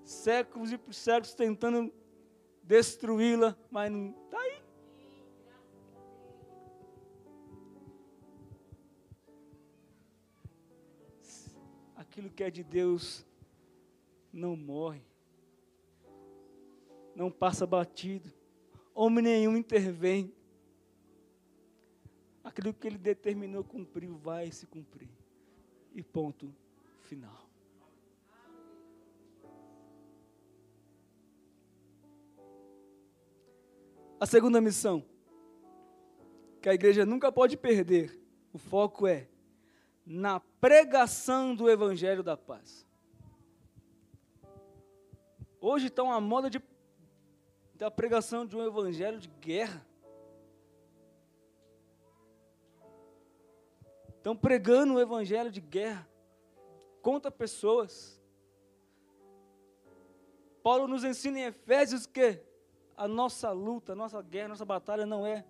séculos 0.03 0.73
e 0.73 0.79
por 0.79 0.93
séculos 0.93 1.35
tentando 1.35 1.93
destruí-la, 2.61 3.57
mas 3.71 3.93
não 3.93 4.11
está 4.11 4.41
aí. 4.41 4.63
Aquilo 11.95 12.29
que 12.29 12.43
é 12.43 12.51
de 12.51 12.65
Deus 12.65 13.25
não 14.33 14.57
morre, 14.57 15.03
não 17.15 17.31
passa 17.31 17.65
batido, 17.65 18.33
homem 18.93 19.23
nenhum 19.23 19.57
intervém. 19.57 20.35
Aquilo 22.43 22.75
que 22.75 22.87
ele 22.89 22.99
determinou 22.99 23.63
cumprir 23.63 24.09
vai 24.09 24.51
se 24.51 24.67
cumprir. 24.67 25.09
E 25.95 26.03
ponto 26.03 26.55
final. 27.01 27.46
A 34.19 34.25
segunda 34.25 34.63
missão, 34.63 35.05
que 36.63 36.71
a 36.71 36.75
igreja 36.75 37.05
nunca 37.05 37.31
pode 37.31 37.55
perder, 37.55 38.19
o 38.51 38.57
foco 38.57 39.07
é 39.07 39.29
na 40.07 40.41
pregação 40.41 41.55
do 41.55 41.69
Evangelho 41.69 42.23
da 42.23 42.35
Paz. 42.35 42.87
Hoje 45.61 45.89
está 45.89 46.03
uma 46.03 46.19
moda 46.19 46.49
de, 46.49 46.63
da 47.75 47.91
pregação 47.91 48.47
de 48.47 48.57
um 48.57 48.65
Evangelho 48.65 49.19
de 49.19 49.29
guerra. 49.29 49.87
Estão 54.17 54.35
pregando 54.35 54.95
o 54.95 55.01
Evangelho 55.01 55.51
de 55.51 55.61
guerra 55.61 56.09
contra 57.03 57.31
pessoas. 57.31 58.19
Paulo 60.63 60.89
nos 60.89 61.05
ensina 61.05 61.39
em 61.39 61.45
Efésios 61.45 62.07
que 62.07 62.43
a 62.97 63.07
nossa 63.07 63.51
luta, 63.53 63.93
a 63.93 63.97
nossa 63.97 64.23
guerra, 64.23 64.47
a 64.47 64.49
nossa 64.51 64.65
batalha 64.65 65.05
não 65.05 65.27
é 65.27 65.45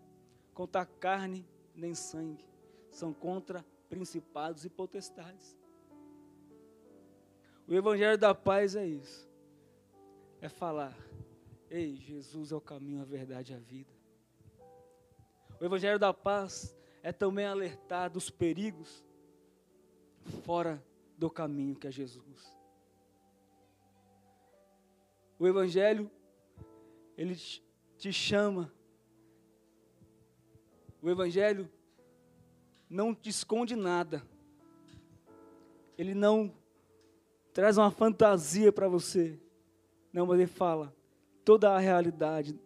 contra 0.52 0.84
carne 0.84 1.46
nem 1.74 1.94
sangue, 1.94 2.44
são 2.90 3.12
contra 3.12 3.64
principados 3.88 4.64
e 4.64 4.70
potestades. 4.70 5.56
O 7.68 7.74
Evangelho 7.74 8.16
da 8.16 8.34
paz 8.34 8.74
é 8.74 8.86
isso. 8.86 9.28
É 10.40 10.48
falar, 10.48 10.96
ei, 11.70 11.96
Jesus 11.96 12.52
é 12.52 12.56
o 12.56 12.60
caminho, 12.60 13.02
a 13.02 13.04
verdade 13.04 13.52
e 13.52 13.56
a 13.56 13.58
vida. 13.58 13.92
O 15.60 15.64
Evangelho 15.64 15.98
da 15.98 16.12
paz 16.12 16.76
é 17.02 17.12
também 17.12 17.46
alertar 17.46 18.10
dos 18.10 18.30
perigos 18.30 19.04
fora 20.44 20.82
do 21.16 21.30
caminho 21.30 21.76
que 21.76 21.86
é 21.86 21.90
Jesus. 21.90 22.56
O 25.38 25.46
Evangelho, 25.46 26.10
ele 27.16 27.36
te 27.96 28.12
chama. 28.12 28.72
O 31.00 31.08
Evangelho 31.08 31.70
não 32.88 33.14
te 33.14 33.30
esconde 33.30 33.74
nada. 33.74 34.22
Ele 35.96 36.14
não 36.14 36.54
traz 37.52 37.78
uma 37.78 37.90
fantasia 37.90 38.70
para 38.70 38.88
você. 38.88 39.40
Não, 40.12 40.26
mas 40.26 40.38
ele 40.38 40.46
fala 40.46 40.94
toda 41.44 41.70
a 41.72 41.78
realidade 41.78 42.58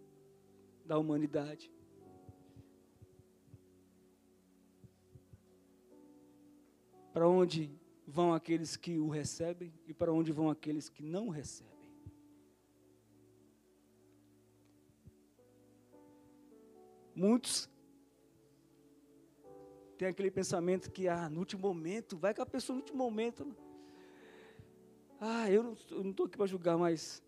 da 0.84 0.98
humanidade. 0.98 1.70
Para 7.12 7.28
onde 7.28 7.78
vão 8.06 8.32
aqueles 8.32 8.76
que 8.76 8.98
o 8.98 9.08
recebem 9.08 9.72
e 9.86 9.94
para 9.94 10.12
onde 10.12 10.32
vão 10.32 10.50
aqueles 10.50 10.88
que 10.88 11.02
não 11.02 11.28
o 11.28 11.30
recebem. 11.30 11.69
Muitos 17.14 17.68
têm 19.98 20.08
aquele 20.08 20.30
pensamento 20.30 20.90
que, 20.90 21.08
ah, 21.08 21.28
no 21.28 21.40
último 21.40 21.62
momento, 21.62 22.16
vai 22.16 22.32
com 22.32 22.42
a 22.42 22.46
pessoa 22.46 22.74
no 22.74 22.82
último 22.82 22.98
momento. 22.98 23.54
Ah, 25.20 25.50
eu 25.50 25.62
não 25.62 26.10
estou 26.10 26.24
aqui 26.24 26.36
para 26.36 26.46
julgar, 26.46 26.78
mas, 26.78 27.22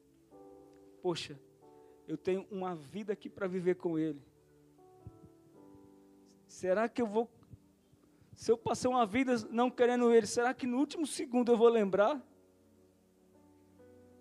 poxa, 1.03 1.39
eu 2.09 2.17
tenho 2.17 2.47
uma 2.51 2.75
vida 2.75 3.13
aqui 3.13 3.29
para 3.29 3.47
viver 3.47 3.75
com 3.75 3.99
Ele. 3.99 4.23
Será 6.47 6.89
que 6.89 7.03
eu 7.03 7.07
vou, 7.07 7.31
se 8.35 8.51
eu 8.51 8.57
passei 8.57 8.89
uma 8.89 9.05
vida 9.05 9.37
não 9.51 9.71
querendo 9.71 10.13
Ele, 10.13 10.27
será 10.27 10.55
que 10.55 10.67
no 10.67 10.79
último 10.79 11.07
segundo 11.07 11.53
eu 11.53 11.57
vou 11.57 11.69
lembrar? 11.69 12.23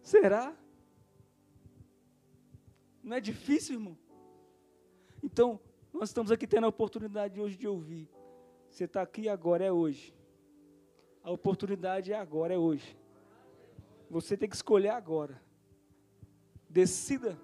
Será? 0.03 0.55
Não 3.01 3.15
é 3.15 3.21
difícil, 3.21 3.75
irmão? 3.75 3.97
Então, 5.23 5.59
nós 5.93 6.09
estamos 6.09 6.31
aqui 6.31 6.47
tendo 6.47 6.65
a 6.65 6.69
oportunidade 6.69 7.39
hoje 7.39 7.57
de 7.57 7.67
ouvir. 7.67 8.09
Você 8.69 8.85
está 8.85 9.01
aqui 9.01 9.27
agora, 9.29 9.63
é 9.63 9.71
hoje. 9.71 10.15
A 11.23 11.31
oportunidade 11.31 12.11
é 12.11 12.17
agora, 12.17 12.53
é 12.53 12.57
hoje. 12.57 12.97
Você 14.09 14.35
tem 14.35 14.49
que 14.49 14.55
escolher 14.55 14.89
agora. 14.89 15.41
Decida 16.69 17.39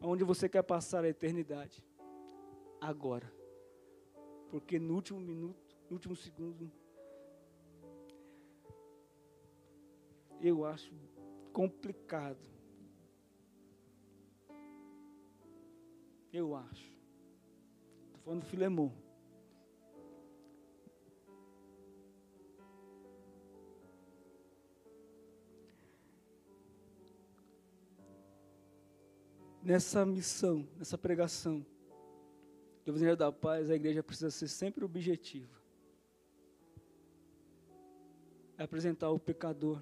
onde 0.00 0.24
você 0.24 0.48
quer 0.48 0.62
passar 0.62 1.04
a 1.04 1.08
eternidade. 1.08 1.84
Agora. 2.80 3.32
Porque 4.50 4.78
no 4.78 4.94
último 4.94 5.20
minuto, 5.20 5.76
no 5.88 5.94
último 5.94 6.16
segundo, 6.16 6.70
eu 10.40 10.64
acho 10.64 10.92
complicado 11.52 12.38
Eu 16.32 16.54
acho. 16.54 16.92
Estou 18.06 18.20
falando 18.22 18.40
do 18.40 18.46
Filemon. 18.46 18.90
Nessa 29.62 30.04
missão, 30.04 30.66
nessa 30.78 30.96
pregação 30.96 31.64
do 32.84 32.90
Evangelho 32.90 33.16
da 33.16 33.32
Paz, 33.32 33.70
a 33.70 33.74
igreja 33.74 34.02
precisa 34.02 34.30
ser 34.30 34.48
sempre 34.48 34.84
objetiva. 34.84 35.58
É 38.56 38.62
apresentar 38.62 39.10
o 39.10 39.18
pecador, 39.18 39.80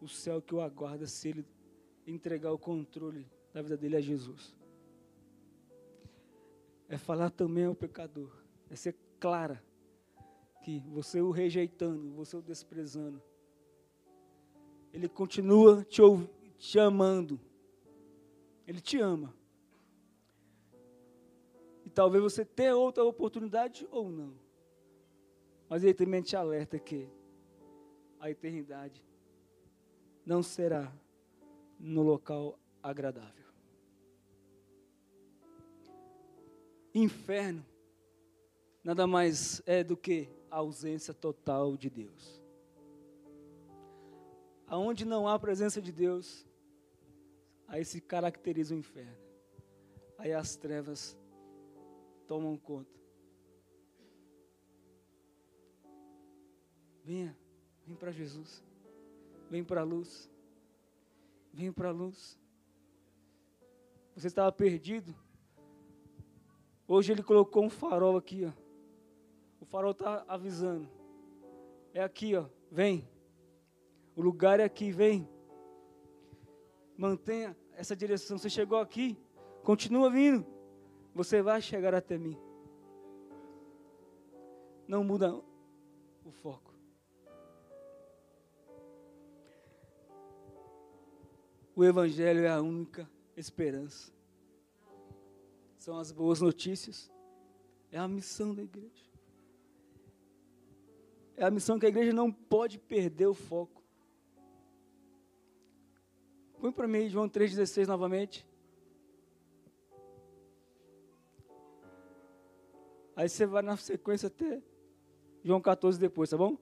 o 0.00 0.08
céu 0.08 0.42
que 0.42 0.54
o 0.54 0.60
aguarda 0.60 1.06
se 1.06 1.28
ele 1.28 1.46
entregar 2.06 2.52
o 2.52 2.58
controle 2.58 3.26
da 3.54 3.62
vida 3.62 3.76
dele 3.76 3.96
é 3.96 4.02
Jesus. 4.02 4.52
É 6.88 6.98
falar 6.98 7.30
também 7.30 7.64
ao 7.64 7.74
pecador. 7.74 8.36
É 8.68 8.74
ser 8.74 8.96
clara 9.20 9.62
que 10.64 10.80
você 10.88 11.22
o 11.22 11.30
rejeitando, 11.30 12.10
você 12.10 12.36
o 12.36 12.42
desprezando. 12.42 13.22
Ele 14.92 15.08
continua 15.08 15.84
te, 15.84 16.02
te 16.58 16.80
amando. 16.80 17.40
Ele 18.66 18.80
te 18.80 18.98
ama. 18.98 19.32
E 21.84 21.90
talvez 21.90 22.24
você 22.24 22.44
tenha 22.44 22.76
outra 22.76 23.04
oportunidade 23.04 23.86
ou 23.90 24.10
não. 24.10 24.34
Mas 25.68 25.84
ele 25.84 25.94
também 25.94 26.22
te 26.22 26.34
alerta 26.34 26.76
que 26.78 27.08
a 28.18 28.28
eternidade 28.30 29.04
não 30.26 30.42
será 30.42 30.92
no 31.78 32.02
local 32.02 32.58
agradável. 32.82 33.43
Inferno 36.94 37.64
nada 38.84 39.06
mais 39.06 39.62
é 39.64 39.82
do 39.82 39.96
que 39.96 40.28
a 40.50 40.56
ausência 40.56 41.14
total 41.14 41.74
de 41.74 41.88
Deus. 41.88 42.44
Aonde 44.66 45.06
não 45.06 45.26
há 45.26 45.38
presença 45.38 45.80
de 45.80 45.90
Deus, 45.90 46.46
aí 47.66 47.84
se 47.84 48.00
caracteriza 48.00 48.74
o 48.74 48.78
inferno. 48.78 49.16
Aí 50.18 50.32
as 50.32 50.54
trevas 50.54 51.16
tomam 52.26 52.56
conta. 52.58 52.92
Venha, 57.02 57.36
vem 57.86 57.96
para 57.96 58.12
Jesus. 58.12 58.62
Vem 59.50 59.64
para 59.64 59.80
a 59.80 59.84
luz. 59.84 60.30
Vem 61.52 61.72
para 61.72 61.88
a 61.88 61.92
luz. 61.92 62.38
Você 64.14 64.28
estava 64.28 64.50
perdido, 64.52 65.14
Hoje 66.86 67.12
ele 67.12 67.22
colocou 67.22 67.64
um 67.64 67.70
farol 67.70 68.16
aqui, 68.16 68.44
ó. 68.44 68.52
O 69.60 69.64
farol 69.64 69.92
está 69.92 70.24
avisando. 70.28 70.88
É 71.94 72.02
aqui, 72.02 72.36
ó. 72.36 72.46
Vem. 72.70 73.08
O 74.14 74.20
lugar 74.20 74.60
é 74.60 74.64
aqui, 74.64 74.92
vem. 74.92 75.28
Mantenha 76.96 77.56
essa 77.72 77.96
direção. 77.96 78.36
Você 78.36 78.50
chegou 78.50 78.78
aqui, 78.78 79.18
continua 79.62 80.10
vindo. 80.10 80.46
Você 81.14 81.40
vai 81.40 81.62
chegar 81.62 81.94
até 81.94 82.18
mim. 82.18 82.36
Não 84.86 85.02
muda 85.02 85.34
o 86.24 86.30
foco. 86.30 86.74
O 91.74 91.82
Evangelho 91.82 92.44
é 92.44 92.50
a 92.50 92.60
única 92.60 93.10
esperança 93.36 94.12
são 95.84 95.98
as 95.98 96.10
boas 96.10 96.40
notícias. 96.40 97.12
É 97.92 97.98
a 97.98 98.08
missão 98.08 98.54
da 98.54 98.62
igreja. 98.62 99.04
É 101.36 101.44
a 101.44 101.50
missão 101.50 101.78
que 101.78 101.84
a 101.84 101.90
igreja 101.90 102.10
não 102.10 102.32
pode 102.32 102.78
perder 102.78 103.26
o 103.26 103.34
foco. 103.34 103.82
Põe 106.58 106.72
para 106.72 106.88
mim 106.88 107.10
João 107.10 107.28
3,16 107.28 107.86
novamente. 107.86 108.46
Aí 113.14 113.28
você 113.28 113.44
vai 113.44 113.60
na 113.60 113.76
sequência 113.76 114.28
até 114.28 114.62
João 115.44 115.60
14 115.60 116.00
depois, 116.00 116.30
tá 116.30 116.38
bom? 116.38 116.56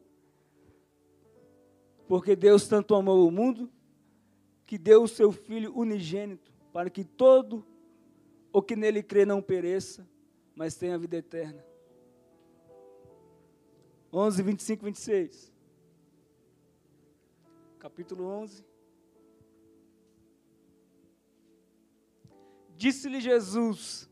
Porque 2.09 2.35
Deus 2.35 2.67
tanto 2.67 2.97
amou 2.97 3.29
o 3.29 3.31
mundo 3.31 3.71
que 4.67 4.77
deu 4.77 5.05
o 5.05 5.09
seu 5.09 5.31
Filho 5.31 5.73
unigênito 5.79 6.53
para 6.73 6.91
que 6.91 7.05
todo 7.05 7.65
o 8.53 8.61
que 8.61 8.77
nele 8.77 9.03
crê 9.03 9.25
não 9.25 9.41
pereça, 9.41 10.07
mas 10.55 10.75
tenha 10.75 10.99
vida 10.99 11.17
eterna. 11.17 11.65
11, 14.13 14.43
25, 14.43 14.85
26. 14.85 15.53
Capítulo 17.79 18.27
11. 18.27 18.63
Disse-lhe 22.77 23.21
Jesus: 23.21 24.09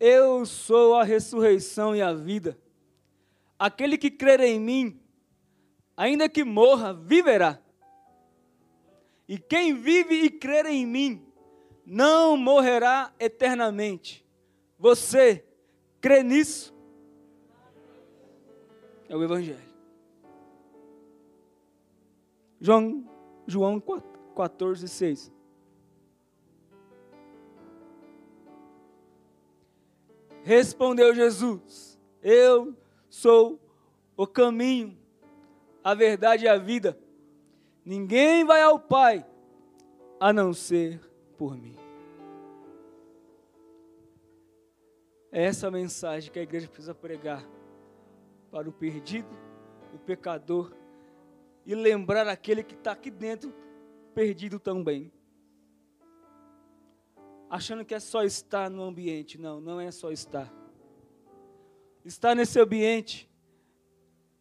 Eu 0.00 0.44
sou 0.44 0.96
a 0.96 1.04
ressurreição 1.04 1.94
e 1.94 2.02
a 2.02 2.12
vida. 2.12 2.58
Aquele 3.58 3.96
que 3.96 4.10
crer 4.10 4.40
em 4.40 4.58
mim, 4.58 5.00
ainda 5.96 6.28
que 6.28 6.42
morra, 6.42 6.92
viverá. 6.92 7.62
E 9.28 9.38
quem 9.38 9.72
vive 9.72 10.14
e 10.14 10.30
crer 10.30 10.66
em 10.66 10.84
mim, 10.84 11.31
não 11.84 12.36
morrerá 12.36 13.12
eternamente. 13.18 14.24
Você 14.78 15.44
crê 16.00 16.22
nisso? 16.22 16.74
É 19.08 19.16
o 19.16 19.22
Evangelho. 19.22 19.72
João, 22.60 23.04
João 23.46 23.82
14, 24.36 24.88
6. 24.88 25.32
Respondeu 30.42 31.14
Jesus: 31.14 31.98
Eu 32.22 32.76
sou 33.08 33.60
o 34.16 34.26
caminho, 34.26 34.96
a 35.82 35.94
verdade 35.94 36.44
e 36.44 36.48
a 36.48 36.56
vida. 36.56 36.98
Ninguém 37.84 38.44
vai 38.44 38.62
ao 38.62 38.78
Pai 38.78 39.26
a 40.18 40.32
não 40.32 40.52
ser 40.52 41.00
por 41.42 41.56
mim. 41.56 41.74
É 45.32 45.42
essa 45.42 45.72
mensagem 45.72 46.30
que 46.30 46.38
a 46.38 46.42
igreja 46.42 46.68
precisa 46.68 46.94
pregar 46.94 47.44
para 48.48 48.68
o 48.68 48.72
perdido, 48.72 49.28
o 49.92 49.98
pecador 49.98 50.72
e 51.66 51.74
lembrar 51.74 52.28
aquele 52.28 52.62
que 52.62 52.76
está 52.76 52.92
aqui 52.92 53.10
dentro 53.10 53.52
perdido 54.14 54.60
também. 54.60 55.12
Achando 57.50 57.84
que 57.84 57.92
é 57.92 57.98
só 57.98 58.22
estar 58.22 58.70
no 58.70 58.84
ambiente. 58.84 59.36
Não, 59.36 59.60
não 59.60 59.80
é 59.80 59.90
só 59.90 60.12
estar. 60.12 60.48
Estar 62.04 62.36
nesse 62.36 62.60
ambiente, 62.60 63.28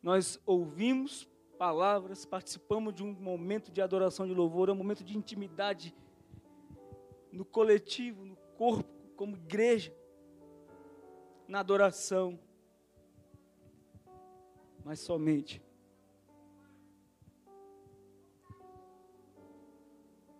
nós 0.04 0.40
ouvimos 0.46 1.28
palavras, 1.58 2.28
participamos 2.28 2.94
de 2.94 3.04
um 3.04 3.12
momento 3.12 3.72
de 3.72 3.82
adoração 3.82 4.28
de 4.28 4.36
louvor, 4.36 4.70
é 4.70 4.72
um 4.72 4.76
momento 4.76 5.04
de 5.04 5.18
intimidade 5.18 5.96
no 7.32 7.46
coletivo, 7.46 8.26
no 8.26 8.36
corpo, 8.58 8.90
como 9.16 9.36
igreja, 9.36 9.96
na 11.48 11.60
adoração. 11.60 12.40
Mas 14.84 15.00
somente 15.00 15.62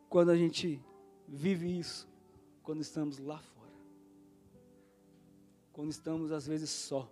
quando 0.10 0.30
a 0.30 0.36
gente 0.36 0.84
vive 1.26 1.80
isso, 1.80 2.06
quando 2.62 2.82
estamos 2.82 3.18
lá 3.18 3.40
fora, 3.40 3.72
quando 5.72 5.90
estamos 5.90 6.34
às 6.34 6.46
vezes 6.46 6.70
só. 6.70 7.10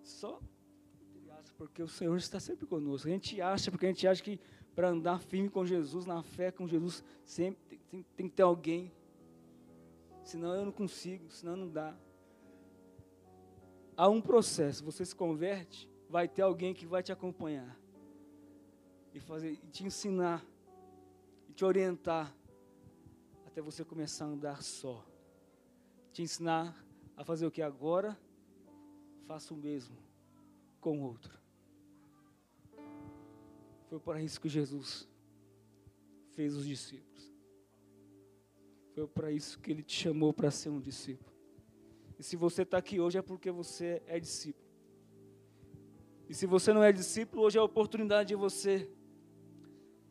Só 0.00 0.40
porque 1.56 1.82
o 1.82 1.88
Senhor 1.88 2.16
está 2.16 2.38
sempre 2.38 2.66
conosco. 2.66 3.08
A 3.08 3.10
gente 3.10 3.40
acha, 3.40 3.70
porque 3.70 3.86
a 3.86 3.88
gente 3.88 4.06
acha 4.06 4.22
que 4.22 4.38
para 4.74 4.88
andar 4.88 5.20
firme 5.20 5.48
com 5.48 5.64
Jesus, 5.64 6.04
na 6.04 6.22
fé 6.22 6.50
com 6.50 6.66
Jesus, 6.66 7.04
sempre 7.24 7.62
tem, 7.68 7.78
tem, 7.78 8.06
tem, 8.16 8.28
que 8.28 8.34
ter 8.34 8.42
alguém. 8.42 8.92
Senão 10.24 10.54
eu 10.54 10.64
não 10.64 10.72
consigo, 10.72 11.30
senão 11.30 11.56
não 11.56 11.68
dá. 11.68 11.96
Há 13.96 14.08
um 14.08 14.20
processo, 14.20 14.84
você 14.84 15.04
se 15.04 15.14
converte, 15.14 15.88
vai 16.08 16.26
ter 16.26 16.42
alguém 16.42 16.74
que 16.74 16.86
vai 16.86 17.02
te 17.02 17.12
acompanhar. 17.12 17.78
E, 19.12 19.20
fazer, 19.20 19.52
e 19.52 19.68
te 19.68 19.84
ensinar, 19.84 20.44
e 21.48 21.52
te 21.52 21.64
orientar, 21.64 22.34
até 23.46 23.62
você 23.62 23.84
começar 23.84 24.24
a 24.24 24.28
andar 24.28 24.62
só. 24.62 25.04
Te 26.12 26.22
ensinar 26.22 26.76
a 27.16 27.24
fazer 27.24 27.46
o 27.46 27.50
que 27.50 27.62
agora, 27.62 28.18
faça 29.26 29.54
o 29.54 29.56
mesmo 29.56 29.96
com 30.80 30.98
o 30.98 31.02
outro. 31.02 31.43
Foi 33.88 34.00
para 34.00 34.22
isso 34.22 34.40
que 34.40 34.48
Jesus 34.48 35.08
fez 36.34 36.56
os 36.56 36.66
discípulos. 36.66 37.32
Foi 38.94 39.06
para 39.06 39.30
isso 39.30 39.58
que 39.58 39.70
ele 39.70 39.82
te 39.82 39.94
chamou 39.94 40.32
para 40.32 40.50
ser 40.50 40.70
um 40.70 40.80
discípulo. 40.80 41.32
E 42.18 42.22
se 42.22 42.36
você 42.36 42.62
está 42.62 42.78
aqui 42.78 43.00
hoje 43.00 43.18
é 43.18 43.22
porque 43.22 43.50
você 43.50 44.02
é 44.06 44.20
discípulo. 44.20 44.64
E 46.28 46.34
se 46.34 46.46
você 46.46 46.72
não 46.72 46.82
é 46.82 46.92
discípulo, 46.92 47.42
hoje 47.42 47.58
é 47.58 47.60
a 47.60 47.64
oportunidade 47.64 48.28
de 48.28 48.34
você 48.34 48.90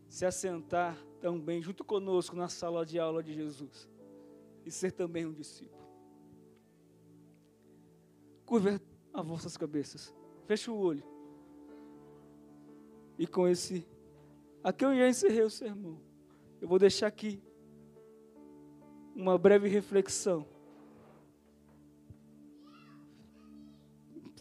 se 0.07 0.25
assentar 0.25 0.97
também 1.19 1.61
junto 1.61 1.83
conosco 1.83 2.35
na 2.35 2.47
sala 2.47 2.85
de 2.85 2.99
aula 2.99 3.23
de 3.23 3.33
Jesus 3.33 3.89
e 4.65 4.69
ser 4.69 4.91
também 4.91 5.25
um 5.25 5.33
discípulo. 5.33 5.81
Curva 8.45 8.79
as 9.13 9.25
vossas 9.25 9.57
cabeças. 9.57 10.13
Feche 10.45 10.69
o 10.69 10.75
olho. 10.75 11.12
E 13.23 13.27
com 13.27 13.47
esse. 13.47 13.87
Aqui 14.61 14.83
eu 14.83 14.93
já 14.93 15.07
encerrei 15.07 15.43
o 15.43 15.49
sermão. 15.49 15.97
Eu 16.59 16.67
vou 16.67 16.77
deixar 16.77 17.07
aqui 17.07 17.41
uma 19.15 19.37
breve 19.37 19.69
reflexão. 19.69 20.45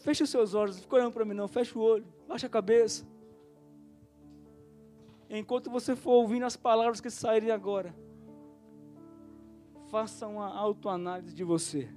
Feche 0.01 0.21
os 0.21 0.29
seus 0.29 0.53
olhos, 0.53 0.75
não 0.75 0.81
fica 0.83 0.97
olhando 0.97 1.13
para 1.13 1.23
mim 1.23 1.33
não, 1.33 1.47
feche 1.47 1.77
o 1.77 1.81
olho, 1.81 2.05
baixa 2.27 2.47
a 2.47 2.49
cabeça. 2.49 3.07
Enquanto 5.29 5.71
você 5.71 5.95
for 5.95 6.15
ouvindo 6.15 6.45
as 6.45 6.57
palavras 6.57 6.99
que 6.99 7.09
saírem 7.09 7.51
agora, 7.51 7.95
faça 9.89 10.27
uma 10.27 10.53
autoanálise 10.53 11.33
de 11.33 11.45
você. 11.45 11.87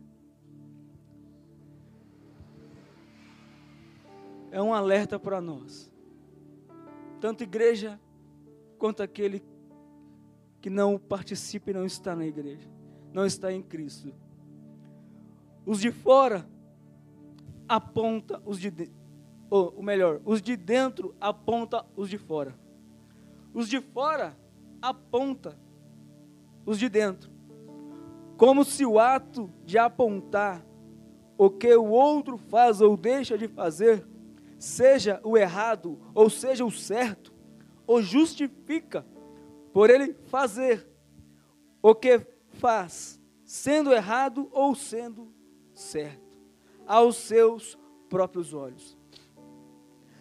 É 4.53 4.63
um 4.63 4.73
alerta 4.73 5.19
para 5.19 5.41
nós 5.41 5.96
tanto 7.27 7.43
igreja 7.43 7.99
quanto 8.79 9.03
aquele 9.03 9.43
que 10.61 10.71
não 10.71 10.97
participa 10.97 11.73
e 11.73 11.75
não 11.75 11.85
está 11.85 12.15
na 12.15 12.25
igreja, 12.25 12.71
não 13.13 13.27
está 13.27 13.53
em 13.53 13.61
Cristo. 13.61 14.15
Os 15.67 15.81
de 15.81 15.91
fora 15.91 16.49
aponta 17.69 18.41
os 18.47 18.61
de 18.61 18.71
dentro, 18.71 18.95
ou 19.51 19.83
melhor, 19.83 20.21
os 20.25 20.41
de 20.41 20.57
dentro 20.57 21.17
aponta 21.21 21.85
os 21.97 22.09
de 22.09 22.17
fora. 22.17 22.55
Os 23.53 23.69
de 23.69 23.81
fora 23.81 24.39
aponta 24.81 25.59
os 26.65 26.79
de 26.79 26.89
dentro. 26.89 27.29
Como 28.37 28.65
se 28.65 28.87
o 28.87 29.01
ato 29.01 29.51
de 29.65 29.77
apontar 29.77 30.65
o 31.37 31.51
que 31.51 31.75
o 31.75 31.89
outro 31.89 32.37
faz 32.37 32.81
ou 32.81 32.97
deixa 32.97 33.37
de 33.37 33.49
fazer 33.49 34.07
seja 34.59 35.21
o 35.23 35.37
errado 35.37 35.99
ou 36.15 36.31
seja 36.31 36.65
o 36.65 36.71
certo, 36.71 37.33
o 37.87 38.01
justifica 38.03 39.07
por 39.73 39.91
ele 39.91 40.15
fazer 40.27 40.87
o 41.83 41.95
que 41.95 42.21
faz, 42.55 43.21
sendo 43.45 43.93
errado 43.93 44.49
ou 44.51 44.75
sendo 44.75 45.33
certo, 45.75 46.23
aos 46.87 47.17
seus 47.17 47.79
próprios 48.09 48.55
olhos. 48.55 48.97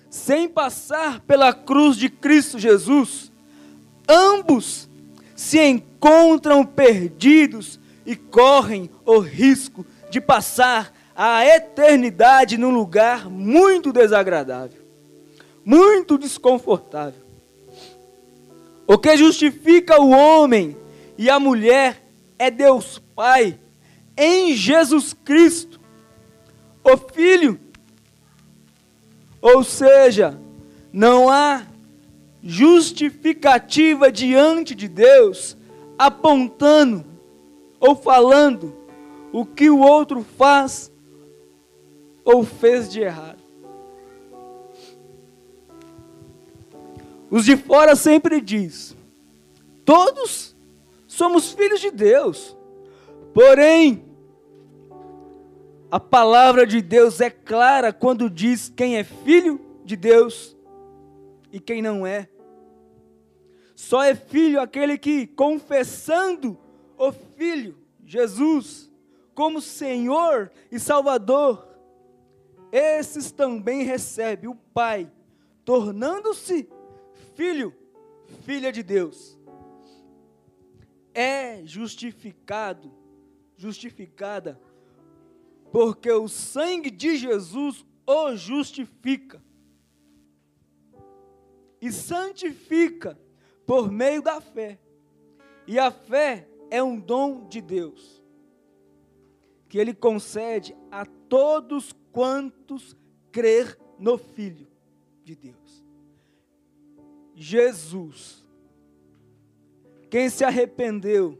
Sem 0.09 0.47
passar 0.47 1.21
pela 1.21 1.53
cruz 1.53 1.97
de 1.97 2.09
Cristo 2.09 2.59
Jesus, 2.59 3.31
ambos 4.07 4.89
se 5.35 5.59
encontram 5.61 6.65
perdidos 6.65 7.79
e 8.05 8.15
correm 8.15 8.89
o 9.05 9.19
risco 9.19 9.85
de 10.09 10.21
passar 10.21 10.93
a 11.15 11.45
eternidade 11.45 12.57
num 12.57 12.71
lugar 12.71 13.29
muito 13.29 13.93
desagradável, 13.93 14.81
muito 15.63 16.17
desconfortável. 16.17 17.23
O 18.85 18.97
que 18.97 19.15
justifica 19.15 19.99
o 20.01 20.09
homem 20.09 20.77
e 21.17 21.29
a 21.29 21.39
mulher 21.39 22.03
é 22.37 22.51
Deus 22.51 23.01
Pai 23.15 23.57
em 24.17 24.53
Jesus 24.53 25.13
Cristo, 25.13 25.79
o 26.83 26.97
Filho. 26.97 27.59
Ou 29.41 29.63
seja, 29.63 30.37
não 30.91 31.29
há 31.29 31.63
justificativa 32.43 34.11
diante 34.11 34.75
de 34.75 34.87
Deus 34.87 35.55
apontando 35.97 37.05
ou 37.79 37.95
falando 37.95 38.75
o 39.31 39.45
que 39.45 39.69
o 39.69 39.79
outro 39.79 40.25
faz 40.37 40.91
ou 42.25 42.43
fez 42.43 42.91
de 42.91 43.01
errado. 43.01 43.43
Os 47.29 47.45
de 47.45 47.55
fora 47.55 47.95
sempre 47.95 48.41
diz: 48.41 48.95
todos 49.85 50.55
somos 51.07 51.53
filhos 51.53 51.79
de 51.79 51.91
Deus. 51.91 52.57
Porém, 53.33 54.03
a 55.91 55.99
palavra 55.99 56.65
de 56.65 56.81
Deus 56.81 57.21
é 57.21 57.29
clara 57.29 57.93
quando 57.93 58.29
diz 58.29 58.71
quem 58.75 58.97
é 58.97 59.03
filho 59.03 59.61
de 59.85 59.95
Deus 59.95 60.55
e 61.51 61.59
quem 61.59 61.81
não 61.81 62.05
é. 62.05 62.27
Só 63.75 64.01
é 64.01 64.15
filho 64.15 64.59
aquele 64.61 64.97
que, 64.97 65.27
confessando 65.27 66.57
o 66.97 67.11
Filho, 67.11 67.77
Jesus, 68.05 68.89
como 69.33 69.61
Senhor 69.61 70.49
e 70.71 70.79
Salvador, 70.79 71.74
esses 72.77 73.31
também 73.31 73.83
recebe 73.83 74.49
o 74.49 74.55
Pai, 74.55 75.09
tornando-se 75.63 76.69
filho, 77.33 77.73
filha 78.41 78.69
de 78.69 78.83
Deus. 78.83 79.39
É 81.13 81.65
justificado, 81.65 82.91
justificada, 83.55 84.59
porque 85.71 86.11
o 86.11 86.27
sangue 86.27 86.91
de 86.91 87.15
Jesus 87.15 87.85
o 88.05 88.35
justifica 88.35 89.41
e 91.79 91.93
santifica 91.93 93.17
por 93.65 93.89
meio 93.89 94.21
da 94.21 94.41
fé. 94.41 94.77
E 95.65 95.79
a 95.79 95.91
fé 95.91 96.45
é 96.69 96.83
um 96.83 96.99
dom 96.99 97.47
de 97.47 97.61
Deus. 97.61 98.21
que 99.67 99.79
ele 99.79 99.93
concede 99.93 100.75
a 100.91 101.05
todos 101.05 101.91
quantos 102.15 102.95
crer 103.29 103.77
no 103.99 104.17
Filho 104.17 104.65
de 105.21 105.35
Deus. 105.35 105.83
Jesus, 107.35 108.47
quem 110.09 110.29
se 110.29 110.45
arrependeu 110.45 111.37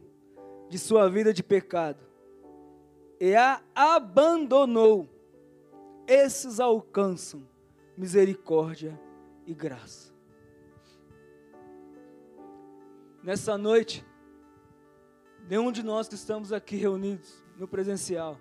de 0.68 0.78
sua 0.78 1.08
vida 1.08 1.32
de 1.32 1.42
pecado 1.42 2.04
e 3.18 3.34
a 3.34 3.62
abandonou, 3.74 5.08
esses 6.06 6.60
alcançam 6.60 7.48
misericórdia 7.96 9.00
e 9.46 9.54
graça. 9.54 10.12
Nessa 13.22 13.56
noite, 13.56 14.04
nenhum 15.48 15.72
de 15.72 15.82
nós 15.82 16.06
que 16.06 16.14
estamos 16.16 16.52
aqui 16.52 16.76
reunidos 16.76 17.42
no 17.56 17.66
presencial, 17.66 18.38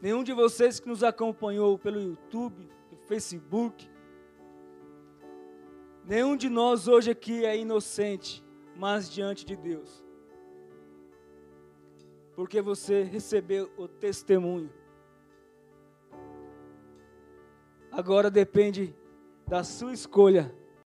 nenhum 0.00 0.22
de 0.22 0.32
vocês 0.32 0.80
que 0.80 0.88
nos 0.88 1.02
acompanhou 1.02 1.78
pelo 1.78 2.00
YouTube, 2.00 2.68
pelo 2.88 3.02
Facebook, 3.02 3.88
nenhum 6.04 6.36
de 6.36 6.48
nós 6.48 6.88
hoje 6.88 7.10
aqui 7.10 7.44
é 7.44 7.56
inocente, 7.56 8.44
mas 8.76 9.10
diante 9.10 9.44
de 9.44 9.56
Deus. 9.56 10.04
Porque 12.34 12.62
você 12.62 13.02
recebeu 13.02 13.70
o 13.76 13.86
testemunho. 13.86 14.72
Agora 17.92 18.30
depende 18.30 18.94
da 19.46 19.64
sua 19.64 19.92
escolha 19.92 20.54